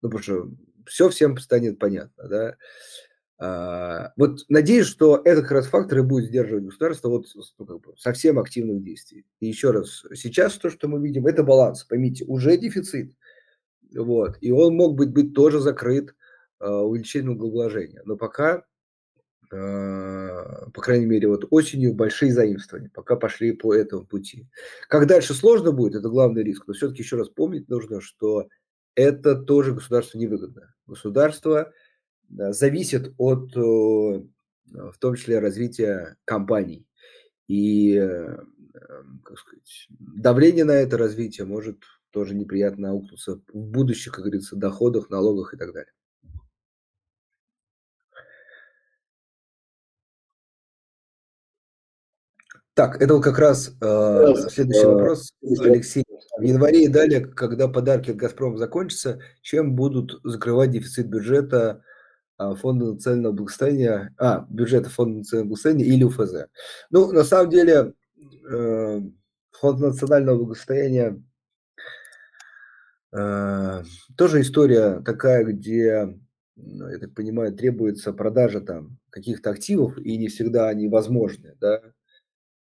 Ну, 0.00 0.08
потому 0.08 0.22
что 0.22 0.50
все 0.86 1.10
всем 1.10 1.36
станет 1.36 1.78
понятно, 1.78 2.28
да. 2.28 2.56
А, 3.42 4.12
вот 4.16 4.44
надеюсь, 4.50 4.86
что 4.86 5.22
этот 5.24 5.44
как 5.44 5.52
раз 5.52 5.66
фактор 5.66 6.00
и 6.00 6.02
будет 6.02 6.26
сдерживать 6.26 6.64
государство 6.64 7.08
вот 7.08 7.26
ну, 7.58 7.64
как 7.66 7.80
бы, 7.80 7.94
совсем 7.96 8.38
активных 8.38 8.82
действий. 8.82 9.24
И 9.40 9.46
еще 9.46 9.70
раз, 9.70 10.04
сейчас 10.14 10.58
то, 10.58 10.68
что 10.68 10.88
мы 10.88 11.00
видим, 11.00 11.26
это 11.26 11.42
баланс, 11.42 11.84
поймите, 11.84 12.26
уже 12.26 12.58
дефицит, 12.58 13.14
вот, 13.94 14.36
и 14.42 14.52
он 14.52 14.76
мог 14.76 14.94
быть, 14.94 15.10
быть 15.10 15.32
тоже 15.34 15.58
закрыт 15.58 16.14
э, 16.60 16.68
увеличением 16.68 17.38
налогообложения, 17.38 18.02
но 18.04 18.16
пока 18.16 18.64
по 19.50 20.80
крайней 20.80 21.06
мере, 21.06 21.26
вот 21.26 21.44
осенью 21.50 21.92
большие 21.92 22.32
заимствования, 22.32 22.88
пока 22.94 23.16
пошли 23.16 23.50
по 23.50 23.74
этому 23.74 24.06
пути. 24.06 24.46
Как 24.88 25.08
дальше 25.08 25.34
сложно 25.34 25.72
будет, 25.72 25.96
это 25.96 26.08
главный 26.08 26.44
риск, 26.44 26.68
но 26.68 26.72
все-таки 26.72 27.02
еще 27.02 27.16
раз 27.16 27.28
помнить 27.30 27.68
нужно, 27.68 28.00
что 28.00 28.46
это 28.94 29.34
тоже 29.34 29.74
государству 29.74 30.20
невыгодно. 30.20 30.72
Государство 30.86 31.72
зависит 32.30 33.14
от, 33.18 33.54
в 33.54 34.98
том 34.98 35.14
числе, 35.14 35.38
развития 35.38 36.16
компаний. 36.24 36.86
И 37.48 38.00
как 39.24 39.38
сказать, 39.38 39.88
давление 39.90 40.64
на 40.64 40.72
это 40.72 40.96
развитие 40.96 41.46
может 41.46 41.82
тоже 42.10 42.34
неприятно 42.34 42.90
аукнуться 42.90 43.40
в 43.52 43.66
будущих, 43.66 44.12
как 44.12 44.24
говорится, 44.24 44.56
доходах, 44.56 45.10
налогах 45.10 45.54
и 45.54 45.56
так 45.56 45.72
далее. 45.72 45.92
Так, 52.74 53.02
это 53.02 53.20
как 53.20 53.38
раз 53.38 53.76
э, 53.82 54.34
следующий 54.48 54.86
вопрос, 54.86 55.34
Алексей. 55.42 56.04
В 56.38 56.42
январе 56.42 56.84
и 56.84 56.88
далее, 56.88 57.26
когда 57.26 57.68
подарки 57.68 58.10
от 58.10 58.16
«Газпрома» 58.16 58.56
закончатся, 58.56 59.20
чем 59.42 59.74
будут 59.74 60.20
закрывать 60.24 60.70
дефицит 60.70 61.08
бюджета 61.08 61.82
Фонда 62.56 62.92
национального 62.92 63.32
благосостояния, 63.32 64.14
а, 64.18 64.46
бюджета 64.48 64.90
Фонда 64.90 65.18
национального 65.18 65.48
благосостояния 65.48 65.84
или 65.84 66.04
УФЗ? 66.04 66.34
Ну, 66.90 67.12
на 67.12 67.24
самом 67.24 67.50
деле, 67.50 67.94
э, 68.50 69.00
Фонд 69.52 69.80
национального 69.80 70.38
благосостояния 70.38 71.22
э, 73.12 73.82
тоже 74.16 74.40
история 74.40 75.00
такая, 75.00 75.44
где, 75.44 76.16
я 76.56 76.98
так 76.98 77.14
понимаю, 77.14 77.52
требуется 77.54 78.12
продажа 78.12 78.60
там 78.60 78.98
каких-то 79.10 79.50
активов, 79.50 79.98
и 79.98 80.16
не 80.16 80.28
всегда 80.28 80.68
они 80.68 80.88
возможны, 80.88 81.56
да, 81.60 81.82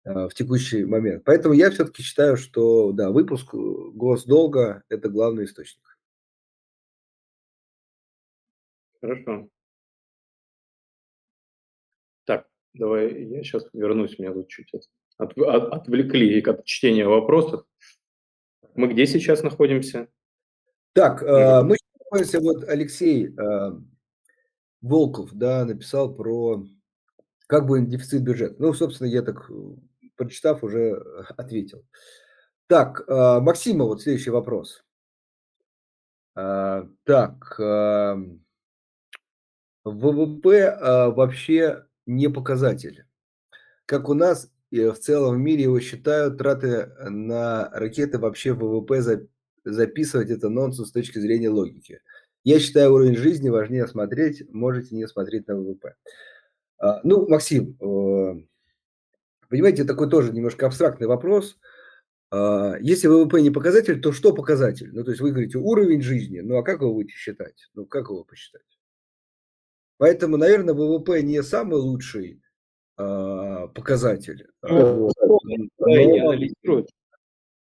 Э, 0.04 0.28
в 0.28 0.34
текущий 0.34 0.84
момент. 0.84 1.22
Поэтому 1.24 1.54
я 1.54 1.70
все-таки 1.70 2.02
считаю, 2.02 2.36
что 2.36 2.92
да, 2.92 3.10
выпуск 3.10 3.54
госдолга– 3.54 4.82
это 4.88 5.08
главный 5.08 5.44
источник. 5.44 5.96
Хорошо. 9.00 9.48
Давай 12.74 13.24
я 13.24 13.42
сейчас 13.42 13.66
вернусь, 13.72 14.18
меня 14.18 14.32
тут 14.32 14.48
чуть 14.48 14.72
от, 15.18 15.38
от, 15.38 15.72
отвлекли 15.72 16.40
от 16.42 16.64
чтения 16.64 17.06
вопросов. 17.06 17.64
Мы 18.74 18.88
где 18.88 19.06
сейчас 19.06 19.42
находимся? 19.42 20.08
Так, 20.94 21.22
э, 21.22 21.62
мы 21.62 21.76
находимся, 21.98 22.40
вот 22.40 22.64
Алексей 22.68 23.28
э, 23.28 23.72
Волков, 24.80 25.30
да, 25.32 25.64
написал 25.64 26.14
про 26.14 26.64
как 27.46 27.66
будет 27.66 27.90
дефицит 27.90 28.22
бюджета. 28.22 28.54
Ну, 28.58 28.72
собственно, 28.72 29.08
я 29.08 29.20
так 29.20 29.50
прочитав, 30.16 30.64
уже 30.64 30.78
э, 30.78 31.22
ответил. 31.36 31.84
Так, 32.66 33.04
э, 33.06 33.40
Максима, 33.40 33.84
вот 33.84 34.02
следующий 34.02 34.30
вопрос. 34.30 34.84
Э, 36.36 36.86
так, 37.04 37.58
ВВП 39.84 40.78
вообще 41.10 41.86
не 42.06 42.28
показатель. 42.28 43.04
Как 43.86 44.08
у 44.08 44.14
нас 44.14 44.50
в 44.70 44.94
целом 44.94 45.36
в 45.36 45.38
мире 45.38 45.64
его 45.64 45.80
считают, 45.80 46.38
траты 46.38 46.90
на 47.08 47.68
ракеты 47.70 48.18
вообще 48.18 48.52
ВВП 48.52 49.26
записывать 49.64 50.30
это 50.30 50.48
нонсенс 50.48 50.88
с 50.88 50.92
точки 50.92 51.18
зрения 51.18 51.50
логики. 51.50 52.00
Я 52.44 52.58
считаю, 52.58 52.92
уровень 52.92 53.16
жизни 53.16 53.48
важнее 53.50 53.86
смотреть, 53.86 54.42
можете 54.52 54.96
не 54.96 55.06
смотреть 55.06 55.46
на 55.46 55.56
ВВП. 55.56 55.94
Ну, 57.04 57.28
Максим, 57.28 57.76
Понимаете, 59.52 59.84
такой 59.84 60.08
тоже 60.08 60.32
немножко 60.32 60.66
абстрактный 60.66 61.06
вопрос. 61.06 61.58
А, 62.30 62.76
если 62.80 63.06
ВВП 63.06 63.42
не 63.42 63.50
показатель, 63.50 64.00
то 64.00 64.10
что 64.10 64.32
показатель? 64.32 64.88
Ну, 64.94 65.04
то 65.04 65.10
есть 65.10 65.20
вы 65.20 65.30
говорите 65.30 65.58
уровень 65.58 66.00
жизни, 66.00 66.40
ну 66.40 66.56
а 66.56 66.62
как 66.62 66.80
его 66.80 66.94
будете 66.94 67.14
считать? 67.18 67.68
Ну, 67.74 67.84
как 67.84 68.08
его 68.08 68.24
посчитать? 68.24 68.62
Поэтому, 70.02 70.36
наверное, 70.36 70.74
ВВП 70.74 71.22
не 71.22 71.40
самый 71.44 71.78
лучший 71.78 72.42
а, 72.96 73.68
показатель. 73.68 74.48
Ну, 74.60 75.08
вот. 75.28 75.44
Но... 75.78 76.84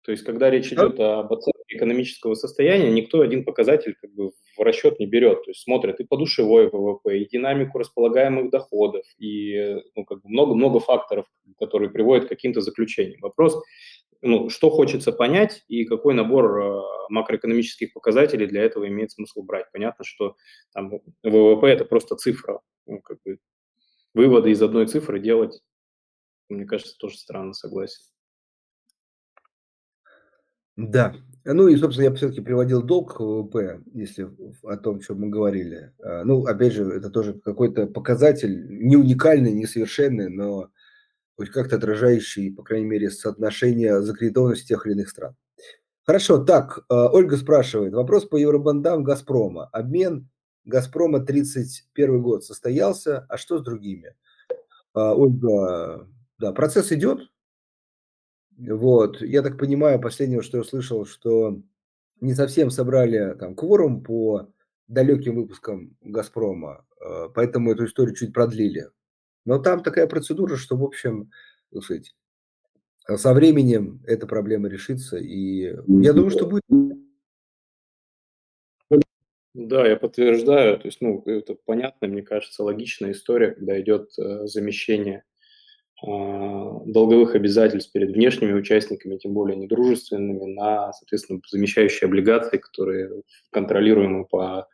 То 0.05 0.12
есть, 0.12 0.22
когда 0.22 0.49
речь 0.49 0.72
идет 0.72 1.01
об 1.01 1.32
оценке 1.32 1.64
экономического 1.70 2.34
состояния, 2.34 2.93
никто 2.93 3.22
один 3.22 3.45
показатель 3.45 3.97
как 4.01 4.14
бы 4.14 4.30
в 4.57 4.62
расчет 4.62 5.01
не 5.01 5.07
берет. 5.07 5.43
То 5.47 5.51
есть 5.51 5.62
смотрят 5.62 5.99
и 5.99 6.05
подушевой 6.05 6.70
ВВП, 6.70 7.18
и 7.18 7.28
динамику 7.28 7.76
располагаемых 7.76 8.53
доходов, 8.53 9.05
и 9.18 9.74
ну, 9.97 10.05
как 10.05 10.22
бы 10.22 10.28
много-много 10.28 10.78
факторов, 10.78 11.26
которые 11.59 11.91
приводят 11.91 12.26
к 12.26 12.28
каким-то 12.28 12.61
заключениям. 12.61 13.18
Вопрос, 13.20 13.61
ну, 14.20 14.50
что 14.50 14.70
хочется 14.70 15.12
понять 15.12 15.64
и 15.68 15.84
какой 15.84 16.14
набор 16.14 16.60
э, 16.60 16.80
макроэкономических 17.10 17.92
показателей 17.92 18.46
для 18.46 18.62
этого 18.62 18.88
имеет 18.88 19.12
смысл 19.12 19.42
брать. 19.42 19.66
Понятно, 19.72 20.04
что 20.04 20.36
там 20.72 20.90
ВВП– 21.22 21.66
это 21.68 21.84
просто 21.84 22.16
цифра, 22.16 22.60
ну, 22.86 23.00
как 23.00 23.18
бы 23.24 23.38
выводы 24.14 24.50
из 24.50 24.62
одной 24.62 24.86
цифры 24.86 25.20
делать, 25.20 25.62
мне 26.48 26.64
кажется, 26.64 26.96
тоже 26.98 27.18
странно, 27.18 27.52
согласен. 27.52 28.02
Да. 30.76 31.14
Ну 31.44 31.66
и, 31.68 31.76
собственно, 31.76 32.06
я 32.06 32.14
все-таки 32.14 32.40
приводил 32.40 32.82
долг 32.82 33.18
ВВП, 33.18 33.80
если 33.94 34.28
о 34.62 34.76
том, 34.76 35.00
чем 35.00 35.20
мы 35.20 35.28
говорили. 35.28 35.92
А, 36.00 36.24
ну, 36.24 36.44
опять 36.44 36.72
же, 36.72 36.84
это 36.84 37.10
тоже 37.10 37.34
какой-то 37.34 37.86
показатель, 37.86 38.66
не 38.68 38.96
уникальный, 38.96 39.52
не 39.52 39.66
совершенный, 39.66 40.28
но 40.28 40.70
хоть 41.39 41.51
как-то 41.51 41.76
отражающий, 41.76 42.53
по 42.53 42.64
крайней 42.64 42.86
мере, 42.86 43.11
соотношение 43.11 44.03
закредитованности 44.03 44.66
тех 44.66 44.84
или 44.86 44.95
иных 44.95 45.09
стран. 45.09 45.36
Хорошо, 46.05 46.39
так, 46.39 46.80
а, 46.89 47.09
Ольга 47.12 47.36
спрашивает. 47.36 47.95
Вопрос 47.95 48.24
по 48.24 48.36
евробандам 48.36 49.05
«Газпрома». 49.05 49.66
Обмен 49.72 50.28
«Газпрома» 50.64 51.20
31 51.20 52.22
год 52.22 52.45
состоялся, 52.45 53.24
а 53.28 53.36
что 53.39 53.59
с 53.59 53.62
другими? 53.62 54.16
А, 54.95 55.14
Ольга, 55.14 56.09
да, 56.39 56.53
процесс 56.53 56.91
идет, 56.91 57.20
вот, 58.57 59.22
я 59.22 59.43
так 59.43 59.59
понимаю, 59.59 60.01
последнего, 60.01 60.43
что 60.43 60.59
я 60.59 60.64
слышал, 60.64 61.07
что 61.07 61.62
не 62.20 62.34
совсем 62.34 62.70
собрали 62.70 63.36
там 63.39 63.55
кворум 63.55 64.03
по 64.03 64.49
далеким 64.89 65.36
выпускам 65.36 65.97
«Газпрома», 66.01 66.84
э, 67.01 67.28
поэтому 67.32 67.70
эту 67.70 67.84
историю 67.84 68.16
чуть 68.16 68.32
продлили. 68.34 68.89
Но 69.49 69.59
там 69.59 69.82
такая 69.82 70.07
процедура, 70.07 70.57
что, 70.57 70.76
в 70.76 70.84
общем, 70.84 71.30
так 71.72 71.82
сказать, 71.82 72.14
со 73.16 73.32
временем 73.32 74.03
эта 74.07 74.26
проблема 74.26 74.68
решится, 74.68 75.16
и 75.16 75.74
я 75.86 76.12
думаю, 76.12 76.28
что 76.30 76.46
будет... 76.46 76.62
Да, 79.55 79.88
я 79.88 79.96
подтверждаю. 79.96 80.78
То 80.78 80.88
есть, 80.88 81.01
ну, 81.01 81.22
это 81.24 81.57
понятно, 81.64 82.09
мне 82.09 82.20
кажется, 82.20 82.62
логичная 82.62 83.12
история, 83.12 83.53
когда 83.53 83.80
идет 83.80 84.11
э, 84.18 84.46
замещение 84.46 85.24
а, 86.07 86.80
долговых 86.84 87.34
обязательств 87.34 87.90
перед 87.90 88.11
внешними 88.11 88.53
участниками, 88.53 89.16
тем 89.16 89.32
более 89.32 89.57
недружественными, 89.57 90.44
на, 90.44 90.92
соответственно, 90.92 91.40
замещающие 91.49 92.07
облигации, 92.07 92.59
которые 92.59 93.22
контролируемы 93.51 94.26
по 94.26 94.68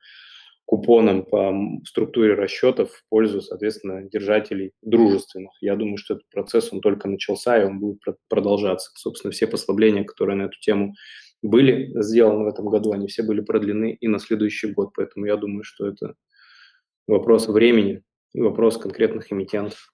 купонам, 0.66 1.24
по 1.24 1.52
структуре 1.84 2.34
расчетов 2.34 2.90
в 2.90 3.08
пользу, 3.08 3.40
соответственно, 3.40 4.08
держателей 4.08 4.72
дружественных. 4.82 5.52
Я 5.60 5.76
думаю, 5.76 5.98
что 5.98 6.14
этот 6.14 6.28
процесс, 6.30 6.72
он 6.72 6.80
только 6.80 7.08
начался, 7.08 7.60
и 7.60 7.64
он 7.64 7.80
будет 7.80 8.00
продолжаться. 8.28 8.90
Собственно, 8.94 9.32
все 9.32 9.46
послабления, 9.46 10.04
которые 10.04 10.36
на 10.36 10.44
эту 10.44 10.58
тему 10.60 10.94
были 11.42 11.92
сделаны 12.02 12.44
в 12.44 12.48
этом 12.48 12.68
году, 12.68 12.92
они 12.92 13.06
все 13.06 13.22
были 13.22 13.42
продлены 13.42 13.92
и 13.92 14.08
на 14.08 14.18
следующий 14.18 14.72
год. 14.72 14.92
Поэтому 14.96 15.26
я 15.26 15.36
думаю, 15.36 15.64
что 15.64 15.86
это 15.86 16.14
вопрос 17.06 17.48
времени 17.48 18.02
и 18.32 18.40
вопрос 18.40 18.78
конкретных 18.78 19.30
эмитентов. 19.32 19.92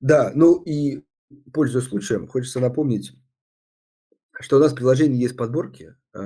Да, 0.00 0.30
ну 0.34 0.62
и 0.62 1.02
пользуясь 1.52 1.86
случаем, 1.86 2.28
хочется 2.28 2.60
напомнить, 2.60 3.12
что 4.40 4.56
у 4.56 4.60
нас 4.60 4.72
в 4.72 4.76
приложении 4.76 5.20
есть 5.20 5.36
подборки 5.36 5.94
э, 6.14 6.18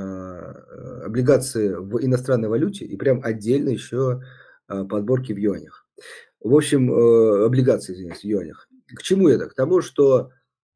облигации 1.05 1.75
в 1.75 2.05
иностранной 2.05 2.49
валюте 2.49 2.85
и 2.85 2.97
прям 2.97 3.21
отдельно 3.23 3.71
еще 3.71 4.23
э, 4.69 4.85
подборки 4.85 5.33
в 5.33 5.39
юанях. 5.39 5.87
В 6.41 6.55
общем, 6.55 6.93
э, 6.93 7.45
облигации, 7.47 7.95
извиняюсь, 7.95 8.21
в 8.21 8.25
юанях. 8.25 8.69
К 8.95 9.03
чему 9.03 9.29
это? 9.29 9.49
К 9.49 9.55
тому, 9.55 9.81
что 9.81 10.31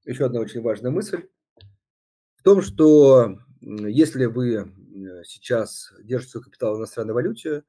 еще 0.04 0.24
одна 0.26 0.40
очень 0.40 0.62
важная 0.62 0.90
мысль 0.90 1.24
в 2.36 2.42
том, 2.42 2.62
что 2.62 3.38
если 3.60 4.26
вы 4.26 4.72
сейчас 5.24 5.92
держите 6.04 6.32
свой 6.32 6.44
капитал 6.44 6.76
в 6.76 6.78
иностранной 6.78 7.14
валюте, 7.14 7.64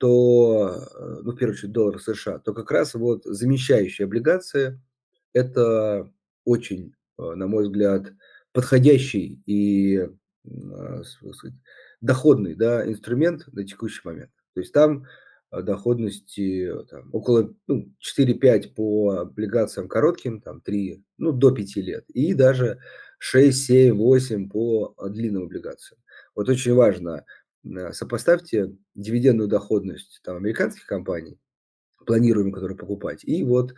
то, 0.00 0.86
э, 0.94 1.20
ну, 1.22 1.32
в 1.32 1.36
первую 1.36 1.54
очередь, 1.54 1.72
доллар 1.72 2.00
США, 2.00 2.38
то 2.38 2.54
как 2.54 2.70
раз 2.70 2.94
вот 2.94 3.22
замещающие 3.24 4.06
облигации– 4.06 4.80
это 5.34 6.10
очень, 6.46 6.94
э, 7.18 7.34
на 7.34 7.46
мой 7.46 7.64
взгляд, 7.64 8.10
подходящий 8.52 9.42
и 9.46 10.08
а, 10.46 11.02
сказать, 11.04 11.56
доходный 12.00 12.54
да, 12.54 12.86
инструмент 12.88 13.46
на 13.52 13.64
текущий 13.64 14.00
момент. 14.04 14.30
То 14.54 14.60
есть 14.60 14.72
там 14.72 15.06
э, 15.52 15.62
доходности 15.62 16.72
там, 16.88 17.10
около 17.12 17.54
ну, 17.66 17.92
4-5 18.18 18.74
по 18.74 19.10
облигациям 19.20 19.88
коротким, 19.88 20.40
там 20.40 20.60
3, 20.60 21.04
ну, 21.18 21.32
до 21.32 21.50
5 21.50 21.76
лет, 21.76 22.04
и 22.08 22.34
даже 22.34 22.80
6, 23.18 23.66
7, 23.66 23.96
8 23.96 24.48
по 24.48 24.94
длинным 25.08 25.44
облигациям. 25.44 26.00
Вот 26.34 26.48
очень 26.48 26.74
важно– 26.74 27.24
Э, 27.64 27.92
сопоставьте 27.92 28.72
дивидендную 28.94 29.48
доходность 29.48 30.20
там, 30.24 30.36
американских 30.36 30.86
компаний, 30.86 31.38
планируем, 32.06 32.52
которые 32.52 32.76
покупать, 32.76 33.24
и 33.24 33.44
вот 33.44 33.72
э, 33.72 33.74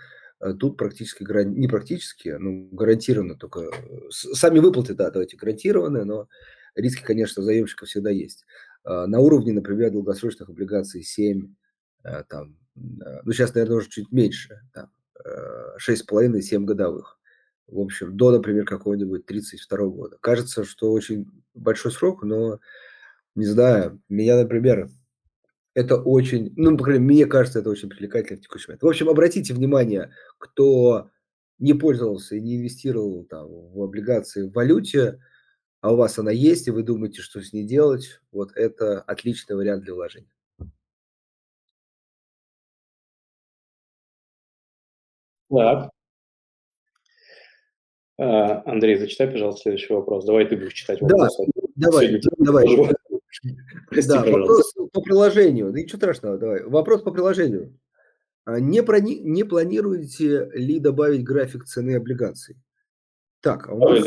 тут 0.58 0.76
практически, 0.76 1.24
не 1.44 1.68
практически, 1.68 2.30
ну, 2.38 2.68
гарантированно 2.72 3.36
только, 3.36 3.60
э, 3.60 3.70
сами 4.10 4.58
выплаты, 4.58 4.94
да, 4.94 5.10
давайте 5.10 5.36
гарантированные, 5.36 6.04
но 6.04 6.28
риски, 6.74 7.02
конечно, 7.02 7.42
заемщиков 7.42 7.88
всегда 7.88 8.10
есть. 8.10 8.44
На 8.84 9.20
уровне, 9.20 9.52
например, 9.52 9.90
долгосрочных 9.92 10.48
облигаций 10.48 11.02
7, 11.02 11.54
там, 12.28 12.56
ну, 12.74 13.32
сейчас, 13.32 13.54
наверное, 13.54 13.76
уже 13.76 13.88
чуть 13.88 14.10
меньше, 14.10 14.60
там, 14.72 14.90
6,5-7 15.78 16.64
годовых. 16.64 17.20
В 17.68 17.78
общем, 17.78 18.16
до, 18.16 18.32
например, 18.32 18.64
какого-нибудь 18.64 19.24
32 19.24 19.86
года. 19.86 20.18
Кажется, 20.20 20.64
что 20.64 20.90
очень 20.92 21.26
большой 21.54 21.92
срок, 21.92 22.24
но 22.24 22.58
не 23.34 23.46
знаю, 23.46 24.00
меня, 24.08 24.36
например, 24.36 24.88
это 25.74 25.96
очень, 25.96 26.52
ну, 26.56 26.76
по 26.76 26.84
крайней 26.84 27.04
мере, 27.04 27.24
мне 27.24 27.26
кажется, 27.26 27.60
это 27.60 27.70
очень 27.70 27.88
привлекательно 27.88 28.38
в 28.38 28.42
текущий 28.42 28.68
момент. 28.68 28.82
В 28.82 28.88
общем, 28.88 29.08
обратите 29.08 29.54
внимание, 29.54 30.12
кто 30.38 31.10
не 31.58 31.74
пользовался 31.74 32.36
и 32.36 32.40
не 32.40 32.56
инвестировал 32.56 33.24
там, 33.24 33.48
в 33.48 33.82
облигации 33.82 34.42
в 34.42 34.52
валюте, 34.52 35.20
а 35.80 35.92
у 35.92 35.96
вас 35.96 36.18
она 36.18 36.30
есть, 36.30 36.68
и 36.68 36.70
вы 36.70 36.82
думаете, 36.82 37.22
что 37.22 37.40
с 37.40 37.52
ней 37.52 37.64
делать, 37.64 38.20
вот 38.32 38.52
это 38.54 39.00
отличный 39.02 39.56
вариант 39.56 39.84
для 39.84 39.94
вложения. 39.94 40.30
Так. 45.50 45.90
А, 48.18 48.62
Андрей, 48.70 48.96
зачитай, 48.96 49.28
пожалуйста, 49.28 49.62
следующий 49.62 49.92
вопрос. 49.92 50.24
Давай 50.24 50.46
ты 50.46 50.56
будешь 50.56 50.72
читать 50.74 51.00
вопрос. 51.00 51.36
Да, 51.76 51.90
давай, 51.90 52.20
давай. 52.38 52.92
Прости, 53.90 54.10
да, 54.10 54.24
вопрос 54.24 54.74
по 54.92 55.00
приложению. 55.00 55.72
Да 55.72 55.80
ничего 55.80 55.98
страшного, 55.98 56.38
давай. 56.38 56.64
Вопрос 56.64 57.02
по 57.02 57.10
приложению. 57.10 57.78
А 58.44 58.58
не, 58.60 58.82
прони... 58.82 59.20
не 59.20 59.44
планируете 59.44 60.50
ли 60.52 60.78
добавить 60.78 61.24
график 61.24 61.64
цены 61.64 61.96
облигаций? 61.96 62.56
Так, 63.40 63.68
а 63.68 63.74
у 63.74 63.78
нас... 63.78 64.06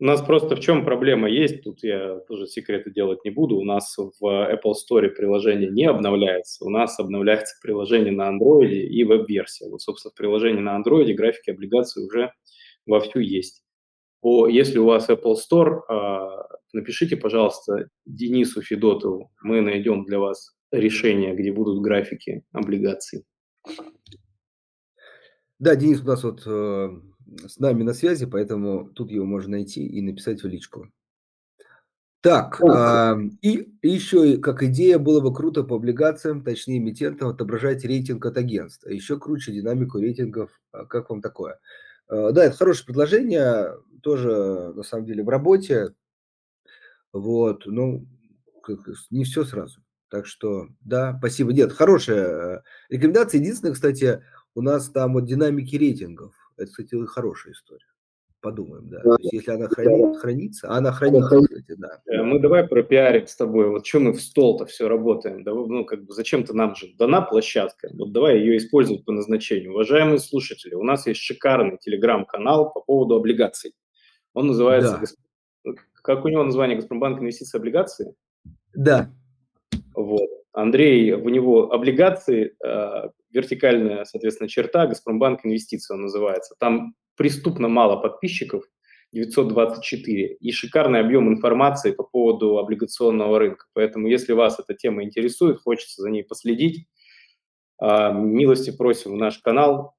У 0.00 0.04
нас 0.04 0.22
просто 0.22 0.54
в 0.54 0.60
чем 0.60 0.84
проблема 0.84 1.28
есть, 1.28 1.64
тут 1.64 1.82
я 1.82 2.20
тоже 2.28 2.46
секреты 2.46 2.88
делать 2.92 3.24
не 3.24 3.30
буду, 3.32 3.56
у 3.56 3.64
нас 3.64 3.96
в 3.98 4.22
Apple 4.22 4.74
Store 4.74 5.08
приложение 5.08 5.68
не 5.68 5.86
обновляется, 5.86 6.64
у 6.64 6.70
нас 6.70 7.00
обновляется 7.00 7.56
приложение 7.60 8.12
на 8.12 8.30
Android 8.30 8.70
и 8.70 9.02
веб-версия. 9.02 9.68
Вот, 9.68 9.82
собственно, 9.82 10.12
в 10.12 10.14
приложении 10.14 10.60
на 10.60 10.80
Android 10.80 11.12
графики 11.14 11.50
облигаций 11.50 12.04
уже 12.04 12.32
вовсю 12.86 13.18
есть. 13.18 13.64
По, 14.20 14.46
если 14.46 14.78
у 14.78 14.84
вас 14.84 15.08
Apple 15.08 15.34
Store, 15.34 15.80
а, 15.88 16.46
напишите, 16.72 17.16
пожалуйста, 17.16 17.88
Денису 18.06 18.62
Федотову, 18.62 19.32
мы 19.42 19.60
найдем 19.60 20.04
для 20.04 20.18
вас 20.18 20.54
решение, 20.70 21.34
где 21.34 21.52
будут 21.52 21.82
графики 21.82 22.44
облигаций. 22.52 23.24
Да, 25.58 25.74
Денис 25.74 26.00
у 26.00 26.04
нас 26.04 26.22
вот 26.22 26.42
э, 26.46 27.00
с 27.46 27.58
нами 27.58 27.82
на 27.82 27.92
связи, 27.92 28.26
поэтому 28.26 28.90
тут 28.90 29.10
его 29.10 29.24
можно 29.24 29.52
найти 29.52 29.84
и 29.84 30.00
написать 30.02 30.42
в 30.42 30.46
личку. 30.46 30.88
Так, 32.20 32.60
э, 32.60 33.16
и 33.42 33.68
еще 33.82 34.38
как 34.38 34.62
идея 34.62 34.98
было 34.98 35.20
бы 35.20 35.34
круто 35.34 35.64
по 35.64 35.76
облигациям, 35.76 36.42
точнее 36.42 36.78
эмитентам, 36.78 37.28
отображать 37.28 37.84
рейтинг 37.84 38.26
от 38.26 38.36
агентства. 38.36 38.88
Еще 38.90 39.18
круче 39.18 39.52
динамику 39.52 39.98
рейтингов. 39.98 40.50
А 40.72 40.84
как 40.84 41.10
вам 41.10 41.22
такое? 41.22 41.58
Э, 42.08 42.30
да, 42.32 42.44
это 42.44 42.56
хорошее 42.56 42.86
предложение, 42.86 43.74
тоже 44.02 44.72
на 44.74 44.82
самом 44.82 45.06
деле 45.06 45.22
в 45.22 45.28
работе. 45.28 45.94
Вот, 47.12 47.64
ну, 47.66 48.06
не 49.10 49.24
все 49.24 49.44
сразу. 49.44 49.80
Так 50.10 50.26
что, 50.26 50.68
да, 50.80 51.14
спасибо. 51.18 51.52
Нет, 51.52 51.72
хорошая 51.72 52.26
э, 52.28 52.60
рекомендация. 52.88 53.40
Единственное, 53.40 53.74
кстати, 53.74 54.22
у 54.54 54.62
нас 54.62 54.90
там 54.90 55.14
вот 55.14 55.26
динамики 55.26 55.76
рейтингов. 55.76 56.34
Это, 56.56 56.70
кстати, 56.70 56.96
хорошая 57.06 57.52
история. 57.52 57.84
Подумаем, 58.40 58.88
да. 58.88 59.00
То 59.00 59.16
есть, 59.18 59.32
если 59.32 59.50
она 59.50 59.66
хранит, 59.66 60.16
хранится, 60.18 60.68
а 60.68 60.78
она 60.78 60.92
хранится, 60.92 61.40
кстати, 61.40 61.74
да. 61.76 62.00
Э, 62.06 62.22
мы 62.22 62.40
давай 62.40 62.66
пропиарим 62.66 63.26
с 63.26 63.36
тобой. 63.36 63.68
Вот 63.68 63.86
что 63.86 64.00
мы 64.00 64.12
в 64.12 64.20
стол-то 64.20 64.64
все 64.64 64.88
работаем? 64.88 65.44
Да, 65.44 65.52
ну, 65.52 65.84
как 65.84 66.04
бы 66.04 66.14
зачем-то 66.14 66.54
нам 66.54 66.74
же 66.74 66.88
дана 66.96 67.20
площадка. 67.20 67.90
Вот 67.92 68.12
давай 68.12 68.38
ее 68.38 68.56
использовать 68.56 69.04
по 69.04 69.12
назначению. 69.12 69.72
Уважаемые 69.72 70.20
слушатели, 70.20 70.74
у 70.74 70.84
нас 70.84 71.06
есть 71.06 71.20
шикарный 71.20 71.76
телеграм-канал 71.78 72.72
по 72.72 72.80
поводу 72.80 73.16
облигаций. 73.16 73.74
Он 74.32 74.46
называется 74.46 74.98
да 75.00 75.06
как 76.08 76.24
у 76.24 76.28
него 76.28 76.42
название 76.42 76.74
Газпромбанк 76.74 77.20
инвестиции 77.20 77.58
облигации? 77.58 78.14
Да. 78.72 79.10
Вот. 79.94 80.26
Андрей, 80.54 81.12
в 81.12 81.28
него 81.28 81.70
облигации, 81.70 82.54
э, 82.64 83.10
вертикальная, 83.30 84.06
соответственно, 84.06 84.48
черта, 84.48 84.86
Газпромбанк 84.86 85.44
инвестиция 85.44 85.96
он 85.96 86.04
называется. 86.04 86.54
Там 86.58 86.94
преступно 87.14 87.68
мало 87.68 88.00
подписчиков, 88.00 88.64
924, 89.12 90.36
и 90.40 90.50
шикарный 90.50 91.00
объем 91.00 91.28
информации 91.28 91.92
по 91.92 92.04
поводу 92.04 92.56
облигационного 92.56 93.38
рынка. 93.38 93.66
Поэтому, 93.74 94.08
если 94.08 94.32
вас 94.32 94.58
эта 94.58 94.72
тема 94.72 95.04
интересует, 95.04 95.60
хочется 95.60 96.00
за 96.00 96.08
ней 96.08 96.24
последить, 96.24 96.86
э, 97.82 98.12
милости 98.14 98.74
просим 98.74 99.12
в 99.12 99.16
наш 99.16 99.40
канал. 99.40 99.94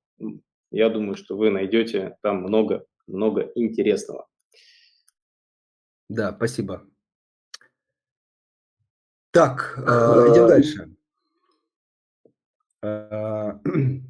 Я 0.72 0.89
думаю, 0.89 1.16
что 1.18 1.38
вы 1.38 1.51
найдете 1.51 2.18
там 2.24 2.41
много, 2.41 2.88
много 3.05 3.51
интересного. 3.53 4.26
Да, 6.10 6.34
спасибо. 6.36 6.84
Так, 9.32 9.76
э, 9.78 10.32
идем 10.32 10.47
дальше. 10.47 10.89
Э, 12.82 13.53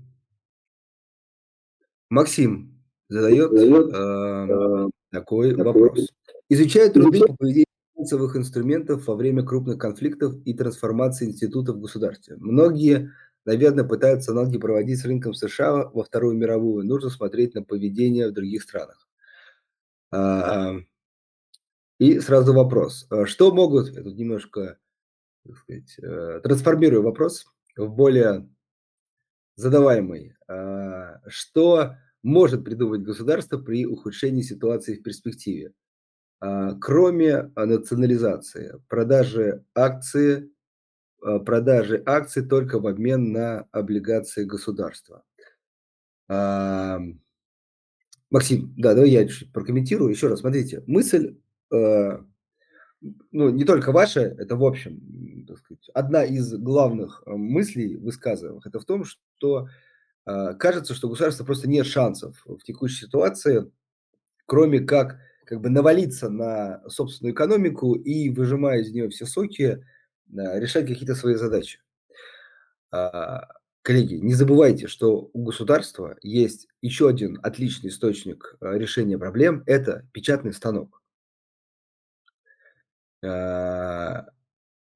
Максим 2.10 2.82
задает 3.10 3.52
э, 3.52 4.90
такой 5.12 5.54
вопрос. 5.56 6.08
Изучает 6.48 6.94
труды 6.94 7.20
по 7.20 7.36
поведению 7.36 7.66
финансовых 7.94 8.38
инструментов 8.38 9.06
во 9.08 9.16
время 9.16 9.44
крупных 9.44 9.78
конфликтов 9.78 10.36
и 10.46 10.54
трансформации 10.54 11.26
институтов 11.26 11.76
в 11.76 11.82
государстве. 11.82 12.38
Многие, 12.38 13.12
наверное, 13.44 13.84
пытаются 13.84 14.32
аналоги 14.32 14.58
проводить 14.58 15.00
с 15.00 15.06
рынком 15.06 15.34
США 15.34 15.90
во 15.94 16.04
Вторую 16.06 16.38
мировую. 16.38 16.86
Нужно 16.86 17.10
смотреть 17.10 17.56
на 17.56 17.64
поведение 17.64 18.30
в 18.30 18.34
других 18.34 18.64
странах. 18.64 19.06
И 22.00 22.20
сразу 22.20 22.54
вопрос. 22.54 23.08
Что 23.26 23.54
могут, 23.54 23.90
я 23.90 24.02
тут 24.02 24.18
немножко 24.18 24.78
так 25.46 25.58
сказать, 25.58 25.96
э, 26.02 26.42
трансформирую 26.44 27.04
вопрос 27.04 27.46
в 27.76 27.90
более 27.90 28.48
задаваемый. 29.56 30.36
А, 30.48 31.22
что 31.28 31.96
может 32.24 32.64
придумать 32.64 33.02
государство 33.02 33.58
при 33.58 33.86
ухудшении 33.86 34.42
ситуации 34.42 34.96
в 34.96 35.04
перспективе? 35.04 35.74
А, 36.40 36.76
кроме 36.76 37.52
национализации, 37.56 38.82
продажи 38.88 39.64
акции, 39.76 40.50
а, 41.22 41.40
продажи 41.40 42.02
акций 42.06 42.46
только 42.46 42.80
в 42.80 42.88
обмен 42.88 43.32
на 43.32 43.68
облигации 43.72 44.44
государства. 44.44 45.24
Максим, 48.32 48.76
да, 48.78 48.94
давай 48.94 49.10
я 49.10 49.28
чуть 49.28 49.52
прокомментирую. 49.52 50.12
Еще 50.12 50.28
раз, 50.28 50.42
смотрите, 50.42 50.84
мысль 50.86 51.30
э, 51.30 51.34
ну, 51.72 53.50
не 53.50 53.64
только 53.64 53.92
ваша, 53.92 54.22
это 54.22 54.56
в 54.56 54.64
общем, 54.64 55.46
так 55.48 55.58
сказать, 55.60 55.90
одна 55.94 56.24
из 56.24 56.54
главных 56.54 57.24
э, 57.26 57.32
мыслей 57.32 57.96
высказываемых, 57.96 58.68
это 58.68 58.80
в 58.80 58.86
том, 58.86 59.06
что 59.06 59.70
э, 60.26 60.54
кажется, 60.56 60.94
что 60.94 61.08
у 61.08 61.12
государства 61.12 61.46
просто 61.46 61.70
нет 61.70 61.86
шансов 61.86 62.42
в 62.46 62.60
текущей 62.64 63.06
ситуации, 63.06 63.72
кроме 64.46 64.82
как 64.82 65.20
как 65.46 65.62
бы 65.62 65.70
навалиться 65.70 66.30
на 66.30 66.88
собственную 66.88 67.34
экономику 67.34 67.96
и, 67.96 68.30
выжимая 68.30 68.82
из 68.82 68.92
нее 68.92 69.10
все 69.10 69.26
соки, 69.26 69.84
э, 70.32 70.60
решать 70.60 70.86
какие-то 70.86 71.16
свои 71.16 71.34
задачи. 71.34 71.80
Э, 72.92 73.40
коллеги, 73.82 74.16
не 74.16 74.36
забывайте, 74.36 74.88
что 74.88 75.32
у 75.34 75.44
государства 75.44 76.18
есть 76.22 76.68
еще 76.84 77.10
один 77.10 77.40
отличный 77.42 77.90
источник 77.90 78.58
э, 78.62 78.78
решения 78.78 79.18
проблем– 79.18 79.64
это 79.66 80.08
печатный 80.12 80.54
станок. 80.54 80.99
Э, 83.22 84.24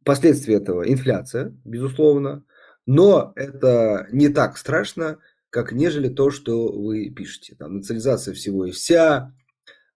последствия 0.06 0.56
этого 0.56 0.90
инфляция, 0.90 1.56
безусловно, 1.66 2.46
но 2.86 3.34
это 3.36 4.08
не 4.12 4.30
так 4.30 4.58
страшно, 4.58 5.20
как 5.50 5.72
нежели 5.72 6.10
то, 6.10 6.32
что 6.32 6.72
вы 6.72 7.10
пишете. 7.10 7.56
Там 7.56 7.78
национализация 7.78 8.34
всего 8.34 8.66
и 8.66 8.72
вся, 8.72 9.34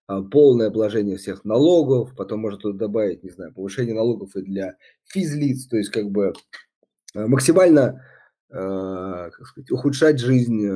а, 0.05 0.21
полное 0.21 0.67
обложение 0.67 1.17
всех 1.17 1.43
налогов, 1.43 2.15
потом 2.15 2.41
можно 2.41 2.59
туда 2.59 2.77
добавить, 2.77 3.23
не 3.23 3.31
знаю, 3.31 3.53
повышение 3.53 3.95
налогов 3.95 4.35
и 4.35 4.41
для 4.41 4.77
физлиц, 5.05 5.67
то 5.67 5.77
есть 5.77 5.89
как 5.89 6.09
бы 6.11 6.33
э, 7.15 7.25
максимально 7.25 8.05
э, 8.49 8.53
как 8.53 9.47
сказать, 9.47 9.71
ухудшать 9.71 10.19
жизнь 10.19 10.69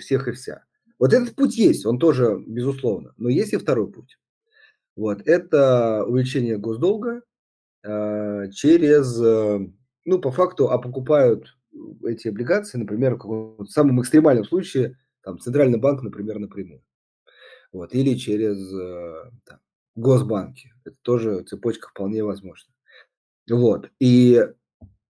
всех 0.00 0.28
и 0.28 0.32
вся. 0.32 0.64
Вот 0.98 1.12
этот 1.12 1.34
путь 1.34 1.56
есть, 1.56 1.86
он 1.86 1.98
тоже 1.98 2.42
безусловно, 2.46 3.14
но 3.16 3.28
есть 3.28 3.52
и 3.52 3.56
второй 3.56 3.90
путь. 3.90 4.18
Вот, 4.96 5.22
это 5.26 6.04
увеличение 6.04 6.56
госдолга 6.56 7.22
э, 7.82 8.50
через, 8.52 9.20
э, 9.20 9.68
ну, 10.04 10.18
по 10.20 10.30
факту, 10.30 10.70
а 10.70 10.78
покупают 10.78 11.56
эти 12.04 12.28
облигации, 12.28 12.78
например, 12.78 13.16
в 13.16 13.66
самом 13.66 14.00
экстремальном 14.00 14.44
случае, 14.44 14.96
там, 15.22 15.40
Центральный 15.40 15.78
банк, 15.78 16.02
например, 16.02 16.38
напрямую. 16.38 16.82
Вот, 17.72 17.92
или 17.92 18.14
через 18.14 18.72
э, 18.72 19.30
там, 19.44 19.58
госбанки. 19.96 20.72
Это 20.84 20.96
тоже 21.02 21.42
цепочка 21.42 21.88
вполне 21.88 22.22
возможна. 22.22 22.72
Вот, 23.50 23.90
и, 23.98 24.46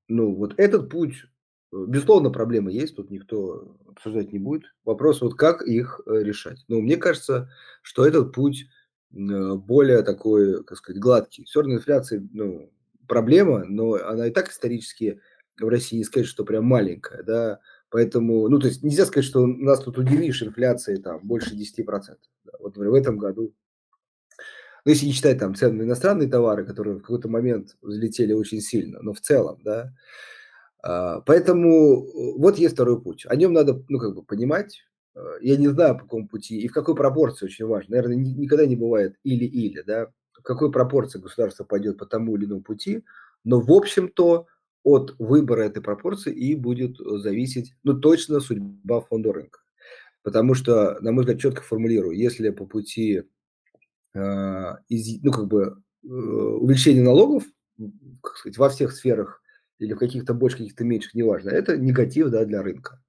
ну, 0.09 0.35
вот 0.35 0.55
этот 0.57 0.89
путь, 0.89 1.27
безусловно, 1.71 2.31
проблемы 2.31 2.73
есть, 2.73 2.97
тут 2.97 3.11
никто 3.11 3.77
обсуждать 3.87 4.33
не 4.33 4.39
будет. 4.39 4.63
Вопрос, 4.85 5.21
вот 5.21 5.35
как 5.35 5.61
их 5.61 6.01
решать. 6.07 6.65
Ну, 6.69 6.81
мне 6.81 6.97
кажется, 6.97 7.51
что 7.83 8.07
этот 8.07 8.33
путь 8.33 8.67
Э, 8.67 8.74
более 9.15 10.03
такой, 10.03 10.65
как 10.65 10.79
сказать, 10.79 11.01
гладкий. 11.01 11.45
Все 11.45 11.61
равно 11.61 11.77
инфляция, 11.77 12.27
ну, 12.33 12.71
проблема, 13.07 13.65
но 13.65 13.95
она 13.95 14.27
и 14.27 14.31
так 14.31 14.51
исторически 14.51 15.21
в 15.59 15.69
России 15.69 15.99
не 15.99 16.05
сказать, 16.05 16.27
что 16.27 16.45
прям 16.45 16.65
маленькая, 16.65 17.23
да, 17.23 17.61
поэтому, 17.91 18.49
ну, 18.49 18.59
то 18.59 18.67
есть 18.67 18.83
нельзя 18.83 19.07
сказать, 19.07 19.25
что 19.25 19.47
нас 19.47 19.81
тут 19.81 19.99
удивишь 19.99 20.43
инфляцией 20.43 21.01
там 21.01 21.21
больше 21.23 21.55
10%. 21.55 22.17
Да. 22.45 22.53
Вот 22.59 22.77
в 22.77 22.95
этом 22.95 23.19
году, 23.19 23.55
ну, 24.85 24.91
если 24.91 25.07
не 25.07 25.13
считать 25.13 25.39
там 25.39 25.55
цены 25.55 25.75
на 25.75 25.83
иностранные 25.83 26.29
товары, 26.29 26.67
которые 26.67 26.97
в 26.97 27.03
какой-то 27.03 27.29
момент 27.29 27.77
взлетели 27.83 28.33
очень 28.33 28.61
сильно, 28.61 29.01
но 29.01 29.13
в 29.13 29.21
целом, 29.21 29.61
да, 29.63 29.95
а, 30.83 31.21
Поэтому 31.21 32.05
э, 32.05 32.39
вот 32.39 32.59
есть 32.59 32.75
второй 32.75 33.01
путь. 33.01 33.25
О 33.27 33.37
нем 33.37 33.55
надо, 33.55 33.83
ну, 33.89 33.99
как 33.99 34.15
бы 34.15 34.23
понимать, 34.23 34.83
Э, 34.85 34.94
я 35.41 35.57
не 35.57 35.69
знаю, 35.69 35.95
по 35.95 36.03
какому 36.03 36.29
пути 36.29 36.61
и 36.61 36.69
в 36.69 36.73
какой 36.73 36.95
пропорции 36.95 37.47
очень 37.47 37.67
важно. 37.67 37.97
Наверное, 37.97 38.17
никогда 38.17 38.67
не 38.67 38.77
бывает 38.77 39.17
или-или, 39.23 39.83
да, 39.83 40.09
в 40.33 40.43
какой 40.43 40.73
пропорции 40.73 41.21
государство 41.21 41.65
пойдет 41.65 41.99
по 41.99 42.07
тому 42.07 42.37
или 42.37 42.47
иному 42.47 42.63
пути, 42.63 43.05
но 43.45 43.61
в 43.61 43.71
общем-то 43.71 44.47
от 44.83 45.15
выбора 45.19 45.63
этой 45.63 45.83
пропорции 45.83 46.33
и 46.33 46.55
будет 46.55 47.01
э, 47.01 47.19
зависеть, 47.19 47.75
ну, 47.83 47.95
точно 47.95 48.41
судьба 48.41 49.01
фонда 49.01 49.33
рынка. 49.33 49.61
Потому 50.23 50.55
что, 50.55 50.99
на 51.01 51.13
мой 51.13 51.23
взгляд, 51.23 51.41
четко 51.41 51.63
формулирую, 51.63 52.17
если 52.17 52.51
по 52.51 52.67
пути, 52.67 53.23
э, 54.15 54.73
из, 54.89 55.23
ну, 55.23 55.33
как 55.33 55.47
бы, 55.47 55.83
э, 56.03 56.07
увеличения 56.07 57.03
налогов, 57.03 57.45
как 58.23 58.37
сказать, 58.37 58.59
во 58.59 58.69
всех 58.69 58.93
сферах 58.93 59.41
или 59.79 59.95
в 59.95 59.99
каких-то 59.99 60.35
больше, 60.35 60.59
каких-то 60.59 60.85
меньших, 60.85 61.15
неважно, 61.15 61.51
это 61.51 61.77
негатив, 61.79 62.29
да, 62.29 62.45
для 62.45 62.63
рынка. 62.63 63.03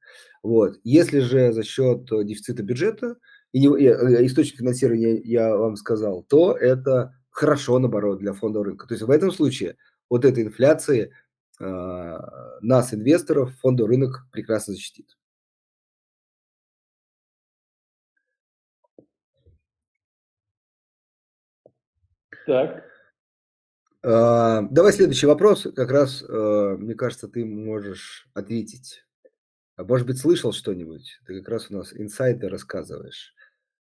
Вот. 0.45 0.79
Если 0.83 1.21
же 1.21 1.51
за 1.53 1.63
счет 1.63 2.11
э, 2.11 2.23
дефицита 2.23 2.61
бюджета, 2.61 3.15
и 3.51 3.59
не, 3.61 3.67
э, 3.67 4.25
источник 4.27 4.59
финансирования 4.59 5.19
я 5.23 5.57
вам 5.57 5.75
сказал, 5.75 6.21
то 6.21 6.55
это 6.55 7.15
хорошо, 7.31 7.79
наоборот, 7.79 8.19
для 8.19 8.31
фондового 8.33 8.67
рынка. 8.67 8.85
То 8.85 8.93
есть 8.93 9.03
в 9.03 9.09
этом 9.09 9.31
случае 9.31 9.75
вот 10.07 10.23
этой 10.23 10.43
инфляции 10.43 11.11
э, 11.59 12.19
нас, 12.61 12.93
инвесторов, 12.93 13.55
фондовый 13.59 13.95
рынок 13.95 14.27
прекрасно 14.31 14.75
защитит. 14.75 15.17
Так. 22.45 22.83
Э, 24.03 24.61
давай 24.69 24.93
следующий 24.93 25.25
вопрос. 25.25 25.65
Как 25.75 25.89
раз, 25.89 26.21
э, 26.21 26.75
мне 26.77 26.93
кажется, 26.93 27.27
ты 27.27 27.43
можешь 27.45 28.29
ответить. 28.35 29.04
А 29.75 29.83
может 29.83 30.07
быть, 30.07 30.17
слышал 30.17 30.51
что-нибудь? 30.53 31.19
Ты 31.25 31.39
как 31.39 31.49
раз 31.49 31.67
у 31.69 31.75
нас 31.75 31.93
инсайды 31.93 32.47
рассказываешь. 32.49 33.33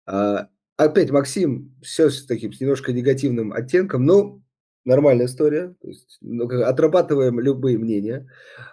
А, 0.07 0.49
опять, 0.77 1.11
Максим, 1.11 1.75
все 1.83 2.11
с 2.11 2.27
таким, 2.27 2.53
с 2.53 2.61
немножко 2.61 2.93
негативным 2.93 3.53
оттенком, 3.53 4.05
но 4.07 4.41
нормальная 4.85 5.27
история. 5.27 5.75
То 5.81 5.89
есть, 5.89 6.19
ну, 6.21 6.49
отрабатываем 6.63 7.41
любые 7.41 7.79
мнения. 7.79 8.29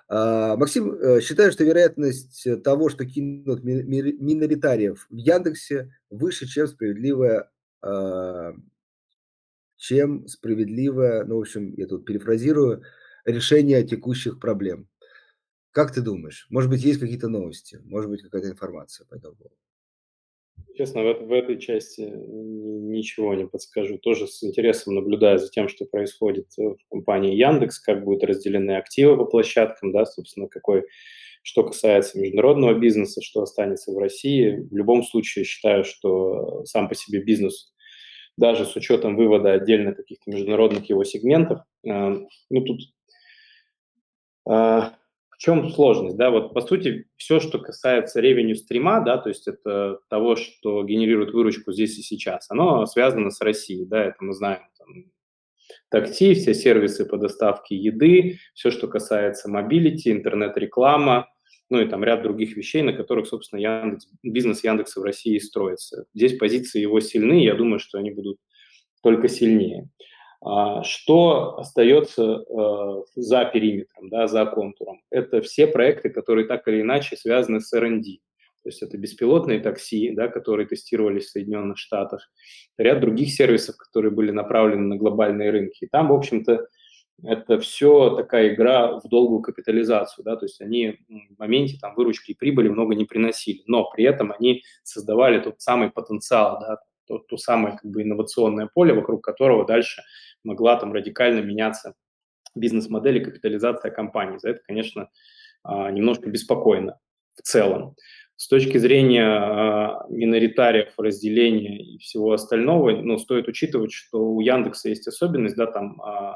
А, 0.07 0.55
Максим 0.55 0.93
э, 0.93 1.21
считает, 1.21 1.53
что 1.53 1.63
вероятность 1.63 2.47
того, 2.63 2.89
что 2.89 3.05
кинут 3.05 3.63
миноритариев 3.63 5.07
в 5.09 5.15
Яндексе, 5.15 5.93
выше, 6.09 6.47
чем 6.47 6.67
справедливая 6.67 7.49
а, 7.81 8.53
чем 9.81 10.27
справедливое, 10.27 11.25
ну, 11.25 11.37
в 11.37 11.41
общем, 11.41 11.73
я 11.75 11.87
тут 11.87 12.05
перефразирую, 12.05 12.83
решение 13.25 13.83
текущих 13.83 14.39
проблем. 14.39 14.87
Как 15.71 15.93
ты 15.93 16.01
думаешь, 16.01 16.47
может 16.49 16.69
быть, 16.69 16.83
есть 16.83 16.99
какие-то 16.99 17.29
новости, 17.29 17.79
может 17.85 18.09
быть, 18.09 18.21
какая-то 18.21 18.49
информация 18.49 19.05
по 19.05 19.15
этому 19.15 19.35
поводу? 19.35 19.55
Честно, 20.75 21.03
в, 21.03 21.27
в 21.27 21.31
этой 21.31 21.59
части 21.59 22.01
ничего 22.01 23.33
не 23.35 23.45
подскажу. 23.45 23.97
Тоже 23.97 24.27
с 24.27 24.43
интересом 24.43 24.95
наблюдаю 24.95 25.39
за 25.39 25.49
тем, 25.49 25.69
что 25.69 25.85
происходит 25.85 26.47
в 26.57 26.77
компании 26.89 27.35
Яндекс, 27.35 27.79
как 27.79 28.03
будут 28.03 28.23
разделены 28.23 28.77
активы 28.77 29.17
по 29.17 29.25
площадкам, 29.25 29.93
да, 29.93 30.05
собственно, 30.05 30.47
какой, 30.47 30.83
что 31.41 31.63
касается 31.63 32.19
международного 32.19 32.77
бизнеса, 32.77 33.21
что 33.21 33.41
останется 33.41 33.91
в 33.91 33.97
России. 33.97 34.67
В 34.69 34.75
любом 34.75 35.03
случае 35.03 35.45
считаю, 35.45 35.85
что 35.85 36.65
сам 36.65 36.89
по 36.89 36.95
себе 36.95 37.21
бизнес, 37.23 37.73
даже 38.37 38.65
с 38.65 38.75
учетом 38.75 39.15
вывода 39.15 39.53
отдельно 39.53 39.93
каких-то 39.93 40.31
международных 40.31 40.89
его 40.89 41.03
сегментов, 41.03 41.59
э, 41.85 41.89
ну 42.49 42.61
тут 42.63 42.81
э, 44.49 44.81
чем 45.41 45.71
сложность? 45.71 46.17
Да, 46.17 46.29
вот 46.29 46.53
по 46.53 46.61
сути 46.61 47.07
все, 47.17 47.39
что 47.39 47.57
касается 47.57 48.21
revenue 48.21 48.55
stream 48.55 48.90
а, 48.90 49.01
да, 49.01 49.17
то 49.17 49.29
есть 49.29 49.47
это 49.47 49.97
того, 50.07 50.35
что 50.35 50.83
генерирует 50.83 51.33
выручку 51.33 51.71
здесь 51.71 51.97
и 51.97 52.03
сейчас, 52.03 52.45
оно 52.51 52.85
связано 52.85 53.31
с 53.31 53.41
Россией, 53.41 53.85
да, 53.85 54.05
это 54.05 54.17
мы 54.19 54.33
знаем. 54.33 54.61
Там, 54.77 55.05
такси, 55.89 56.35
все 56.35 56.53
сервисы 56.53 57.07
по 57.07 57.17
доставке 57.17 57.75
еды, 57.75 58.37
все, 58.53 58.69
что 58.69 58.87
касается 58.87 59.49
mobility, 59.49 60.11
интернет-реклама, 60.11 61.27
ну 61.71 61.81
и 61.81 61.87
там 61.87 62.03
ряд 62.03 62.21
других 62.21 62.55
вещей, 62.55 62.83
на 62.83 62.93
которых, 62.93 63.25
собственно, 63.25 63.59
Яндекс, 63.59 64.09
бизнес 64.21 64.63
Яндекса 64.63 64.99
в 64.99 65.03
России 65.03 65.39
строится. 65.39 66.05
Здесь 66.13 66.37
позиции 66.37 66.81
его 66.81 66.99
сильны, 66.99 67.43
я 67.43 67.55
думаю, 67.55 67.79
что 67.79 67.97
они 67.97 68.11
будут 68.11 68.37
только 69.01 69.27
сильнее. 69.27 69.89
А, 70.43 70.83
что 70.83 71.59
остается 71.59 72.23
э, 72.23 73.01
за 73.15 73.45
периметром, 73.45 74.09
да, 74.09 74.27
за 74.27 74.45
контуром? 74.45 75.01
Это 75.11 75.41
все 75.41 75.67
проекты, 75.67 76.09
которые 76.09 76.47
так 76.47 76.67
или 76.67 76.81
иначе 76.81 77.15
связаны 77.15 77.61
с 77.61 77.71
R&D. 77.73 78.19
То 78.63 78.69
есть 78.69 78.81
это 78.81 78.97
беспилотные 78.97 79.59
такси, 79.59 80.11
да, 80.11 80.27
которые 80.27 80.67
тестировались 80.67 81.25
в 81.25 81.31
Соединенных 81.31 81.77
Штатах, 81.77 82.31
ряд 82.77 82.99
других 82.99 83.31
сервисов, 83.31 83.77
которые 83.77 84.11
были 84.11 84.31
направлены 84.31 84.83
на 84.83 84.97
глобальные 84.97 85.51
рынки. 85.51 85.85
И 85.85 85.87
там, 85.87 86.09
в 86.09 86.13
общем-то, 86.13 86.67
это 87.23 87.59
все 87.59 88.15
такая 88.15 88.53
игра 88.53 88.99
в 88.99 89.07
долгую 89.07 89.41
капитализацию, 89.41 90.25
да, 90.25 90.35
то 90.37 90.45
есть 90.45 90.59
они 90.59 90.97
в 91.07 91.39
моменте 91.39 91.77
там 91.79 91.93
выручки 91.95 92.31
и 92.31 92.35
прибыли 92.35 92.67
много 92.67 92.95
не 92.95 93.05
приносили, 93.05 93.61
но 93.67 93.87
при 93.91 94.05
этом 94.05 94.31
они 94.31 94.63
создавали 94.81 95.39
тот 95.39 95.61
самый 95.61 95.91
потенциал, 95.91 96.59
да, 96.59 96.79
то, 97.07 97.19
то 97.19 97.37
самое 97.37 97.77
как 97.77 97.91
бы 97.91 98.01
инновационное 98.03 98.69
поле, 98.73 98.93
вокруг 98.93 99.23
которого 99.23 99.65
дальше 99.65 100.01
могла 100.43 100.75
там 100.77 100.93
радикально 100.93 101.41
меняться 101.41 101.93
бизнес-модель 102.55 103.17
и 103.17 103.23
капитализация 103.23 103.91
компании. 103.91 104.37
За 104.37 104.49
это, 104.49 104.61
конечно, 104.65 105.09
а, 105.63 105.91
немножко 105.91 106.29
беспокойно 106.29 106.99
в 107.35 107.41
целом. 107.41 107.95
С 108.35 108.47
точки 108.47 108.77
зрения 108.77 109.25
а, 109.25 110.05
миноритариев, 110.09 110.93
разделения 110.97 111.79
и 111.79 111.97
всего 111.99 112.33
остального, 112.33 112.91
ну, 112.91 113.17
стоит 113.17 113.47
учитывать, 113.47 113.93
что 113.93 114.17
у 114.19 114.41
Яндекса 114.41 114.89
есть 114.89 115.07
особенность, 115.07 115.55
да, 115.55 115.67
там 115.67 116.01
а, 116.01 116.35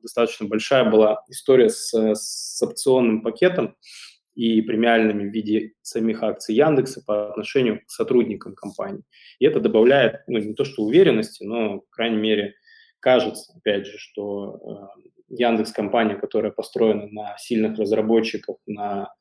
достаточно 0.00 0.46
большая 0.46 0.90
была 0.90 1.22
история 1.28 1.68
с, 1.68 1.92
с 1.92 2.62
опционным 2.62 3.22
пакетом 3.22 3.76
и 4.34 4.62
премиальными 4.62 5.28
в 5.28 5.32
виде 5.32 5.74
самих 5.82 6.22
акций 6.22 6.54
Яндекса 6.54 7.02
по 7.06 7.30
отношению 7.30 7.80
к 7.84 7.90
сотрудникам 7.90 8.54
компании. 8.54 9.02
И 9.38 9.44
это 9.44 9.60
добавляет, 9.60 10.22
ну, 10.26 10.38
не 10.38 10.54
то 10.54 10.64
что 10.64 10.82
уверенности, 10.82 11.44
но, 11.44 11.80
по 11.80 11.90
крайней 11.90 12.16
мере, 12.16 12.54
кажется, 13.02 13.52
опять 13.56 13.86
же, 13.86 13.98
что 13.98 14.88
э, 15.28 15.36
Яндекс 15.36 15.72
компания, 15.72 16.14
которая 16.14 16.52
построена 16.52 17.06
на 17.08 17.36
сильных 17.36 17.78
разработчиках, 17.78 18.56
на 18.66 19.12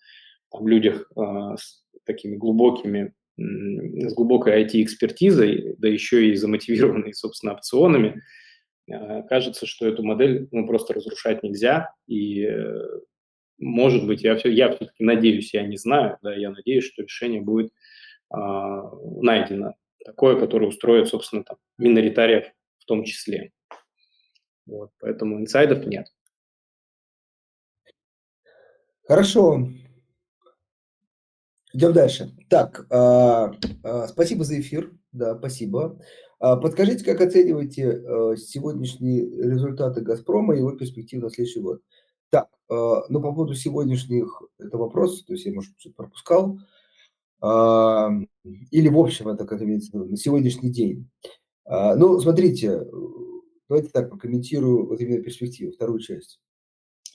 там, 0.51 0.67
людях 0.67 1.11
э, 1.15 1.21
с 1.57 1.83
такими 2.05 2.35
глубокими, 2.35 3.13
с 3.37 4.13
глубокой 4.13 4.63
IT-экспертизой, 4.63 5.75
да 5.77 5.87
еще 5.87 6.29
и 6.29 6.35
замотивированной, 6.35 7.13
собственно, 7.13 7.53
опционами, 7.53 8.21
э, 8.87 9.23
кажется, 9.23 9.65
что 9.65 9.87
эту 9.87 10.03
модель 10.03 10.47
ну, 10.51 10.67
просто 10.67 10.93
разрушать 10.93 11.41
нельзя. 11.41 11.93
И, 12.07 12.45
э, 12.45 12.81
может 13.57 14.05
быть, 14.05 14.21
я, 14.21 14.35
все, 14.35 14.49
я 14.49 14.69
все-таки 14.69 15.03
надеюсь, 15.03 15.53
я 15.53 15.63
не 15.63 15.77
знаю, 15.77 16.17
да, 16.21 16.35
я 16.35 16.51
надеюсь, 16.51 16.85
что 16.85 17.01
решение 17.01 17.41
будет 17.41 17.71
э, 18.33 18.37
найдено 19.21 19.73
такое, 20.05 20.39
которое 20.39 20.67
устроит, 20.67 21.07
собственно, 21.07 21.43
там, 21.43 21.57
миноритариев 21.77 22.45
в 22.79 22.85
том 22.85 23.03
числе. 23.03 23.51
Вот, 24.65 24.91
поэтому 24.99 25.39
инсайдов 25.39 25.85
нет. 25.85 26.07
Хорошо. 29.07 29.67
Идем 31.73 31.93
дальше. 31.93 32.31
Так, 32.49 32.85
э, 32.89 33.51
э, 33.83 34.07
спасибо 34.07 34.43
за 34.43 34.59
эфир. 34.59 34.93
Да, 35.11 35.37
спасибо. 35.37 35.99
Э, 36.39 36.55
подскажите, 36.61 37.03
как 37.05 37.21
оцениваете 37.21 37.83
э, 37.83 38.35
сегодняшние 38.37 39.25
результаты 39.25 40.01
«Газпрома» 40.01 40.55
и 40.55 40.59
его 40.59 40.71
перспективы 40.71 41.23
на 41.23 41.29
следующий 41.29 41.61
год? 41.61 41.81
Так, 42.29 42.47
э, 42.69 42.73
ну, 43.09 43.21
по 43.21 43.33
поводу 43.33 43.53
сегодняшних, 43.53 44.41
это 44.59 44.77
вопрос, 44.77 45.23
то 45.23 45.33
есть 45.33 45.45
я, 45.45 45.53
может, 45.53 45.73
что-то 45.77 45.95
пропускал. 45.95 46.59
Э, 47.41 48.09
или, 48.71 48.89
в 48.89 48.99
общем, 48.99 49.29
это 49.29 49.45
как 49.45 49.61
имеется 49.61 49.97
на 49.97 50.17
сегодняшний 50.17 50.71
день. 50.71 51.09
Э, 51.65 51.95
ну, 51.95 52.19
смотрите, 52.19 52.81
Давайте 53.71 53.87
так 53.87 54.09
прокомментирую 54.09 54.85
вот 54.85 54.99
именно 54.99 55.23
перспективу, 55.23 55.71
вторую 55.71 56.01
часть. 56.01 56.41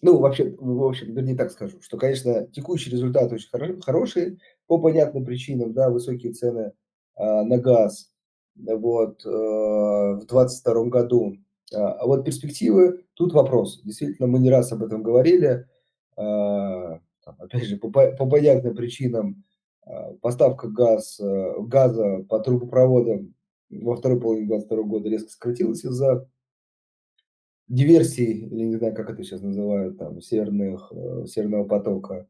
Ну, 0.01 0.19
вообще, 0.19 0.57
в 0.59 0.85
общем, 0.85 1.13
вернее 1.13 1.37
так 1.37 1.51
скажу, 1.51 1.83
что, 1.83 1.99
конечно, 1.99 2.47
текущие 2.47 2.93
результаты 2.93 3.35
очень 3.35 3.51
хорошие 3.83 4.39
по 4.67 4.79
понятным 4.79 5.27
причинам, 5.27 5.75
да, 5.75 5.91
высокие 5.91 6.33
цены 6.33 6.73
а, 7.15 7.43
на 7.45 7.59
газ, 7.59 8.11
вот, 8.55 9.23
э, 9.27 9.29
в 9.29 10.25
2022 10.27 10.85
году. 10.85 11.37
А, 11.75 11.93
а 11.93 12.07
вот 12.07 12.25
перспективы, 12.25 13.05
тут 13.13 13.35
вопрос. 13.35 13.83
Действительно, 13.83 14.27
мы 14.27 14.39
не 14.39 14.49
раз 14.49 14.73
об 14.73 14.83
этом 14.83 15.03
говорили. 15.03 15.69
А, 16.17 17.01
опять 17.23 17.65
же, 17.65 17.77
по, 17.77 17.91
по 17.91 18.27
понятным 18.27 18.75
причинам 18.75 19.45
а, 19.83 20.15
поставка 20.23 20.69
газ, 20.69 21.21
э, 21.21 21.55
газа 21.59 22.25
по 22.27 22.39
трубопроводам 22.39 23.35
во 23.69 23.97
второй 23.97 24.19
половине 24.19 24.47
2022 24.47 24.89
года 24.89 25.11
резко 25.11 25.29
сократилась 25.29 25.85
из-за 25.85 26.27
диверсий, 27.69 28.47
или 28.47 28.64
не 28.64 28.77
знаю, 28.77 28.95
как 28.95 29.11
это 29.11 29.23
сейчас 29.23 29.43
называют, 29.43 29.99
там, 29.99 30.21
северных, 30.21 30.93
э, 30.93 31.27
северного 31.27 31.64
потока. 31.64 32.29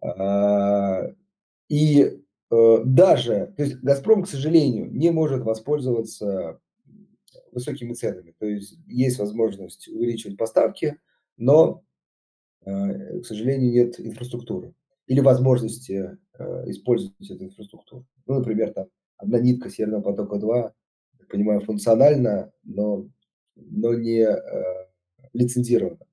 А, 0.00 1.10
и 1.68 2.20
э, 2.50 2.78
даже, 2.84 3.52
то 3.56 3.62
есть 3.62 3.76
«Газпром», 3.76 4.22
к 4.22 4.28
сожалению, 4.28 4.90
не 4.92 5.10
может 5.10 5.42
воспользоваться 5.42 6.60
высокими 7.52 7.94
ценами. 7.94 8.34
То 8.38 8.46
есть 8.46 8.78
есть 8.86 9.18
возможность 9.18 9.88
увеличивать 9.88 10.36
поставки, 10.36 10.98
но, 11.36 11.82
э, 12.64 13.20
к 13.20 13.26
сожалению, 13.26 13.72
нет 13.72 13.98
инфраструктуры 13.98 14.74
или 15.06 15.20
возможности 15.20 16.18
использовать 16.66 17.30
эту 17.30 17.44
инфраструктуру. 17.44 18.06
Ну, 18.26 18.34
например, 18.38 18.72
там 18.72 18.86
одна 19.18 19.38
нитка 19.38 19.70
Северного 19.70 20.02
потока-2, 20.02 20.72
я 21.20 21.26
понимаю, 21.30 21.60
функциональна, 21.60 22.52
но 22.64 23.06
но 23.56 23.94
не 23.94 24.20
э, 24.20 24.86
лицензировано. 25.32 26.06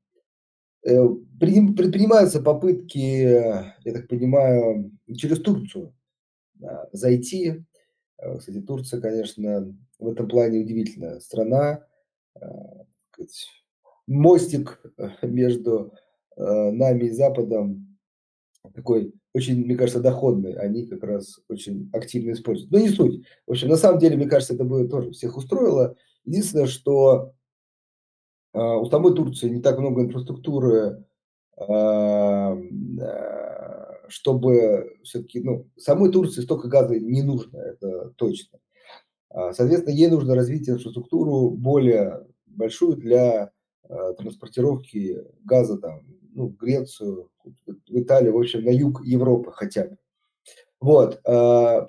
Э, 0.84 1.08
предпринимаются 1.39 2.42
попытки, 2.42 2.98
я 2.98 3.94
так 3.94 4.08
понимаю, 4.08 4.92
через 5.16 5.39
Турцию 5.42 5.94
зайти. 6.92 7.64
Э, 8.18 8.38
кстати, 8.38 8.62
Турция, 8.62 9.02
конечно, 9.02 9.76
в 10.00 10.08
этом 10.08 10.28
плане 10.28 10.60
удивительная 10.60 11.20
страна. 11.20 11.86
Мостик 14.08 14.82
между 15.22 15.94
нами 16.36 17.06
и 17.06 17.12
Западом 17.12 17.98
такой 18.74 19.14
очень, 19.34 19.64
мне 19.64 19.76
кажется, 19.76 20.02
доходный. 20.02 20.54
Они 20.54 20.86
как 20.86 21.04
раз 21.04 21.39
очень 21.48 21.89
активно 21.94 22.32
используют. 22.32 22.72
Но 22.72 22.80
не 22.80 22.89
суть. 22.89 23.26
В 23.48 23.52
общем, 23.52 23.70
на 23.70 23.78
самом 23.78 24.00
деле, 24.00 24.18
мне 24.18 24.28
кажется, 24.28 24.54
это 24.54 24.64
бы 24.64 24.88
тоже 24.88 25.12
всех 25.12 25.38
устроило. 25.38 25.96
Единственное, 26.26 26.67
что 26.67 27.34
а, 28.53 28.78
у 28.78 28.89
самой 28.89 29.15
Турции 29.15 29.49
не 29.49 29.61
так 29.61 29.80
много 29.80 30.01
инфраструктуры, 30.01 31.05
а, 31.57 32.57
чтобы 34.07 34.97
все-таки, 35.03 35.39
ну, 35.41 35.69
самой 35.78 36.11
Турции 36.11 36.41
столько 36.41 36.67
газа 36.67 36.99
не 36.99 37.22
нужно, 37.22 37.57
это 37.57 38.09
точно. 38.17 38.59
А, 39.30 39.53
соответственно, 39.53 39.93
ей 39.93 40.09
нужно 40.09 40.36
развить 40.36 40.69
инфраструктуру 40.69 41.51
более 41.51 42.28
большую 42.45 42.97
для 42.97 43.51
транспортировки 44.17 45.22
газа 45.43 45.78
там, 45.78 46.03
ну, 46.34 46.47
в 46.47 46.55
Грецию, 46.55 47.30
в 47.43 47.99
Италию, 47.99 48.34
в 48.34 48.39
общем, 48.39 48.63
на 48.63 48.69
юг 48.69 49.03
Европы 49.03 49.51
хотя 49.51 49.86
бы. 49.86 49.97
Вот. 50.80 51.22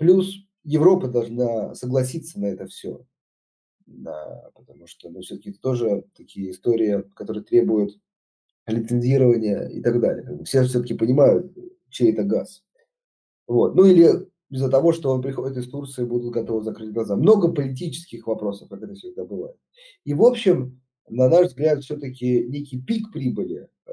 Плюс 0.01 0.35
Европа 0.65 1.07
должна 1.07 1.77
согласиться 1.77 2.41
на 2.41 2.47
это 2.47 2.67
все 2.67 3.05
да, 3.87 4.51
потому 4.55 4.87
что, 4.87 5.11
ну, 5.11 5.21
все-таки 5.21 5.53
тоже 5.53 6.05
такие 6.17 6.51
истории, 6.51 7.05
которые 7.15 7.45
требуют 7.45 7.99
лицензирования 8.67 9.69
и 9.69 9.81
так 9.81 10.01
далее. 10.01 10.43
Все 10.45 10.65
все-таки 10.65 10.95
понимают, 10.95 11.53
чей 11.91 12.13
это 12.13 12.23
газ. 12.23 12.63
Вот. 13.47 13.75
Ну 13.75 13.85
или 13.85 14.29
из-за 14.51 14.71
того, 14.71 14.93
что 14.93 15.11
он 15.11 15.23
приходит 15.23 15.57
из 15.57 15.69
Турции, 15.69 16.05
будут 16.05 16.33
готовы 16.33 16.63
закрыть 16.63 16.93
глаза. 16.93 17.17
Много 17.17 17.53
политических 17.53 18.27
вопросов, 18.27 18.69
как 18.69 18.83
это 18.83 18.95
всегда 18.95 19.25
бывает. 19.25 19.57
И, 20.05 20.15
в 20.15 20.23
общем, 20.23 20.81
на 21.09 21.29
наш 21.29 21.49
взгляд, 21.49 21.83
все-таки 21.83 22.47
некий 22.47 22.81
пик 22.81 23.11
прибыли 23.13 23.69
э, 23.87 23.93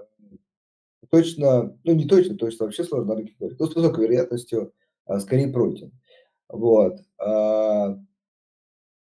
точно, 1.09 1.77
ну 1.83 1.93
не 1.93 2.05
точно, 2.05 2.35
точно 2.35 2.65
вообще 2.65 2.83
сложно 2.83 3.09
на 3.09 3.15
рынке 3.15 3.35
говорить, 3.39 3.59
но 3.59 3.65
с 3.65 3.75
высокой 3.75 4.03
вероятностью 4.05 4.73
а, 5.05 5.19
скорее 5.19 5.47
пройден. 5.47 5.91
Вот. 6.47 6.99
А, 7.17 7.97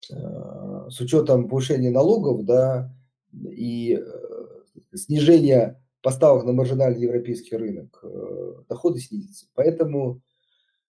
с 0.10 0.99
учетом 0.99 1.49
повышения 1.49 1.91
налогов, 1.91 2.45
да, 2.45 2.93
и 3.34 3.99
э, 3.99 4.95
снижения 4.95 5.82
поставок 6.01 6.45
на 6.45 6.53
маржинальный 6.53 7.01
европейский 7.01 7.55
рынок, 7.55 7.99
э, 8.03 8.53
доходы 8.70 8.99
снизятся. 8.99 9.47
Поэтому 9.53 10.22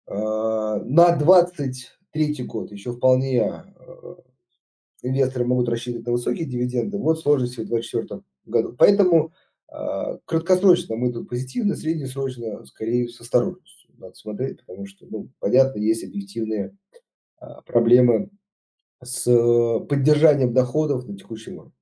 э, 0.07 0.13
на 0.13 1.15
23 1.15 2.43
год 2.43 2.71
еще 2.71 2.93
вполне 2.93 3.63
инвесторы 5.01 5.45
могут 5.45 5.69
рассчитывать 5.69 6.05
на 6.05 6.13
высокие 6.13 6.45
дивиденды, 6.45 6.97
вот 6.97 7.19
сложности 7.19 7.59
в 7.59 7.67
2024 7.67 8.21
году. 8.45 8.75
Поэтому 8.77 9.33
краткосрочно 10.25 10.95
мы 10.95 11.11
тут 11.11 11.27
позитивно, 11.27 11.75
среднесрочно 11.75 12.63
скорее 12.65 13.09
с 13.09 13.19
осторожностью 13.19 13.91
надо 13.97 14.13
смотреть, 14.15 14.59
потому 14.59 14.85
что, 14.85 15.05
ну, 15.09 15.29
понятно, 15.39 15.79
есть 15.79 16.03
объективные 16.03 16.77
проблемы 17.65 18.29
с 19.05 19.23
поддержанием 19.89 20.53
доходов 20.53 21.07
на 21.07 21.17
текущем 21.17 21.57
уровне. 21.57 21.73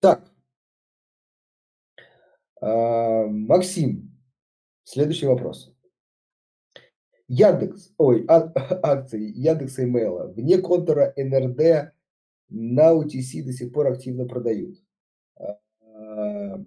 Так, 0.00 0.32
а, 2.62 3.26
Максим, 3.26 4.16
следующий 4.84 5.26
вопрос. 5.26 5.74
Яндекс, 7.26 7.92
ой, 7.98 8.24
а, 8.28 8.52
акции 8.82 9.32
Яндекса 9.34 9.82
и 9.82 9.86
Мейла 9.86 10.28
вне 10.28 10.58
контура 10.58 11.12
НРД 11.16 11.92
на 12.50 12.92
UTC 12.92 13.42
до 13.42 13.52
сих 13.52 13.72
пор 13.72 13.88
активно 13.88 14.26
продают. 14.26 14.76
А, 15.36 16.62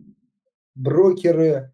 брокеры 0.76 1.72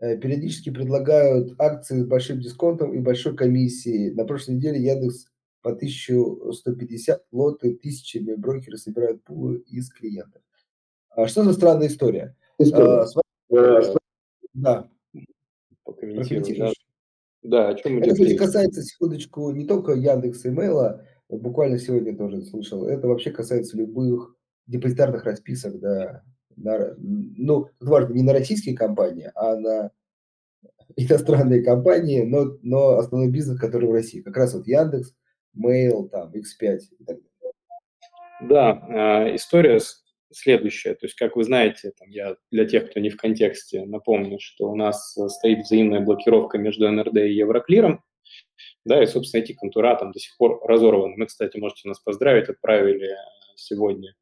э, 0.00 0.16
периодически 0.16 0.70
предлагают 0.70 1.54
акции 1.60 2.00
с 2.00 2.06
большим 2.06 2.40
дисконтом 2.40 2.92
и 2.92 2.98
большой 2.98 3.36
комиссией. 3.36 4.12
На 4.14 4.24
прошлой 4.24 4.56
неделе 4.56 4.82
Яндекс 4.82 5.29
по 5.62 5.70
1150 5.70 7.26
лоты 7.32 7.74
тысячами 7.74 8.34
брокеры 8.34 8.76
собирают 8.76 9.22
пулы 9.24 9.58
из 9.68 9.90
клиентов. 9.90 10.42
А 11.10 11.26
что 11.26 11.44
за 11.44 11.52
странная 11.52 11.88
история? 11.88 12.36
история. 12.58 13.06
А, 13.50 13.56
э, 13.56 13.94
да. 14.54 14.90
Прокомментируешь. 15.84 16.74
Да, 17.42 17.70
о 17.70 17.74
чем 17.74 17.98
Это, 17.98 18.36
касается, 18.36 18.82
секундочку, 18.82 19.50
не 19.50 19.66
только 19.66 19.92
Яндекс 19.92 20.44
имейла, 20.44 21.06
буквально 21.28 21.78
сегодня 21.78 22.16
тоже 22.16 22.42
слышал, 22.42 22.86
это 22.86 23.08
вообще 23.08 23.30
касается 23.30 23.78
любых 23.78 24.36
депозитарных 24.66 25.24
расписок, 25.24 25.80
да, 25.80 26.22
на, 26.56 26.94
ну, 26.98 27.68
важно, 27.80 28.12
не 28.12 28.22
на 28.22 28.32
российские 28.34 28.76
компании, 28.76 29.30
а 29.34 29.56
на 29.56 29.90
иностранные 30.96 31.62
компании, 31.62 32.22
но, 32.22 32.58
но 32.62 32.98
основной 32.98 33.30
бизнес, 33.30 33.58
который 33.58 33.88
в 33.88 33.92
России. 33.92 34.20
Как 34.20 34.36
раз 34.36 34.54
вот 34.54 34.66
Яндекс, 34.66 35.14
Mail, 35.56 36.08
там, 36.08 36.32
X5 36.32 36.78
и 36.98 37.04
так 37.04 37.16
далее. 37.16 37.24
Да, 38.42 39.26
э, 39.28 39.36
история 39.36 39.80
следующее. 40.32 40.94
То 40.94 41.06
есть, 41.06 41.16
как 41.16 41.36
вы 41.36 41.44
знаете, 41.44 41.92
там, 41.98 42.08
я 42.10 42.36
для 42.50 42.64
тех, 42.64 42.90
кто 42.90 43.00
не 43.00 43.10
в 43.10 43.16
контексте, 43.16 43.84
напомню, 43.84 44.38
что 44.40 44.70
у 44.70 44.76
нас 44.76 45.16
э, 45.18 45.28
стоит 45.28 45.60
взаимная 45.60 46.00
блокировка 46.00 46.58
между 46.58 46.90
НРД 46.90 47.16
и 47.16 47.34
Евроклиром, 47.34 48.02
да, 48.84 49.02
и, 49.02 49.06
собственно, 49.06 49.42
эти 49.42 49.52
контура 49.52 49.96
там 49.96 50.12
до 50.12 50.18
сих 50.18 50.36
пор 50.36 50.60
разорваны. 50.64 51.14
Мы, 51.16 51.26
кстати, 51.26 51.58
можете 51.58 51.88
нас 51.88 52.00
поздравить, 52.00 52.48
отправили 52.48 53.12
э, 53.12 53.16
сегодня 53.56 54.14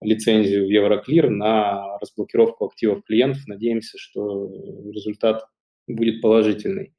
лицензию 0.00 0.66
в 0.66 0.70
Евроклир 0.70 1.30
на 1.30 1.98
разблокировку 1.98 2.66
активов 2.66 3.04
клиентов. 3.04 3.42
Надеемся, 3.46 3.96
что 3.98 4.50
результат 4.92 5.46
будет 5.86 6.20
положительный. 6.20 6.94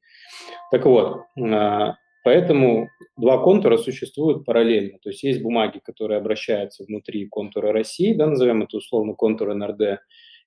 Так 0.70 0.84
вот, 0.86 1.22
э, 1.38 1.92
Поэтому 2.26 2.90
два 3.16 3.38
контура 3.38 3.76
существуют 3.76 4.44
параллельно. 4.44 4.98
То 4.98 5.10
есть 5.10 5.22
есть 5.22 5.40
бумаги, 5.40 5.78
которые 5.78 6.18
обращаются 6.18 6.82
внутри 6.82 7.28
контура 7.28 7.70
России, 7.70 8.14
да, 8.14 8.26
назовем 8.26 8.64
это 8.64 8.78
условно 8.78 9.14
контур 9.14 9.54
НРД. 9.54 10.00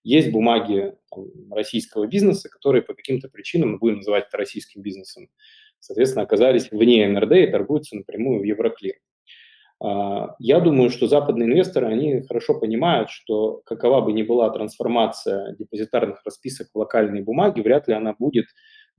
Есть 0.03 0.30
бумаги 0.30 0.93
там, 1.09 1.27
российского 1.53 2.05
бизнеса, 2.05 2.49
которые 2.49 2.82
по 2.82 2.93
каким-то 2.93 3.30
причинам, 3.30 3.71
мы 3.71 3.77
будем 3.77 3.95
называть 3.99 4.25
это 4.27 4.36
российским 4.36 4.82
бизнесом, 4.82 5.30
соответственно, 5.80 6.23
оказались 6.23 6.69
вне 6.69 7.07
НРД 7.07 7.32
и 7.32 7.47
торгуются 7.47 7.95
напрямую 7.95 8.41
в 8.41 8.43
Евроклир. 8.43 8.95
А, 9.82 10.36
я 10.39 10.59
думаю, 10.59 10.89
что 10.89 11.07
западные 11.07 11.47
инвесторы, 11.47 11.88
они 11.88 12.23
хорошо 12.23 12.59
понимают, 12.59 13.09
что 13.09 13.61
какова 13.63 14.01
бы 14.01 14.11
ни 14.11 14.23
была 14.23 14.49
трансформация 14.49 15.55
депозитарных 15.57 16.25
расписок 16.25 16.67
в 16.73 16.77
локальные 16.77 17.23
бумаги, 17.23 17.61
вряд 17.61 17.88
ли 17.88 17.93
она 17.93 18.15
будет 18.19 18.47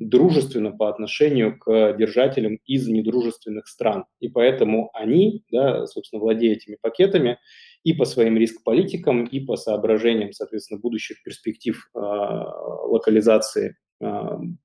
дружественно 0.00 0.72
по 0.72 0.88
отношению 0.88 1.58
к 1.58 1.92
держателям 1.92 2.58
из 2.64 2.88
недружественных 2.88 3.68
стран. 3.68 4.06
И 4.18 4.28
поэтому 4.28 4.90
они, 4.94 5.44
да, 5.52 5.86
собственно, 5.86 6.20
владея 6.20 6.54
этими 6.54 6.76
пакетами, 6.80 7.38
и 7.84 7.92
по 7.92 8.04
своим 8.06 8.36
риск-политикам, 8.36 9.24
и 9.24 9.40
по 9.40 9.56
соображениям, 9.56 10.32
соответственно, 10.32 10.80
будущих 10.80 11.22
перспектив 11.22 11.88
э, 11.94 11.98
локализации 11.98 13.76
э, 14.00 14.06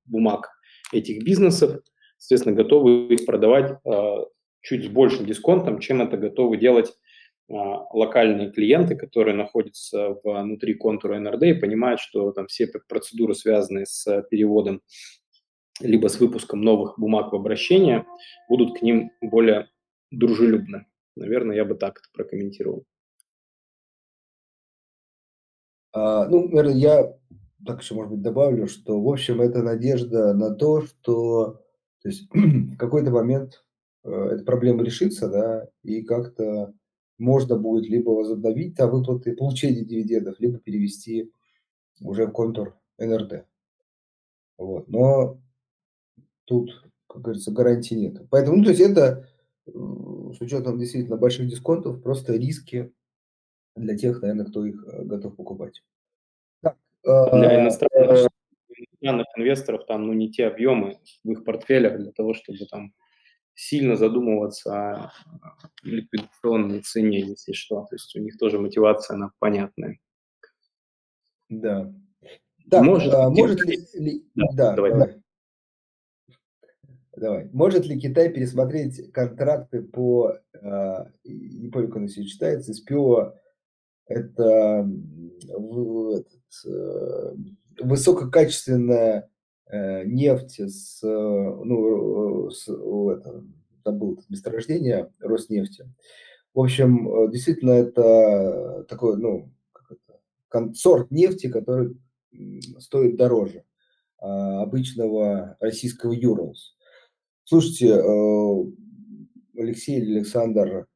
бумаг 0.05 0.49
этих 0.93 1.23
бизнесов, 1.23 1.81
соответственно, 2.17 2.55
готовы 2.55 3.13
их 3.13 3.25
продавать 3.25 3.73
э, 3.85 4.15
чуть 4.61 4.85
с 4.85 4.87
большим 4.87 5.25
дисконтом, 5.25 5.79
чем 5.79 6.01
это 6.01 6.17
готовы 6.17 6.57
делать 6.57 6.93
локальные 7.47 8.51
клиенты, 8.51 8.95
которые 8.95 9.35
находятся 9.35 10.15
внутри 10.23 10.73
контура 10.73 11.19
НРД 11.19 11.43
и 11.43 11.53
понимают, 11.53 11.99
что 11.99 12.31
там 12.31 12.47
все 12.47 12.67
процедуры, 12.87 13.35
связанные 13.35 13.85
с 13.85 14.23
переводом 14.31 14.81
либо 15.79 16.07
с 16.07 16.19
выпуском 16.19 16.61
новых 16.61 16.97
бумаг 16.97 17.31
в 17.31 17.35
обращение, 17.35 18.05
будут 18.49 18.77
к 18.77 18.81
ним 18.81 19.11
более 19.21 19.69
дружелюбны. 20.11 20.85
Наверное, 21.15 21.55
я 21.55 21.65
бы 21.65 21.75
так 21.75 21.99
это 21.99 22.09
прокомментировал. 22.13 22.85
А, 25.93 26.27
ну, 26.27 26.47
наверное, 26.47 26.75
я 26.75 27.17
так 27.65 27.81
еще, 27.81 27.95
может 27.95 28.11
быть, 28.11 28.21
добавлю, 28.21 28.67
что, 28.67 29.01
в 29.01 29.09
общем, 29.09 29.41
это 29.41 29.63
надежда 29.63 30.33
на 30.33 30.53
то, 30.53 30.81
что 30.81 31.61
то 32.05 32.09
есть, 32.09 32.29
в 32.33 32.77
какой-то 32.77 33.09
момент 33.09 33.65
э, 34.03 34.11
эта 34.11 34.43
проблема 34.43 34.83
решится, 34.83 35.27
да, 35.27 35.67
и 35.81 36.03
как-то 36.03 36.71
можно 37.17 37.57
будет 37.57 37.89
либо 37.89 38.11
возобновить 38.11 38.75
там 38.75 38.91
выплаты, 38.91 39.35
получение 39.35 39.83
дивидендов, 39.83 40.39
либо 40.39 40.59
перевести 40.59 41.31
уже 42.01 42.27
в 42.27 42.31
контур 42.31 42.77
НРД. 42.99 43.47
Вот. 44.59 44.87
Но 44.87 45.39
тут, 46.45 46.89
как 47.07 47.21
говорится, 47.21 47.51
гарантии 47.51 47.95
нет. 47.95 48.21
Поэтому, 48.29 48.57
ну, 48.57 48.63
то 48.63 48.69
есть 48.69 48.81
это 48.81 49.27
с 49.65 50.41
учетом 50.41 50.77
действительно 50.77 51.17
больших 51.17 51.47
дисконтов, 51.47 52.01
просто 52.01 52.33
риски 52.33 52.93
для 53.75 53.97
тех, 53.97 54.21
наверное, 54.21 54.45
кто 54.45 54.65
их 54.65 54.85
э, 54.87 55.03
готов 55.03 55.35
покупать. 55.35 55.83
Так, 56.61 56.77
для 57.03 57.49
а, 57.49 57.61
иностранных, 57.61 58.29
иностранных 58.69 59.27
инвесторов 59.37 59.85
там 59.85 60.07
ну, 60.07 60.13
не 60.13 60.31
те 60.31 60.47
объемы 60.47 60.99
в 61.23 61.31
их 61.31 61.43
портфелях 61.43 61.97
для 61.97 62.11
того, 62.11 62.33
чтобы 62.33 62.59
там 62.69 62.93
сильно 63.53 63.95
задумываться 63.95 64.73
о 64.73 65.11
ликвидационной 65.83 66.81
цене, 66.81 67.21
если 67.21 67.53
что. 67.53 67.85
То 67.89 67.95
есть 67.95 68.15
у 68.15 68.19
них 68.19 68.37
тоже 68.37 68.59
мотивация, 68.59 69.15
она 69.15 69.31
понятная. 69.39 69.99
Да. 71.49 71.91
Так, 72.69 72.83
может, 72.83 73.13
а, 73.13 73.29
может 73.29 73.63
ли... 73.65 74.23
Да, 74.35 74.45
да, 74.53 74.75
давай. 74.75 74.91
давай. 74.91 75.24
Давай. 77.15 77.49
Может 77.53 77.85
ли 77.85 77.99
Китай 77.99 78.29
пересмотреть 78.29 79.11
контракты 79.13 79.81
по, 79.81 80.37
э, 80.53 81.05
не 81.23 81.69
помню, 81.69 81.87
как 81.87 81.97
оно 81.97 82.07
себе 82.07 82.25
читается, 82.25 82.73
СПО, 82.73 83.39
это 84.07 84.87
этот, 85.43 86.27
э, 86.65 87.35
высококачественная 87.81 89.29
э, 89.67 90.03
нефть 90.05 90.59
с, 90.59 91.01
ну, 91.01 92.49
с, 92.51 92.67
это, 92.67 93.43
забыл 93.85 94.21
месторождение 94.29 95.11
Роснефти. 95.19 95.89
В 96.53 96.59
общем, 96.59 97.31
действительно, 97.31 97.71
это 97.71 98.85
такой, 98.89 99.17
ну, 99.17 99.51
сорт 100.73 101.11
нефти, 101.11 101.47
который 101.49 101.97
стоит 102.79 103.17
дороже 103.17 103.63
обычного 104.17 105.57
российского 105.59 106.13
Юрлс. 106.13 106.74
Слушайте, 107.45 107.89
э, 107.89 108.65
Алексей 109.55 109.99
или 109.99 110.17
Александр, 110.17 110.87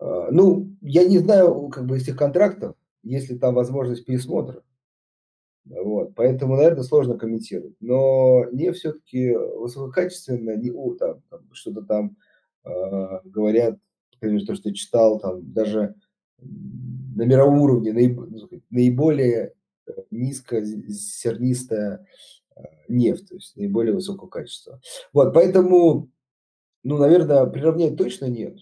э, 0.00 0.28
ну, 0.32 0.76
я 0.80 1.04
не 1.04 1.18
знаю, 1.18 1.68
как 1.68 1.86
бы, 1.86 1.96
из 1.96 2.02
этих 2.02 2.16
контрактов, 2.16 2.74
есть 3.04 3.30
ли 3.30 3.38
там 3.38 3.54
возможность 3.54 4.04
пересмотра. 4.04 4.62
Вот, 5.66 6.14
поэтому, 6.16 6.56
наверное, 6.56 6.82
сложно 6.82 7.16
комментировать. 7.16 7.76
Но 7.80 8.44
не 8.50 8.72
все-таки 8.72 9.34
высококачественно, 9.34 10.56
не 10.56 10.72
о, 10.72 10.94
там, 10.94 11.22
там 11.30 11.40
что-то 11.52 11.82
там 11.82 12.16
э, 12.64 13.20
говорят, 13.24 13.78
например, 14.14 14.44
то, 14.46 14.56
что 14.56 14.74
читал, 14.74 15.20
там 15.20 15.52
даже 15.52 15.94
на 16.40 17.22
мировом 17.22 17.60
уровне 17.60 17.92
наиб, 17.92 18.20
наиболее 18.68 19.54
э, 19.86 19.92
низкозернистая 20.10 22.00
э, 22.00 22.04
нефть, 22.88 23.28
то 23.28 23.34
есть 23.34 23.56
наиболее 23.56 23.94
высокого 23.94 24.28
качества. 24.28 24.80
Вот, 25.12 25.34
поэтому, 25.34 26.10
ну, 26.82 26.98
наверное, 26.98 27.46
приравнять 27.46 27.96
точно 27.96 28.26
нет. 28.26 28.58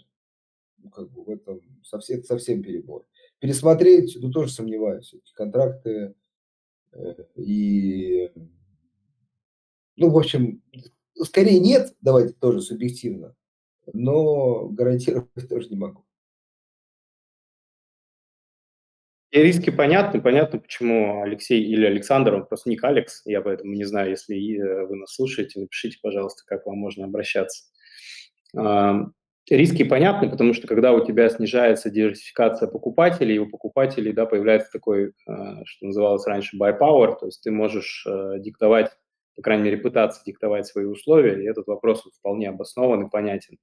Ну, 0.78 0.90
как 0.90 1.10
бы 1.10 1.24
в 1.24 1.30
этом 1.30 1.60
совсем, 1.82 2.22
совсем 2.24 2.62
перебор. 2.62 3.06
Пересмотреть, 3.38 4.16
ну, 4.20 4.30
тоже 4.30 4.52
сомневаюсь. 4.52 5.12
Эти 5.14 5.32
контракты 5.34 6.14
Э, 6.92 7.14
и, 7.36 8.30
ну, 9.96 10.10
в 10.10 10.18
общем, 10.18 10.62
скорее 11.22 11.58
нет, 11.58 11.94
давайте 12.00 12.34
тоже 12.34 12.60
субъективно, 12.60 13.34
но 13.92 14.68
гарантировать 14.68 15.30
тоже 15.48 15.68
не 15.68 15.76
могу. 15.76 16.04
И 19.32 19.42
риски 19.42 19.70
понятны. 19.70 20.20
Понятно, 20.20 20.58
почему 20.58 21.22
Алексей 21.22 21.62
или 21.62 21.86
Александр, 21.86 22.34
он 22.34 22.46
просто 22.46 22.68
ник 22.68 22.84
Алекс. 22.84 23.22
Я 23.24 23.40
поэтому 23.40 23.72
не 23.72 23.84
знаю, 23.84 24.10
если 24.10 24.36
э, 24.36 24.86
вы 24.86 24.96
нас 24.96 25.14
слушаете, 25.14 25.58
напишите, 25.58 25.98
пожалуйста, 26.02 26.42
как 26.46 26.66
вам 26.66 26.76
можно 26.76 27.06
обращаться. 27.06 27.64
Риски 29.50 29.82
понятны, 29.82 30.30
потому 30.30 30.54
что 30.54 30.68
когда 30.68 30.92
у 30.92 31.04
тебя 31.04 31.28
снижается 31.28 31.90
диверсификация 31.90 32.68
покупателей, 32.68 33.38
у 33.38 33.48
покупателей 33.48 34.12
да, 34.12 34.24
появляется 34.24 34.70
такой, 34.70 35.08
э, 35.08 35.12
что 35.64 35.86
называлось 35.86 36.26
раньше 36.26 36.56
buy 36.56 36.78
power, 36.78 37.16
то 37.18 37.26
есть 37.26 37.42
ты 37.42 37.50
можешь 37.50 38.06
э, 38.06 38.38
диктовать, 38.38 38.92
по 39.34 39.42
крайней 39.42 39.64
мере, 39.64 39.78
пытаться 39.78 40.22
диктовать 40.24 40.66
свои 40.66 40.84
условия, 40.84 41.42
и 41.42 41.48
этот 41.48 41.66
вопрос 41.66 42.04
вполне 42.18 42.50
обоснован 42.50 43.06
и 43.06 43.10
понятен. 43.10 43.58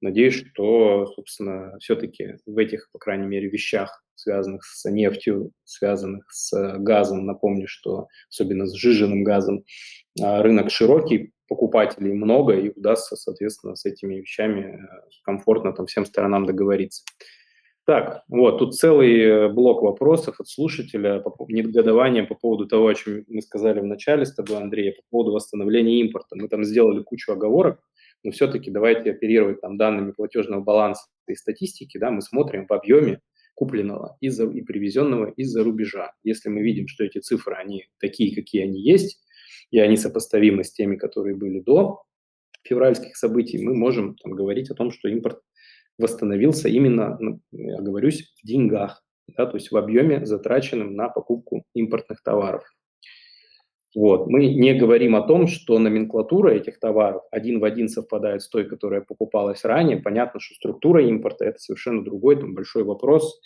Надеюсь, 0.00 0.34
что, 0.34 1.06
собственно, 1.14 1.76
все-таки 1.78 2.36
в 2.46 2.56
этих, 2.56 2.88
по 2.92 2.98
крайней 2.98 3.26
мере, 3.26 3.48
вещах, 3.48 4.02
связанных 4.14 4.64
с 4.64 4.88
нефтью, 4.90 5.52
связанных 5.64 6.24
с 6.30 6.78
газом, 6.78 7.26
напомню, 7.26 7.66
что 7.68 8.08
особенно 8.30 8.66
с 8.66 8.74
сжиженным 8.74 9.24
газом, 9.24 9.64
э, 10.18 10.42
рынок 10.42 10.70
широкий, 10.70 11.32
покупателей 11.48 12.12
много, 12.12 12.54
и 12.54 12.70
удастся, 12.70 13.16
соответственно, 13.16 13.74
с 13.74 13.84
этими 13.84 14.16
вещами 14.16 14.60
э, 14.60 14.78
комфортно 15.24 15.72
там 15.72 15.86
всем 15.86 16.06
сторонам 16.06 16.46
договориться. 16.46 17.02
Так, 17.86 18.22
вот, 18.28 18.58
тут 18.58 18.76
целый 18.76 19.20
э, 19.20 19.48
блок 19.48 19.82
вопросов 19.82 20.38
от 20.38 20.48
слушателя, 20.48 21.18
по, 21.18 21.34
негодования 21.48 22.24
по 22.24 22.36
поводу 22.36 22.66
того, 22.66 22.86
о 22.86 22.94
чем 22.94 23.24
мы 23.26 23.42
сказали 23.42 23.80
в 23.80 23.84
начале 23.84 24.24
с 24.24 24.32
тобой, 24.32 24.58
Андрей, 24.58 24.92
по 24.92 25.02
поводу 25.10 25.32
восстановления 25.32 26.00
импорта. 26.00 26.36
Мы 26.36 26.48
там 26.48 26.62
сделали 26.62 27.02
кучу 27.02 27.32
оговорок, 27.32 27.80
но 28.22 28.30
все-таки 28.30 28.70
давайте 28.70 29.10
оперировать 29.10 29.60
там 29.60 29.76
данными 29.76 30.12
платежного 30.12 30.62
баланса 30.62 31.06
и 31.26 31.34
статистики, 31.34 31.98
да, 31.98 32.10
мы 32.10 32.22
смотрим 32.22 32.66
в 32.66 32.72
объеме 32.72 33.20
купленного 33.54 34.16
и, 34.20 34.28
за, 34.28 34.48
и 34.48 34.62
привезенного 34.62 35.30
из-за 35.36 35.62
рубежа. 35.62 36.12
Если 36.22 36.48
мы 36.48 36.62
видим, 36.62 36.88
что 36.88 37.04
эти 37.04 37.18
цифры, 37.18 37.54
они 37.56 37.86
такие, 37.98 38.34
какие 38.34 38.62
они 38.62 38.80
есть, 38.80 39.20
и 39.70 39.78
они 39.78 39.96
сопоставимы 39.96 40.64
с 40.64 40.72
теми, 40.72 40.96
которые 40.96 41.36
были 41.36 41.60
до 41.60 42.02
февральских 42.62 43.16
событий, 43.16 43.62
мы 43.62 43.74
можем 43.74 44.16
там, 44.16 44.32
говорить 44.32 44.70
о 44.70 44.74
том, 44.74 44.90
что 44.90 45.08
импорт 45.08 45.40
восстановился 45.98 46.68
именно, 46.68 47.16
ну, 47.20 47.40
я 47.52 47.76
оговорюсь, 47.76 48.34
в 48.42 48.46
деньгах, 48.46 49.04
да, 49.36 49.46
то 49.46 49.56
есть 49.56 49.70
в 49.70 49.76
объеме, 49.76 50.24
затраченном 50.26 50.94
на 50.94 51.08
покупку 51.08 51.64
импортных 51.74 52.22
товаров. 52.22 52.64
Вот. 53.94 54.28
Мы 54.28 54.46
не 54.54 54.74
говорим 54.74 55.16
о 55.16 55.26
том, 55.26 55.48
что 55.48 55.78
номенклатура 55.78 56.50
этих 56.50 56.78
товаров 56.78 57.22
один 57.30 57.58
в 57.58 57.64
один 57.64 57.88
совпадает 57.88 58.42
с 58.42 58.48
той, 58.48 58.64
которая 58.68 59.00
покупалась 59.00 59.64
ранее. 59.64 59.98
Понятно, 59.98 60.38
что 60.38 60.54
структура 60.54 61.04
импорта– 61.04 61.44
это 61.46 61.58
совершенно 61.58 62.04
другой, 62.04 62.36
там 62.36 62.54
большой 62.54 62.84
вопрос, 62.84 63.40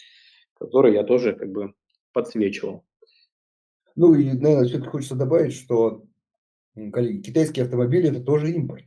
который 0.59 0.93
я 0.95 1.03
тоже 1.03 1.33
как 1.33 1.51
бы 1.51 1.73
подсвечивал. 2.13 2.85
Ну 3.97 4.15
и, 4.15 4.25
наверное, 4.33 4.67
все-таки 4.67 4.89
хочется 4.89 5.15
добавить, 5.15 5.55
что 5.55 6.05
коллеги, 6.93 7.23
китайские 7.23 7.65
автомобили– 7.65 8.09
это 8.11 8.21
тоже 8.21 8.53
импорт. 8.53 8.85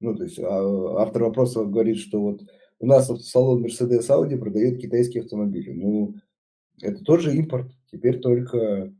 Ну, 0.00 0.16
то 0.16 0.24
есть 0.24 0.38
а, 0.38 1.02
автор 1.02 1.24
вопроса 1.24 1.64
говорит, 1.64 1.98
что 1.98 2.20
вот 2.20 2.42
у 2.78 2.86
нас 2.86 3.06
салон 3.30 3.64
Mercedes 3.64 4.08
Audi 4.10 4.36
продает 4.36 4.80
китайские 4.80 5.22
автомобили. 5.22 5.70
Ну, 5.70 6.14
это 6.82 7.02
тоже 7.04 7.34
импорт, 7.36 7.70
теперь 7.90 8.20
только, 8.20 8.92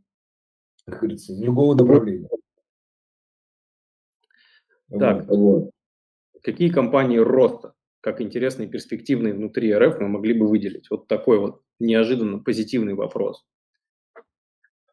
как 0.87 1.01
говорится, 1.01 1.32
с 1.32 1.39
другого 1.39 1.74
направления. 1.74 2.28
Так, 4.91 5.26
вот. 5.28 5.70
какие 6.43 6.68
компании 6.70 7.18
роста, 7.18 7.74
как 8.01 8.20
интересные 8.20 8.68
перспективные 8.68 9.35
внутри 9.35 9.74
РФ 9.74 9.99
мы 10.01 10.09
могли 10.09 10.39
бы 10.39 10.47
выделить? 10.47 10.91
Вот 10.91 11.09
такой 11.09 11.39
вот 11.39 11.62
неожиданно 11.80 12.39
позитивный 12.39 12.95
вопрос. 12.95 13.45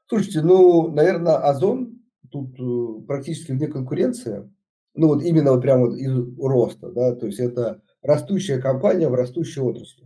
Слушайте, 0.08 0.42
ну, 0.42 0.92
наверное, 0.92 1.36
Озон 1.38 2.02
тут 2.32 2.60
э, 2.60 3.06
практически 3.06 3.52
вне 3.52 3.68
конкуренции. 3.68 4.50
Ну, 4.94 5.08
вот 5.08 5.24
именно 5.24 5.52
вот 5.52 5.62
прямо 5.62 5.88
вот 5.88 5.96
из 5.96 6.38
роста, 6.38 6.92
да, 6.92 7.16
то 7.16 7.26
есть 7.26 7.40
это 7.40 7.82
растущая 8.02 8.60
компания 8.60 9.08
в 9.08 9.14
растущей 9.14 9.62
отрасли. 9.62 10.06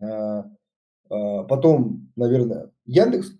А, 0.00 0.44
а, 1.10 1.44
потом, 1.44 2.12
наверное, 2.14 2.70
Яндекс, 2.84 3.32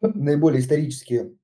наиболее 0.00 0.60
исторически 0.60 1.36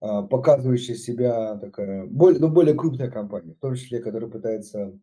а, 0.00 0.22
показывающая 0.22 0.94
себя 0.94 1.56
такая, 1.56 2.06
более, 2.06 2.40
ну, 2.40 2.48
более 2.48 2.74
крупная 2.74 3.10
компания, 3.10 3.54
в 3.54 3.60
том 3.60 3.74
числе, 3.74 4.00
которая 4.00 4.30
пытается 4.30 4.98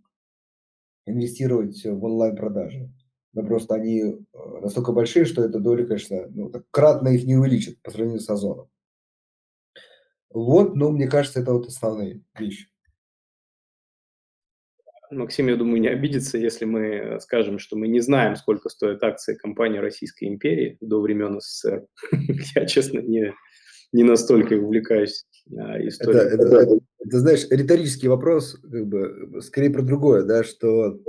инвестировать 1.06 1.84
в 1.84 2.04
онлайн-продажи. 2.04 2.92
Но 3.34 3.44
просто 3.44 3.76
они 3.76 4.00
э, 4.02 4.16
настолько 4.62 4.94
большие, 4.94 5.26
что 5.26 5.44
эта 5.44 5.60
доля, 5.60 5.86
конечно, 5.86 6.26
ну, 6.30 6.50
так, 6.50 6.64
кратно 6.72 7.10
их 7.10 7.26
не 7.26 7.36
увеличит 7.36 7.80
по 7.84 7.92
сравнению 7.92 8.22
с 8.22 8.30
Озоном. 8.30 8.70
Вот, 10.32 10.76
ну, 10.76 10.92
мне 10.92 11.08
кажется, 11.08 11.42
это 11.42 11.54
вот 11.54 11.68
основные 11.68 12.24
вещи. 12.38 12.68
Максим, 15.12 15.48
я 15.48 15.56
думаю, 15.56 15.82
не 15.82 15.88
обидится, 15.88 16.38
если 16.38 16.66
мы 16.66 17.20
скажем, 17.22 17.60
что 17.60 17.76
мы 17.76 17.88
не 17.88 18.00
знаем, 18.00 18.36
сколько 18.36 18.70
стоят 18.70 19.04
акции 19.04 19.36
компании 19.36 19.80
Российской 19.80 20.26
империи 20.26 20.78
до 20.82 21.02
времен 21.02 21.40
СССР. 21.40 21.86
Я, 22.56 22.66
честно, 22.66 23.00
не, 23.00 23.34
не 23.94 24.04
настолько 24.04 24.54
увлекаюсь 24.54 25.26
а, 25.58 25.78
историей. 25.88 26.34
Это, 26.34 26.36
это, 26.36 26.58
это, 26.58 26.80
это, 27.00 27.20
знаешь, 27.20 27.48
риторический 27.50 28.08
вопрос, 28.08 28.60
как 28.62 28.88
бы, 28.88 29.42
скорее 29.42 29.70
про 29.70 29.82
другое, 29.82 30.24
да, 30.24 30.44
что 30.44 31.00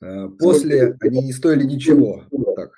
э, 0.00 0.28
после 0.38 0.96
они 1.00 1.22
не 1.22 1.32
стоили 1.32 1.64
ничего. 1.64 2.24
Так. 2.54 2.72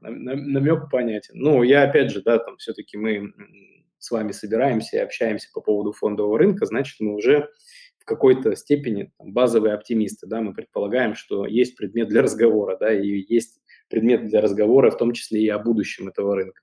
Намек 0.00 0.90
понятен. 0.90 1.34
Ну, 1.34 1.62
я 1.62 1.82
опять 1.82 2.10
же, 2.10 2.22
да, 2.22 2.38
там 2.38 2.56
все-таки 2.56 2.96
мы 2.96 3.32
с 3.98 4.10
вами 4.10 4.32
собираемся 4.32 4.96
и 4.96 5.00
общаемся 5.00 5.48
по 5.52 5.60
поводу 5.60 5.92
фондового 5.92 6.38
рынка, 6.38 6.66
значит, 6.66 7.00
мы 7.00 7.14
уже 7.14 7.48
какой-то 8.08 8.56
степени 8.56 9.12
там, 9.18 9.32
базовые 9.32 9.74
оптимисты, 9.74 10.26
да, 10.26 10.40
мы 10.40 10.54
предполагаем, 10.54 11.14
что 11.14 11.46
есть 11.46 11.76
предмет 11.76 12.08
для 12.08 12.22
разговора, 12.22 12.76
да, 12.78 12.92
и 12.92 13.24
есть 13.28 13.60
предмет 13.88 14.26
для 14.26 14.40
разговора, 14.40 14.90
в 14.90 14.96
том 14.96 15.12
числе 15.12 15.42
и 15.42 15.48
о 15.48 15.58
будущем 15.58 16.08
этого 16.08 16.34
рынка. 16.34 16.62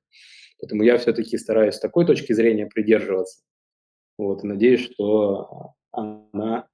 Поэтому 0.59 0.83
я 0.83 0.97
все-таки 0.97 1.37
стараюсь 1.37 1.75
с 1.75 1.79
такой 1.79 2.05
точки 2.05 2.33
зрения 2.33 2.65
придерживаться. 2.65 3.43
Вот, 4.17 4.43
и 4.43 4.47
надеюсь, 4.47 4.91
что 4.91 5.73
она 5.91 6.67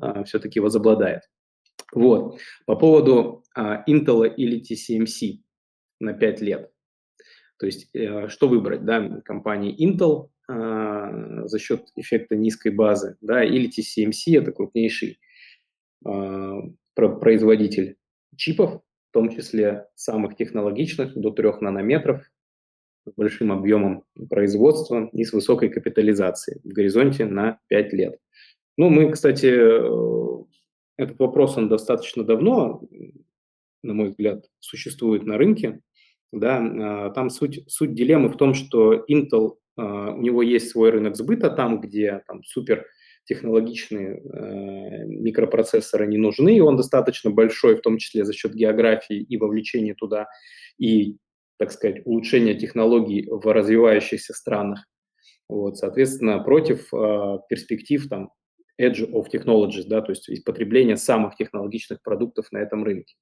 а, 0.00 0.24
все-таки 0.24 0.60
возобладает. 0.60 1.22
Вот. 1.92 2.38
По 2.66 2.76
поводу 2.76 3.44
а, 3.54 3.84
Intel 3.88 4.34
или 4.34 4.60
TCMC 4.60 5.40
на 6.00 6.14
5 6.14 6.40
лет. 6.40 6.70
То 7.58 7.66
есть 7.66 7.88
э, 7.92 8.28
что 8.28 8.48
выбрать, 8.48 8.84
да, 8.84 9.20
компании 9.24 9.74
Intel 9.76 10.30
за 10.48 11.58
счет 11.58 11.88
эффекта 11.94 12.34
низкой 12.34 12.70
базы, 12.70 13.16
да, 13.20 13.44
или 13.44 13.68
TCMC, 13.68 14.40
это 14.40 14.52
крупнейший 14.52 15.20
э, 16.06 16.52
производитель 16.94 17.96
чипов, 18.36 18.80
в 19.10 19.12
том 19.12 19.30
числе 19.30 19.88
самых 19.94 20.36
технологичных, 20.36 21.14
до 21.14 21.30
3 21.30 21.60
нанометров, 21.60 22.22
с 23.06 23.12
большим 23.14 23.52
объемом 23.52 24.04
производства 24.30 25.08
и 25.12 25.24
с 25.24 25.32
высокой 25.32 25.68
капитализацией 25.68 26.60
в 26.64 26.72
горизонте 26.72 27.26
на 27.26 27.58
5 27.68 27.92
лет. 27.92 28.18
Ну, 28.76 28.90
мы, 28.90 29.10
кстати, 29.10 29.46
э, 29.46 30.44
этот 30.96 31.18
вопрос, 31.18 31.56
он 31.56 31.68
достаточно 31.68 32.24
давно, 32.24 32.82
на 33.82 33.94
мой 33.94 34.08
взгляд, 34.08 34.44
существует 34.60 35.24
на 35.24 35.38
рынке, 35.38 35.80
да, 36.32 36.58
а, 36.58 37.10
там 37.10 37.30
суть, 37.30 37.64
суть 37.68 37.94
дилеммы 37.94 38.28
в 38.28 38.36
том, 38.36 38.54
что 38.54 39.04
Intel, 39.10 39.52
а, 39.52 39.54
у 39.82 40.20
него 40.20 40.42
есть 40.42 40.70
свой 40.70 40.90
рынок 40.90 41.16
сбыта 41.16 41.50
там, 41.50 41.80
где 41.80 42.22
там 42.26 42.42
супер 42.44 42.86
технологичные 43.28 44.16
э, 44.16 45.04
микропроцессоры 45.04 46.06
не 46.06 46.16
нужны, 46.16 46.56
и 46.56 46.60
он 46.60 46.76
достаточно 46.76 47.30
большой, 47.30 47.76
в 47.76 47.82
том 47.82 47.98
числе 47.98 48.24
за 48.24 48.32
счет 48.32 48.54
географии 48.54 49.16
и 49.16 49.36
вовлечения 49.36 49.94
туда. 49.94 50.28
И 50.78 51.18
так 51.58 51.72
сказать, 51.72 52.02
улучшения 52.06 52.54
технологий 52.54 53.28
в 53.28 53.52
развивающихся 53.52 54.32
странах. 54.32 54.86
Вот, 55.48 55.76
соответственно, 55.76 56.38
против 56.38 56.92
э, 56.94 57.38
перспектив 57.48 58.08
там 58.08 58.30
edge 58.80 59.10
of 59.10 59.26
technologies, 59.32 59.84
да, 59.86 60.00
то 60.00 60.12
есть 60.12 60.44
потребления 60.44 60.96
самых 60.96 61.36
технологичных 61.36 62.02
продуктов 62.02 62.50
на 62.52 62.58
этом 62.58 62.84
рынке. 62.84 63.14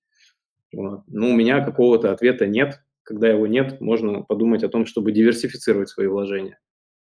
Вот. 0.72 1.02
Ну, 1.06 1.30
у 1.30 1.36
меня 1.36 1.64
какого-то 1.64 2.12
ответа 2.12 2.46
нет. 2.46 2.80
Когда 3.06 3.28
его 3.28 3.46
нет, 3.46 3.80
можно 3.80 4.22
подумать 4.22 4.64
о 4.64 4.68
том, 4.68 4.84
чтобы 4.84 5.12
диверсифицировать 5.12 5.88
свои 5.88 6.08
вложения 6.08 6.58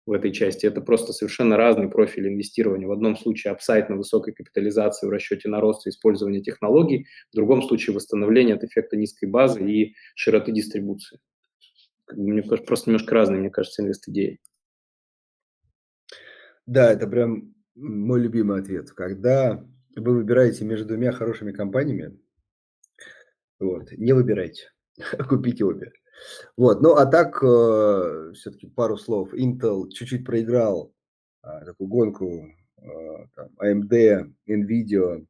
в 0.07 0.14
этой 0.14 0.32
части. 0.32 0.65
Это 0.65 0.82
просто 0.82 1.14
совершенно 1.14 1.57
разный 1.57 1.90
профиль 1.90 2.28
инвестирования. 2.28 2.88
В 2.88 2.91
одном 2.91 3.15
случае 3.15 3.52
апсайт 3.53 3.88
на 3.88 3.98
высокой 3.98 4.34
капитализации 4.34 5.06
в 5.06 5.11
расчете 5.11 5.48
на 5.48 5.61
рост 5.61 5.86
и 5.86 5.91
использование 5.91 6.41
технологий, 6.41 7.06
в 7.32 7.36
другом 7.36 7.61
случае 7.61 7.95
восстановление 7.95 8.56
от 8.56 8.64
эффекта 8.64 8.98
низкой 8.98 9.28
базы 9.28 9.64
и 9.64 9.94
широты 10.15 10.52
дистрибуции. 10.52 11.19
Мне 12.11 12.41
кажется, 12.41 12.65
просто 12.65 12.90
немножко 12.90 13.14
разные, 13.14 13.40
мне 13.40 13.52
кажется, 13.52 13.84
инвест-идеи. 13.84 14.40
Да, 16.65 16.91
это 16.91 17.06
прям 17.06 17.53
мой 17.76 18.19
любимый 18.22 18.60
ответ. 18.60 18.90
Когда 18.90 19.64
вы 19.95 20.15
выбираете 20.15 20.65
между 20.65 20.88
двумя 20.88 21.11
хорошими 21.11 21.52
компаниями, 21.52 22.19
вот, 23.60 23.91
не 23.91 24.14
выбирайте, 24.14 24.72
купите 25.30 25.65
обе. 25.65 25.91
Вот, 26.57 26.82
ну 26.82 26.95
а 26.95 27.06
так, 27.06 27.41
э, 27.44 28.32
все-таки 28.36 28.68
пару 28.68 28.98
слов. 28.98 29.34
Intel 29.34 29.90
чуть-чуть 29.90 30.26
проиграл 30.26 30.94
э, 31.44 31.65
такую 31.65 31.88
гонку 31.88 32.48
э, 32.78 33.26
там, 33.36 33.49
AMD, 33.60 34.32
NVIDIA 34.48 35.26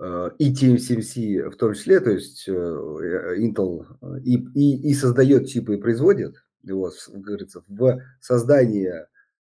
э, 0.00 0.30
и 0.38 0.52
TSMC 0.52 1.50
в 1.50 1.56
том 1.56 1.74
числе, 1.74 2.00
то 2.00 2.10
есть 2.10 2.48
э, 2.48 2.52
Intel 2.52 3.86
и, 4.22 4.36
и, 4.54 4.90
и 4.90 4.94
создает 4.94 5.48
чипы 5.48 5.76
и 5.76 5.80
производит, 5.80 6.44
вот, 6.62 6.94
говорится, 7.08 7.62
в 7.68 8.00
создании 8.20 8.92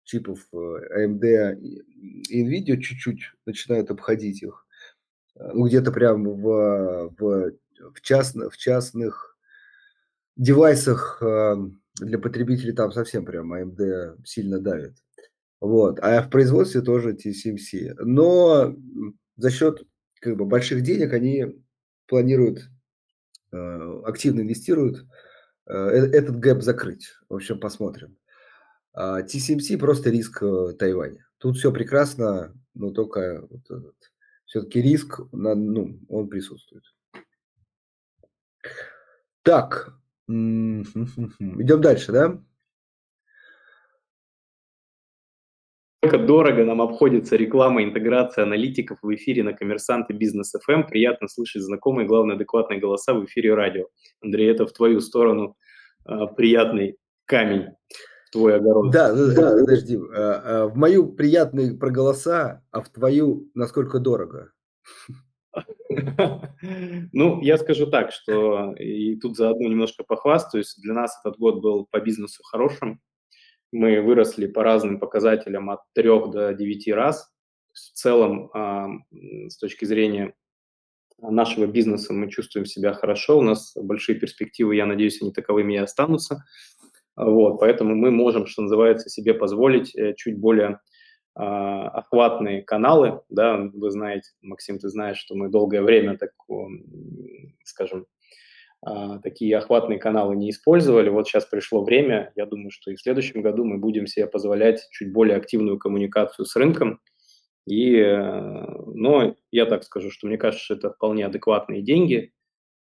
чипов 0.05 0.39
AMD 0.53 1.57
и 1.61 2.45
NVIDIA 2.45 2.79
чуть-чуть 2.79 3.33
начинают 3.45 3.91
обходить 3.91 4.43
их. 4.43 4.67
Ну, 5.35 5.67
где-то 5.67 5.93
прям 5.93 6.25
в, 6.25 7.13
в 7.19 7.53
в, 7.81 8.01
частно, 8.01 8.51
в 8.51 8.57
частных 8.57 9.37
девайсах 10.37 11.19
эм, 11.23 11.81
для 12.01 12.19
потребителей 12.19 12.73
там 12.73 12.93
совсем 12.93 13.25
прям 13.25 13.53
AMD 13.53 14.25
сильно 14.25 14.61
давит. 14.61 14.97
Вот. 15.61 15.99
А 16.01 16.23
в 16.23 16.31
производстве 16.31 16.83
тоже 16.83 17.13
TSMC. 17.13 17.95
Но 18.01 18.77
за 19.37 19.51
счет 19.51 19.83
как 20.21 20.37
бы, 20.37 20.45
больших 20.45 20.83
денег 20.83 21.13
они 21.13 21.47
планируют, 22.07 22.69
э, 23.53 24.01
активно 24.05 24.43
инвестируют 24.43 25.07
э, 25.67 25.73
э, 25.73 26.07
этот 26.13 26.39
гэп 26.39 26.63
закрыть. 26.63 27.09
В 27.29 27.35
общем, 27.35 27.59
посмотрим. 27.59 28.17
А 28.93 29.23
TSMC 29.23 29.79
просто 29.79 30.11
риск 30.11 30.43
Тайваня. 30.79 31.27
Тут 31.39 31.57
все 31.57 31.73
прекрасно, 31.73 32.55
но 32.75 32.93
только 32.93 33.47
вот 33.51 33.95
все-таки 34.47 34.81
риск, 34.81 35.21
ну, 35.33 36.01
он 36.09 36.29
присутствует. 36.29 36.85
Так, 39.47 39.95
идем 40.29 41.81
дальше, 41.81 42.11
да? 42.11 42.43
Сколько 46.03 46.19
дорого 46.19 46.65
нам 46.65 46.83
обходится 46.83 47.37
реклама, 47.37 47.85
интеграция 47.85 48.43
аналитиков 48.43 48.99
в 49.03 49.15
эфире 49.15 49.45
на 49.45 49.53
Коммерсант 49.53 50.11
и 50.11 50.15
Бизнес 50.15 50.51
ФМ. 50.51 50.73
Эм. 50.73 50.87
Приятно 50.89 51.29
слышать 51.29 51.63
знакомые, 51.63 52.09
главное, 52.09 52.35
адекватные 52.35 52.81
голоса 52.81 53.15
в 53.15 53.25
эфире 53.27 53.55
радио. 53.55 53.87
Андрей, 54.21 54.51
это 54.51 54.67
в 54.67 54.73
твою 54.73 55.01
сторону 55.01 55.57
э, 56.09 56.13
приятный 56.37 56.97
камень, 57.25 57.69
твой 58.33 58.57
огород. 58.57 58.91
Да, 58.91 59.15
да, 59.15 59.59
подожди. 59.61 59.97
Э, 59.97 60.67
в 60.67 60.77
мою 60.77 61.13
приятный 61.13 61.77
про 61.77 61.91
голоса, 61.91 62.65
а 62.73 62.81
в 62.81 62.89
твою 62.89 63.49
насколько 63.55 64.01
дорого? 64.01 64.51
Ну, 67.13 67.41
я 67.43 67.59
скажу 67.59 67.87
так, 67.87 68.13
что 68.13 68.75
и 68.75 69.17
тут 69.17 69.37
заодно 69.37 69.69
немножко 69.69 70.05
похвастаюсь. 70.05 70.75
Для 70.77 70.95
нас 70.95 71.19
этот 71.25 71.39
год 71.39 71.61
был 71.61 71.87
по 71.91 72.01
бизнесу 72.01 72.43
хорошим. 72.43 73.01
Мы 73.73 74.01
выросли 74.01 74.47
по 74.47 74.63
разным 74.63 74.99
показателям 74.99 75.71
от 75.71 75.81
3 75.95 76.09
до 76.31 76.55
9 76.55 76.89
раз. 76.93 77.31
В 77.73 77.79
целом, 77.79 78.51
а, 78.55 78.89
с 79.49 79.59
точки 79.59 79.85
зрения 79.85 80.35
нашего 81.21 81.67
бизнеса 81.67 82.13
мы 82.13 82.31
чувствуем 82.31 82.67
себя 82.67 82.93
хорошо, 82.93 83.39
у 83.39 83.43
нас 83.43 83.75
большие 83.77 84.19
перспективы, 84.19 84.77
я 84.77 84.87
надеюсь, 84.87 85.21
они 85.23 85.33
таковыми 85.33 85.75
и 85.75 85.79
останутся. 85.79 86.45
Вот, 87.17 87.61
поэтому 87.61 87.95
мы 87.95 88.11
можем, 88.11 88.47
что 88.47 88.63
называется, 88.63 89.09
себе 89.09 89.33
позволить 89.33 89.95
э, 89.97 90.15
чуть 90.17 90.39
более 90.39 90.81
охватные 91.39 92.63
каналы, 92.63 93.21
да, 93.29 93.59
вы 93.59 93.91
знаете, 93.91 94.31
Максим, 94.41 94.79
ты 94.79 94.89
знаешь, 94.89 95.19
что 95.19 95.35
мы 95.35 95.51
долгое 95.51 95.83
время, 95.83 96.17
так, 96.17 96.31
скажем, 97.63 98.07
а, 98.83 99.19
такие 99.19 99.57
охватные 99.57 99.99
каналы 99.99 100.37
не 100.37 100.51
использовали. 100.51 101.09
Вот 101.09 101.27
сейчас 101.27 101.45
пришло 101.45 101.83
время, 101.83 102.33
я 102.37 102.47
думаю, 102.47 102.71
что 102.71 102.91
и 102.91 102.95
в 102.95 103.01
следующем 103.01 103.43
году 103.43 103.65
мы 103.65 103.79
будем 103.79 104.07
себе 104.07 104.27
позволять 104.27 104.87
чуть 104.93 105.13
более 105.13 105.37
активную 105.37 105.79
коммуникацию 105.79 106.47
с 106.47 106.55
рынком. 106.57 107.01
И, 107.67 107.97
э, 107.97 108.65
но 108.95 109.35
я 109.51 109.67
так 109.67 109.83
скажу, 109.83 110.11
что 110.11 110.29
мне 110.29 110.39
кажется, 110.39 110.65
что 110.65 110.75
это 110.75 110.91
вполне 110.91 111.27
адекватные 111.27 111.83
деньги 111.83 112.33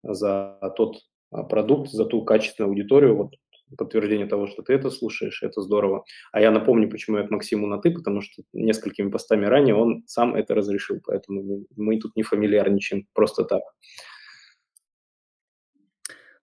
за 0.02 0.58
тот 0.76 1.02
а, 1.30 1.44
продукт, 1.44 1.92
за 1.92 2.06
ту 2.06 2.24
качественную 2.24 2.70
аудиторию, 2.70 3.16
вот 3.16 3.36
подтверждение 3.78 4.28
того, 4.28 4.48
что 4.48 4.62
ты 4.64 4.74
это 4.74 4.90
слушаешь, 4.90 5.44
это 5.44 5.62
здорово. 5.62 6.04
А 6.32 6.42
я 6.42 6.52
напомню, 6.52 6.90
почему 6.90 7.18
я 7.18 7.28
к 7.28 7.32
Максиму 7.32 7.68
на 7.68 7.80
«ты», 7.80 7.92
потому 7.92 8.22
что 8.22 8.44
несколькими 8.54 9.10
постами 9.10 9.46
ранее 9.46 9.76
он 9.76 10.04
сам 10.08 10.36
это 10.36 10.56
разрешил, 10.56 11.00
поэтому 11.04 11.66
мы 11.76 12.00
тут 12.00 12.16
не 12.16 12.24
фамильярничаем 12.24 13.08
просто 13.14 13.44
так. 13.44 13.62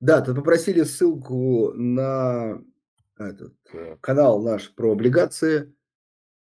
Да, 0.01 0.21
ты 0.21 0.35
попросили 0.35 0.83
ссылку 0.83 1.73
на 1.75 2.63
этот 3.19 3.55
э, 3.73 3.97
канал 4.01 4.41
наш 4.41 4.73
про 4.75 4.93
облигации, 4.93 5.75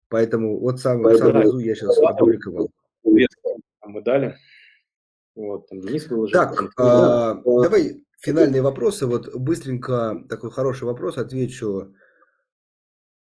поэтому 0.09 0.61
вот 0.61 0.79
сам, 0.79 1.03
поэтому 1.03 1.33
сам 1.33 1.41
внизу 1.43 1.59
я 1.59 1.75
сейчас 1.75 1.99
опубликовал. 1.99 2.71
Мы 3.05 4.01
дали. 4.03 4.37
Вот, 5.35 5.67
там 5.69 5.81
Денис 5.81 6.07
выложил. 6.09 6.39
Так, 6.39 6.57
там, 6.57 6.71
а, 6.77 7.43
давай 7.45 8.05
финальные 8.23 8.63
вопросы. 8.63 9.07
Вот 9.07 9.35
быстренько 9.35 10.25
такой 10.29 10.51
хороший 10.51 10.85
вопрос 10.85 11.19
отвечу. 11.19 11.95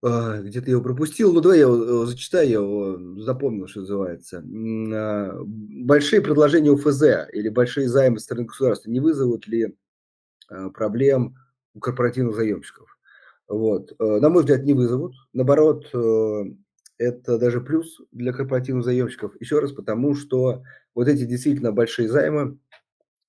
А, 0.05 0.41
где-то 0.41 0.67
я 0.67 0.73
его 0.73 0.83
пропустил. 0.83 1.33
Ну, 1.33 1.41
давай 1.41 1.59
я 1.59 1.65
его 1.65 2.07
зачитаю, 2.07 2.49
я 2.49 2.55
его 2.55 3.23
запомнил, 3.23 3.69
что 3.69 3.81
называется. 3.81 4.43
А, 4.45 5.39
большие 5.45 6.21
предложения 6.21 6.73
УФЗ 6.73 7.31
или 7.33 7.49
большие 7.49 7.89
займы 7.89 8.19
стороны 8.19 8.47
государства 8.47 8.91
не 8.91 8.99
вызовут 8.99 9.47
ли 9.47 9.77
а, 10.49 10.71
проблем 10.71 11.37
у 11.75 11.81
корпоративных 11.81 12.35
заемщиков? 12.35 12.89
Вот. 13.49 13.93
На 13.99 14.31
мой 14.31 14.43
взгляд, 14.43 14.65
не 14.65 14.73
вызовут. 14.73 15.15
Наоборот, 15.35 15.87
это 16.99 17.39
даже 17.39 17.61
плюс 17.61 18.01
для 18.11 18.33
корпоративных 18.33 18.85
заемщиков. 18.85 19.39
Еще 19.41 19.59
раз, 19.59 19.73
потому 19.73 20.15
что 20.15 20.63
вот 20.95 21.07
эти 21.07 21.25
действительно 21.25 21.71
большие 21.71 22.09
займы, 22.09 22.59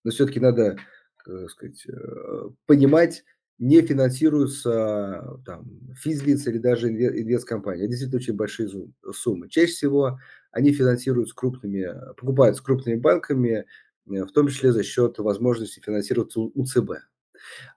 но 0.06 0.12
все-таки 0.12 0.40
надо 0.40 0.78
как 1.24 1.50
сказать, 1.50 1.86
э, 1.88 2.50
понимать, 2.66 3.24
не 3.60 3.82
финансируются 3.82 5.40
там, 5.46 5.66
физлиц 5.96 6.46
или 6.48 6.58
даже 6.58 6.90
инвесткомпании. 6.90 7.84
Это 7.84 7.92
действительно 7.92 8.20
очень 8.22 8.36
большие 8.36 8.70
суммы. 9.14 9.50
Чаще 9.50 9.72
всего 9.72 10.20
они 10.52 10.74
финансируют 10.74 11.30
с 11.30 11.34
крупными, 11.34 11.88
покупают 12.18 12.58
с 12.58 12.62
крупными 12.62 12.98
банками, 12.98 13.66
э, 14.10 14.24
в 14.24 14.32
том 14.32 14.48
числе 14.48 14.72
за 14.72 14.84
счет 14.84 15.18
возможности 15.20 15.80
финансироваться 15.80 16.40
у 16.42 16.66
ЦБ. 16.66 16.92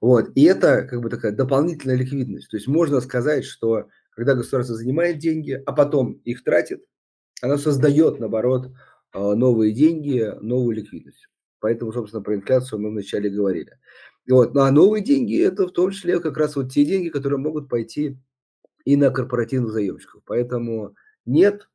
Вот. 0.00 0.30
И 0.34 0.44
это 0.44 0.82
как 0.82 1.00
бы 1.00 1.10
такая 1.10 1.32
дополнительная 1.32 1.96
ликвидность. 1.96 2.50
То 2.50 2.56
есть 2.56 2.66
можно 2.66 3.00
сказать, 3.00 3.44
что 3.44 3.88
когда 4.10 4.34
государство 4.34 4.76
занимает 4.76 5.18
деньги, 5.18 5.52
а 5.52 5.72
потом 5.72 6.14
их 6.24 6.42
тратит, 6.42 6.84
оно 7.42 7.58
создает, 7.58 8.18
наоборот, 8.18 8.72
э, 9.12 9.34
новые 9.34 9.72
деньги, 9.72 10.32
новую 10.40 10.76
ликвидность. 10.76 11.28
Поэтому, 11.66 11.92
собственно, 11.92 12.22
про 12.22 12.36
инфляцию 12.36 12.80
мы 12.80 12.90
вначале 12.90 13.28
говорили. 13.28 13.76
Вот. 14.30 14.54
Ну, 14.54 14.60
а 14.60 14.70
новые 14.70 15.02
деньги– 15.02 15.36
это 15.42 15.66
в 15.66 15.72
том 15.72 15.90
числе 15.90 16.20
как 16.20 16.36
раз 16.36 16.54
вот 16.54 16.70
те 16.70 16.84
деньги, 16.84 17.08
которые 17.08 17.40
могут 17.40 17.68
пойти 17.68 18.16
и 18.84 18.94
на 18.94 19.10
корпоративных 19.10 19.72
заемщиков. 19.72 20.22
Поэтому 20.26 20.94
нет, 21.24 21.68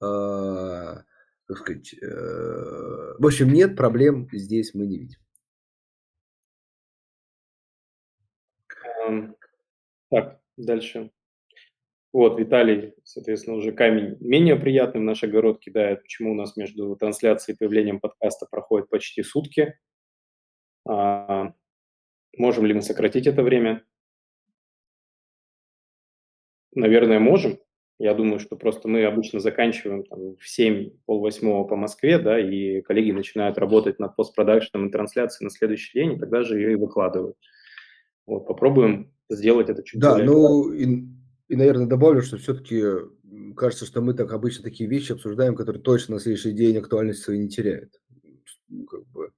э, 0.00 1.02
как 1.44 1.58
сказать, 1.58 1.92
э, 2.00 3.14
в 3.18 3.26
общем, 3.26 3.52
нет 3.52 3.76
проблем 3.76 4.26
здесь 4.32 4.72
мы 4.72 4.86
не 4.86 5.00
видим. 5.00 5.18
Так, 10.08 10.40
дальше. 10.56 11.10
Вот, 12.16 12.40
Виталий, 12.40 12.94
соответственно, 13.04 13.58
уже 13.58 13.72
камень 13.72 14.16
менее 14.20 14.56
приятный 14.56 15.02
в 15.02 15.04
наш 15.04 15.22
огород 15.22 15.60
кидает. 15.60 16.00
Почему 16.00 16.32
у 16.32 16.34
нас 16.34 16.56
между 16.56 16.96
трансляцией 16.96 17.54
и 17.54 17.58
появлением 17.58 18.00
подкаста 18.00 18.46
проходит 18.50 18.88
почти 18.88 19.22
сутки? 19.22 19.78
А, 20.88 21.52
Можем 22.38 22.64
ли 22.64 22.72
мы 22.72 22.80
сократить 22.80 23.26
это 23.26 23.42
время? 23.42 23.84
Наверное, 26.74 27.18
можем. 27.18 27.58
Я 27.98 28.14
думаю, 28.14 28.38
что 28.38 28.56
просто 28.56 28.88
мы 28.88 29.04
обычно 29.04 29.38
заканчиваем 29.38 30.04
там, 30.04 30.36
в 30.36 30.48
7, 30.48 30.92
полвосьмого 31.04 31.64
по 31.64 31.76
Москве, 31.76 32.18
да, 32.18 32.40
и 32.40 32.80
коллеги 32.80 33.10
начинают 33.10 33.58
работать 33.58 33.98
над 33.98 34.16
постпродакшеном 34.16 34.88
и 34.88 34.90
трансляцией 34.90 35.44
на 35.44 35.50
следующий 35.50 35.98
день, 35.98 36.14
и 36.14 36.18
тогда 36.18 36.44
же 36.44 36.58
ее 36.58 36.72
и 36.72 36.76
выкладывают. 36.76 37.36
Вот, 38.24 38.46
попробуем 38.46 39.12
сделать 39.28 39.68
это 39.68 39.82
чуть 39.82 40.00
Да, 40.00 40.12
более... 40.12 40.26
ну 40.26 41.16
и, 41.48 41.56
наверное, 41.56 41.86
добавлю, 41.86 42.22
что 42.22 42.38
все-таки 42.38 42.82
кажется, 43.56 43.86
что 43.86 44.00
мы 44.00 44.14
так 44.14 44.32
обычно 44.32 44.64
такие 44.64 44.88
вещи 44.88 45.12
обсуждаем, 45.12 45.54
которые 45.54 45.82
точно 45.82 46.14
на 46.14 46.20
следующий 46.20 46.52
день 46.52 46.78
актуальность 46.78 47.22
своей 47.22 47.40
не 47.42 47.48
теряют. 47.48 48.00
Ну, 48.68 48.84
как 48.86 49.06
бы. 49.06 49.30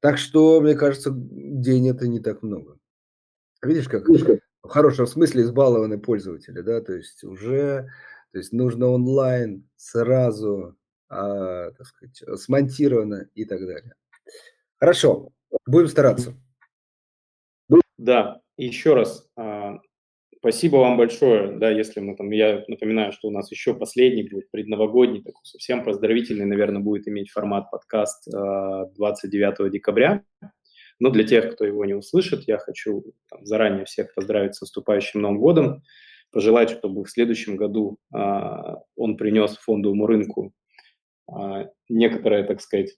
Так 0.00 0.18
что, 0.18 0.60
мне 0.60 0.74
кажется, 0.74 1.10
день 1.14 1.88
это 1.88 2.06
не 2.06 2.20
так 2.20 2.42
много. 2.42 2.78
Видишь, 3.62 3.88
как 3.88 4.06
в 4.08 4.68
хорошем 4.68 5.06
смысле 5.06 5.42
избалованы 5.42 5.98
пользователи, 5.98 6.60
да, 6.60 6.80
то 6.80 6.92
есть 6.92 7.24
уже, 7.24 7.90
то 8.32 8.38
есть 8.38 8.52
нужно 8.52 8.88
онлайн 8.88 9.68
сразу, 9.76 10.76
а, 11.08 11.70
так 11.72 11.86
сказать, 11.86 12.22
смонтировано 12.40 13.28
и 13.34 13.44
так 13.44 13.60
далее. 13.60 13.94
Хорошо, 14.78 15.32
будем 15.66 15.88
стараться. 15.88 16.34
Да, 17.98 18.40
еще 18.56 18.94
раз, 18.94 19.28
а, 19.36 19.78
спасибо 20.40 20.76
вам 20.76 20.96
большое, 20.96 21.58
да, 21.58 21.70
если 21.70 22.00
мы 22.00 22.16
там, 22.16 22.30
я 22.30 22.64
напоминаю, 22.66 23.12
что 23.12 23.28
у 23.28 23.30
нас 23.30 23.50
еще 23.50 23.74
последний 23.74 24.22
будет 24.22 24.50
предновогодний, 24.50 25.22
такой 25.22 25.44
совсем 25.44 25.84
поздравительный, 25.84 26.46
наверное, 26.46 26.80
будет 26.80 27.06
иметь 27.08 27.30
формат 27.30 27.70
подкаст 27.70 28.24
29 28.26 29.60
а, 29.60 29.68
декабря, 29.68 30.24
но 30.98 31.10
для 31.10 31.24
тех, 31.24 31.52
кто 31.54 31.64
его 31.66 31.84
не 31.84 31.94
услышит, 31.94 32.44
я 32.48 32.56
хочу 32.56 33.04
там, 33.28 33.44
заранее 33.44 33.84
всех 33.84 34.14
поздравить 34.14 34.54
с 34.54 34.62
наступающим 34.62 35.20
Новым 35.20 35.38
годом, 35.38 35.82
пожелать, 36.32 36.70
чтобы 36.70 37.04
в 37.04 37.10
следующем 37.10 37.56
году 37.56 37.98
а, 38.12 38.78
он 38.96 39.18
принес 39.18 39.58
фондовому 39.58 40.06
рынку 40.06 40.54
а, 41.30 41.68
некоторые, 41.90 42.44
так 42.44 42.62
сказать, 42.62 42.96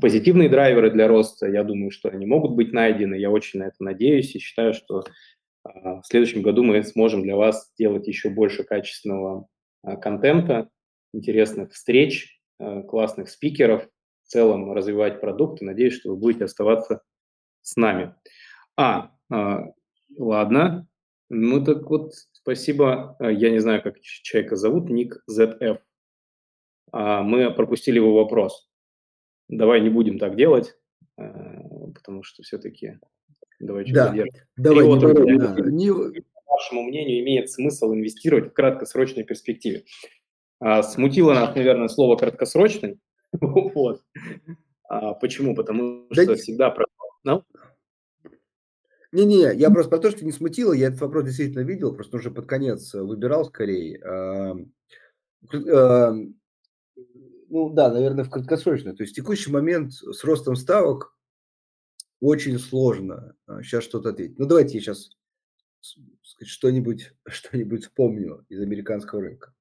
позитивные 0.00 0.48
драйверы 0.48 0.90
для 0.90 1.06
роста. 1.06 1.46
Я 1.46 1.62
думаю, 1.62 1.92
что 1.92 2.08
они 2.08 2.26
могут 2.26 2.56
быть 2.56 2.72
найдены. 2.72 3.14
Я 3.14 3.30
очень 3.30 3.60
на 3.60 3.64
это 3.64 3.76
надеюсь 3.78 4.34
и 4.34 4.40
считаю, 4.40 4.74
что 4.74 5.04
в 5.64 6.02
следующем 6.04 6.42
году 6.42 6.62
мы 6.64 6.82
сможем 6.82 7.22
для 7.22 7.36
вас 7.36 7.70
сделать 7.74 8.06
еще 8.06 8.30
больше 8.30 8.64
качественного 8.64 9.46
а, 9.82 9.96
контента, 9.96 10.70
интересных 11.12 11.72
встреч, 11.72 12.40
а, 12.58 12.82
классных 12.82 13.28
спикеров, 13.28 13.88
целом 14.30 14.72
развивать 14.72 15.20
продукт. 15.20 15.60
И 15.60 15.64
надеюсь, 15.64 15.94
что 15.94 16.10
вы 16.10 16.16
будете 16.16 16.44
оставаться 16.44 17.02
с 17.62 17.76
нами. 17.76 18.14
А, 18.76 19.12
а 19.30 19.72
ладно. 20.16 20.86
Ну 21.28 21.64
так 21.64 21.88
вот, 21.90 22.14
спасибо. 22.32 23.16
А, 23.18 23.30
я 23.30 23.50
не 23.50 23.58
знаю, 23.58 23.82
как 23.82 24.00
человека 24.00 24.56
зовут, 24.56 24.88
ник 24.88 25.22
ZF. 25.30 25.78
А, 26.92 27.22
мы 27.22 27.52
пропустили 27.52 27.96
его 27.96 28.14
вопрос. 28.14 28.68
Давай 29.48 29.80
не 29.80 29.90
будем 29.90 30.18
так 30.18 30.36
делать, 30.36 30.74
а, 31.16 31.88
потому 31.94 32.22
что 32.22 32.42
все-таки 32.42 32.98
давай 33.60 33.90
да. 33.92 34.14
Давай, 34.56 34.84
не, 34.86 35.32
не, 35.32 35.38
да. 35.38 35.54
не... 35.70 36.20
По 36.46 36.54
вашему 36.54 36.82
мнению, 36.82 37.20
имеет 37.20 37.50
смысл 37.50 37.92
инвестировать 37.94 38.50
в 38.50 38.52
краткосрочной 38.52 39.22
перспективе? 39.22 39.84
А, 40.58 40.82
смутило 40.82 41.32
нас, 41.32 41.54
наверное, 41.54 41.88
слово 41.88 42.16
краткосрочный, 42.16 42.98
Вот. 43.40 44.02
А 44.88 45.14
почему? 45.14 45.54
Потому 45.54 46.06
что 46.10 46.26
да 46.26 46.34
всегда... 46.34 46.74
Ну? 47.22 47.44
Не-не, 49.12 49.54
я 49.54 49.70
просто 49.70 49.90
про 49.90 49.98
то, 49.98 50.10
что 50.10 50.24
не 50.24 50.32
смутило, 50.32 50.72
я 50.72 50.88
этот 50.88 51.00
вопрос 51.00 51.24
действительно 51.24 51.62
видел, 51.62 51.94
просто 51.94 52.16
уже 52.16 52.30
под 52.30 52.46
конец 52.46 52.94
выбирал 52.94 53.44
скорее. 53.44 54.00
Ну 57.52 57.70
да, 57.70 57.92
наверное, 57.92 58.24
в 58.24 58.30
краткосрочно. 58.30 58.94
То 58.94 59.02
есть 59.02 59.12
в 59.12 59.16
текущий 59.16 59.50
момент 59.50 59.92
с 59.92 60.22
ростом 60.22 60.54
ставок 60.54 61.16
очень 62.20 62.58
сложно 62.58 63.34
сейчас 63.62 63.84
а, 63.84 63.88
что-то 63.88 64.10
ответить. 64.10 64.38
Ну 64.38 64.46
давайте 64.46 64.74
я 64.74 64.80
сейчас 64.80 65.10
что-нибудь 66.42 67.12
что 67.28 67.58
вспомню 67.80 68.44
из 68.48 68.60
американского 68.60 69.22
рынка. 69.22 69.54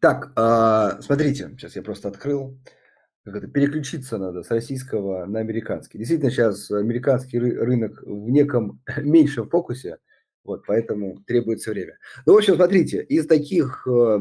Так, 0.00 0.32
а, 0.34 1.00
смотрите, 1.00 1.48
сейчас 1.50 1.76
я 1.76 1.82
просто 1.82 2.08
открыл. 2.08 2.58
Как 3.24 3.36
это, 3.36 3.46
переключиться 3.46 4.18
надо 4.18 4.42
с 4.42 4.50
российского 4.50 5.26
на 5.26 5.38
американский. 5.38 5.96
Действительно, 5.96 6.32
сейчас 6.32 6.68
американский 6.72 7.38
рынок 7.38 8.02
в 8.02 8.28
неком 8.30 8.82
меньшем 8.96 9.48
фокусе, 9.48 9.98
вот, 10.44 10.64
поэтому 10.66 11.22
требуется 11.26 11.70
время. 11.70 11.98
Ну, 12.26 12.34
в 12.34 12.36
общем, 12.36 12.56
смотрите, 12.56 13.02
из 13.02 13.26
таких 13.26 13.86
э, 13.86 14.18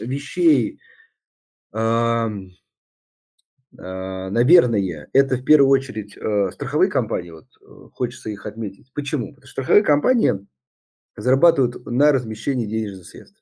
вещей, 0.00 0.78
э, 1.72 1.78
э, 3.78 4.28
наверное, 4.30 5.08
это 5.12 5.36
в 5.36 5.44
первую 5.44 5.70
очередь 5.70 6.16
э, 6.16 6.50
страховые 6.52 6.90
компании, 6.90 7.30
вот 7.30 7.46
э, 7.60 7.88
хочется 7.92 8.30
их 8.30 8.46
отметить. 8.46 8.92
Почему? 8.94 9.34
Потому 9.34 9.46
что 9.46 9.52
страховые 9.52 9.82
компании 9.82 10.46
зарабатывают 11.16 11.84
на 11.86 12.12
размещении 12.12 12.66
денежных 12.66 13.06
средств. 13.06 13.40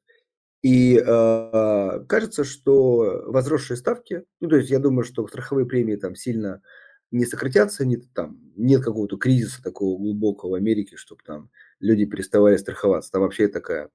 И 0.63 0.97
э, 0.97 2.05
кажется, 2.09 2.45
что 2.45 3.25
возросшие 3.27 3.77
ставки, 3.77 4.25
ну, 4.41 4.49
то 4.49 4.57
есть 4.57 4.71
я 4.71 4.79
думаю, 4.79 5.05
что 5.05 5.27
страховые 5.27 5.67
премии 5.67 5.97
там 5.97 6.15
сильно 6.15 6.63
не 7.11 7.27
сократятся, 7.27 7.85
нет, 7.85 8.05
там, 8.15 8.39
нет 8.57 8.83
какого-то 8.83 9.19
кризиса 9.19 9.63
такого 9.63 9.99
глубокого 9.99 10.53
в 10.53 10.55
Америке, 10.55 10.97
чтобы 10.97 11.23
там 11.25 11.51
люди 11.83 12.07
переставали 12.07 12.57
страховаться. 12.57 13.13
Там 13.13 13.23
вообще 13.23 13.49
такая 13.49 13.91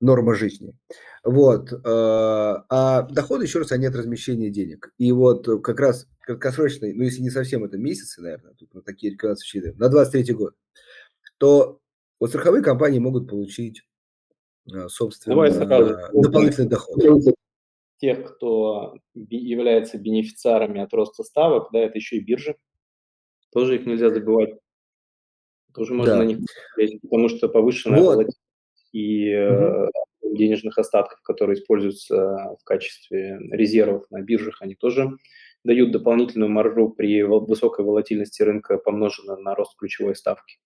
норма 0.00 0.34
жизни. 0.34 0.74
Вот. 1.24 1.72
Э, 1.72 1.78
а 1.84 3.02
доходы, 3.10 3.44
еще 3.44 3.58
раз, 3.58 3.72
они 3.72 3.86
от 3.86 3.96
размещения 3.96 4.50
денег. 4.50 4.92
И 4.98 5.10
вот 5.10 5.46
как 5.62 5.80
раз 5.80 6.08
краткосрочный, 6.20 6.94
ну, 6.94 7.02
если 7.02 7.22
не 7.22 7.30
совсем 7.30 7.64
это 7.64 7.78
месяцы, 7.78 8.22
наверное, 8.22 8.54
тут 8.54 8.72
на 8.74 8.82
такие 8.82 9.12
рекомендации 9.12 9.46
считаем, 9.46 9.76
на 9.78 9.88
23 9.88 10.34
год, 10.34 10.54
то 11.38 11.80
вот 12.20 12.30
страховые 12.30 12.62
компании 12.62 13.00
могут 13.00 13.28
получить 13.28 13.82
Э, 14.70 14.88
собственно, 14.88 15.34
Давай 15.34 15.52
сразу. 15.52 15.96
дополнительный 16.12 16.68
доход. 16.68 16.96
Тех, 17.98 18.34
кто 18.34 18.96
является 19.14 19.96
бенефициарами 19.96 20.80
от 20.80 20.92
роста 20.92 21.22
ставок, 21.22 21.68
да, 21.72 21.80
это 21.80 21.98
еще 21.98 22.16
и 22.16 22.20
биржи. 22.20 22.56
Тоже 23.52 23.76
их 23.76 23.86
нельзя 23.86 24.10
забывать. 24.10 24.54
Тоже 25.74 25.94
можно 25.94 26.14
да. 26.14 26.18
на 26.18 26.24
них 26.24 26.38
посмотреть, 26.38 27.00
потому 27.02 27.28
что 27.28 27.48
повышенная 27.48 28.00
вот. 28.00 28.26
и 28.92 29.34
угу. 29.34 30.36
денежных 30.36 30.78
остатков, 30.78 31.20
которые 31.22 31.58
используются 31.58 32.56
в 32.60 32.64
качестве 32.64 33.38
резервов 33.50 34.04
на 34.10 34.20
биржах, 34.20 34.60
они 34.60 34.74
тоже 34.74 35.10
дают 35.64 35.92
дополнительную 35.92 36.50
маржу 36.50 36.90
при 36.90 37.22
высокой 37.22 37.84
волатильности 37.84 38.42
рынка, 38.42 38.78
помноженную 38.78 39.38
на 39.38 39.54
рост 39.54 39.76
ключевой 39.78 40.16
ставки. 40.16 40.58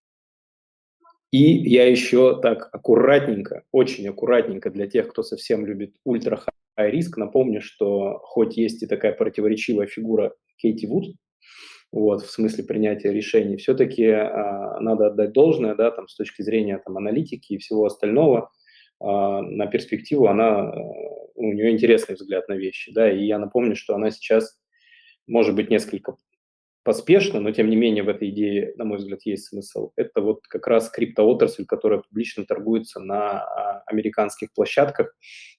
И 1.33 1.69
я 1.69 1.87
еще 1.89 2.41
так 2.41 2.69
аккуратненько, 2.73 3.65
очень 3.73 4.09
аккуратненько 4.09 4.71
для 4.71 4.87
тех, 4.87 5.09
кто 5.09 5.23
совсем 5.23 5.67
любит 5.67 5.97
ультра 6.05 6.37
хай 6.77 6.91
риск, 6.91 7.17
напомню, 7.17 7.61
что 7.61 8.19
хоть 8.23 8.57
есть 8.57 8.83
и 8.83 8.87
такая 8.87 9.13
противоречивая 9.13 9.87
фигура 9.87 10.35
Кейти 10.57 10.87
Вуд, 10.87 11.15
вот, 11.93 12.23
в 12.23 12.31
смысле 12.31 12.65
принятия 12.65 13.13
решений, 13.13 13.57
все-таки 13.57 14.07
а, 14.07 14.79
надо 14.81 15.07
отдать 15.09 15.33
должное, 15.33 15.75
да, 15.75 15.91
там, 15.91 16.09
с 16.09 16.17
точки 16.17 16.43
зрения 16.43 16.79
там, 16.85 16.97
аналитики 16.97 17.55
и 17.55 17.59
всего 17.59 17.87
остального, 17.87 18.51
а, 19.01 19.43
на 19.43 19.67
перспективу 19.67 20.27
она, 20.27 20.73
у 21.35 21.53
нее 21.53 21.71
интересный 21.71 22.15
взгляд 22.15 22.49
на 22.49 22.55
вещи, 22.55 22.93
да, 22.93 23.11
и 23.11 23.25
я 23.25 23.39
напомню, 23.39 23.77
что 23.77 23.95
она 23.95 24.11
сейчас 24.11 24.59
может 25.27 25.55
быть 25.55 25.71
несколько 25.71 26.17
поспешно, 26.87 27.41
но 27.41 27.51
тем 27.51 27.69
не 27.69 27.75
менее 27.75 28.05
в 28.05 28.09
этой 28.09 28.31
идее, 28.31 28.73
на 28.77 28.85
мой 28.85 28.99
взгляд, 28.99 29.19
есть 29.25 29.49
смысл. 29.49 29.91
Это 29.97 30.21
вот 30.21 30.47
как 30.47 30.69
раз 30.69 30.89
криптоотрасль, 30.89 31.67
которая 31.67 31.99
публично 31.99 32.47
торгуется 32.47 33.01
на 33.01 33.41
а, 33.43 33.83
американских 33.87 34.55
площадках. 34.55 35.13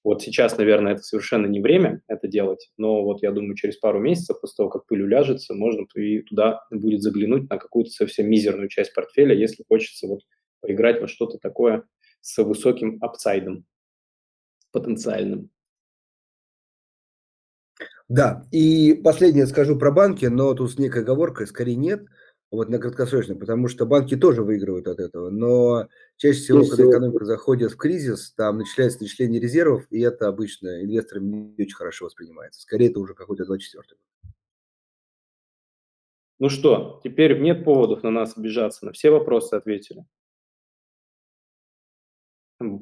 Вот 0.06 0.22
сейчас, 0.22 0.58
наверное, 0.58 0.94
это 0.94 1.02
совершенно 1.02 1.46
не 1.46 1.60
время 1.60 2.02
это 2.08 2.30
делать, 2.30 2.72
но 2.78 3.04
вот 3.04 3.22
я 3.24 3.32
думаю, 3.34 3.56
через 3.56 3.76
пару 3.76 4.00
месяцев, 4.00 4.40
после 4.40 4.56
того, 4.56 4.70
как 4.70 4.86
пыль 4.88 5.02
уляжется, 5.02 5.54
можно 5.54 5.86
и 5.96 6.22
туда 6.22 6.62
будет 6.72 7.02
заглянуть 7.02 7.50
на 7.50 7.58
какую-то 7.58 7.92
совсем 7.92 8.30
мизерную 8.30 8.70
часть 8.70 8.94
портфеля, 8.94 9.36
если 9.36 9.66
хочется 9.68 10.08
вот 10.08 10.22
поиграть 10.62 11.02
во 11.02 11.10
что-то 11.10 11.40
такое 11.40 11.84
с 12.22 12.42
высоким 12.42 13.00
апсайдом 13.02 13.66
потенциальным. 14.72 15.50
Да, 18.10 18.48
и 18.52 18.94
последнее 18.94 19.48
скажу 19.48 19.78
про 19.78 19.92
банки, 19.92 20.26
но 20.26 20.54
тут 20.54 20.72
с 20.72 20.80
некой 20.80 21.02
оговоркой, 21.02 21.46
скорее 21.46 21.76
нет. 21.76 22.06
вот 22.52 22.70
на 22.70 22.80
краткосрочный, 22.80 23.36
потому 23.36 23.68
что 23.68 23.86
банки 23.86 24.16
тоже 24.16 24.44
выигрывают 24.44 24.88
от 24.88 25.00
этого, 25.00 25.30
но 25.30 25.90
чаще 26.16 26.40
всего, 26.40 26.66
когда 26.66 26.90
экономика 26.90 27.26
заходит 27.26 27.72
в 27.74 27.78
кризис, 27.78 28.32
там 28.32 28.60
начинается 28.60 29.02
начисление 29.02 29.42
резервов, 29.42 29.86
и 29.90 30.00
это 30.00 30.30
обычно 30.30 30.84
инвесторами 30.84 31.54
не 31.58 31.64
очень 31.64 31.76
хорошо 31.76 32.06
воспринимается. 32.06 32.62
Скорее, 32.62 32.90
это 32.90 33.00
уже 33.02 33.14
какой-то 33.14 33.46
24 33.46 33.84
год. 34.00 34.34
Ну 36.40 36.50
что, 36.50 37.02
теперь 37.04 37.40
нет 37.42 37.66
поводов 37.66 38.04
на 38.04 38.12
нас 38.12 38.38
обижаться, 38.38 38.86
на 38.86 38.94
все 38.94 39.10
вопросы 39.10 39.56
ответили. 39.56 40.06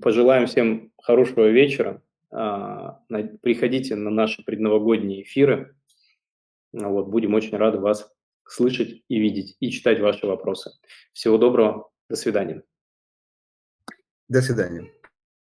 Пожелаем 0.02 0.46
всем 0.46 0.92
хорошего 1.02 1.48
вечера. 1.50 2.02
А, 2.32 3.02
приходите 3.42 3.96
на 3.96 4.10
наши 4.10 4.44
предновогодние 4.44 5.24
эфиры. 5.24 5.76
Вот, 6.74 7.08
будем 7.08 7.34
очень 7.34 7.58
рады 7.58 7.80
вас 7.80 8.12
слышать 8.48 9.04
и 9.08 9.20
видеть, 9.20 9.56
и 9.60 9.70
читать 9.70 10.00
ваши 10.00 10.28
вопросы. 10.28 10.72
Всего 11.14 11.38
доброго. 11.38 11.90
До 12.10 12.16
свидания. 12.16 12.64
До 14.28 14.42
свидания. 14.42 14.92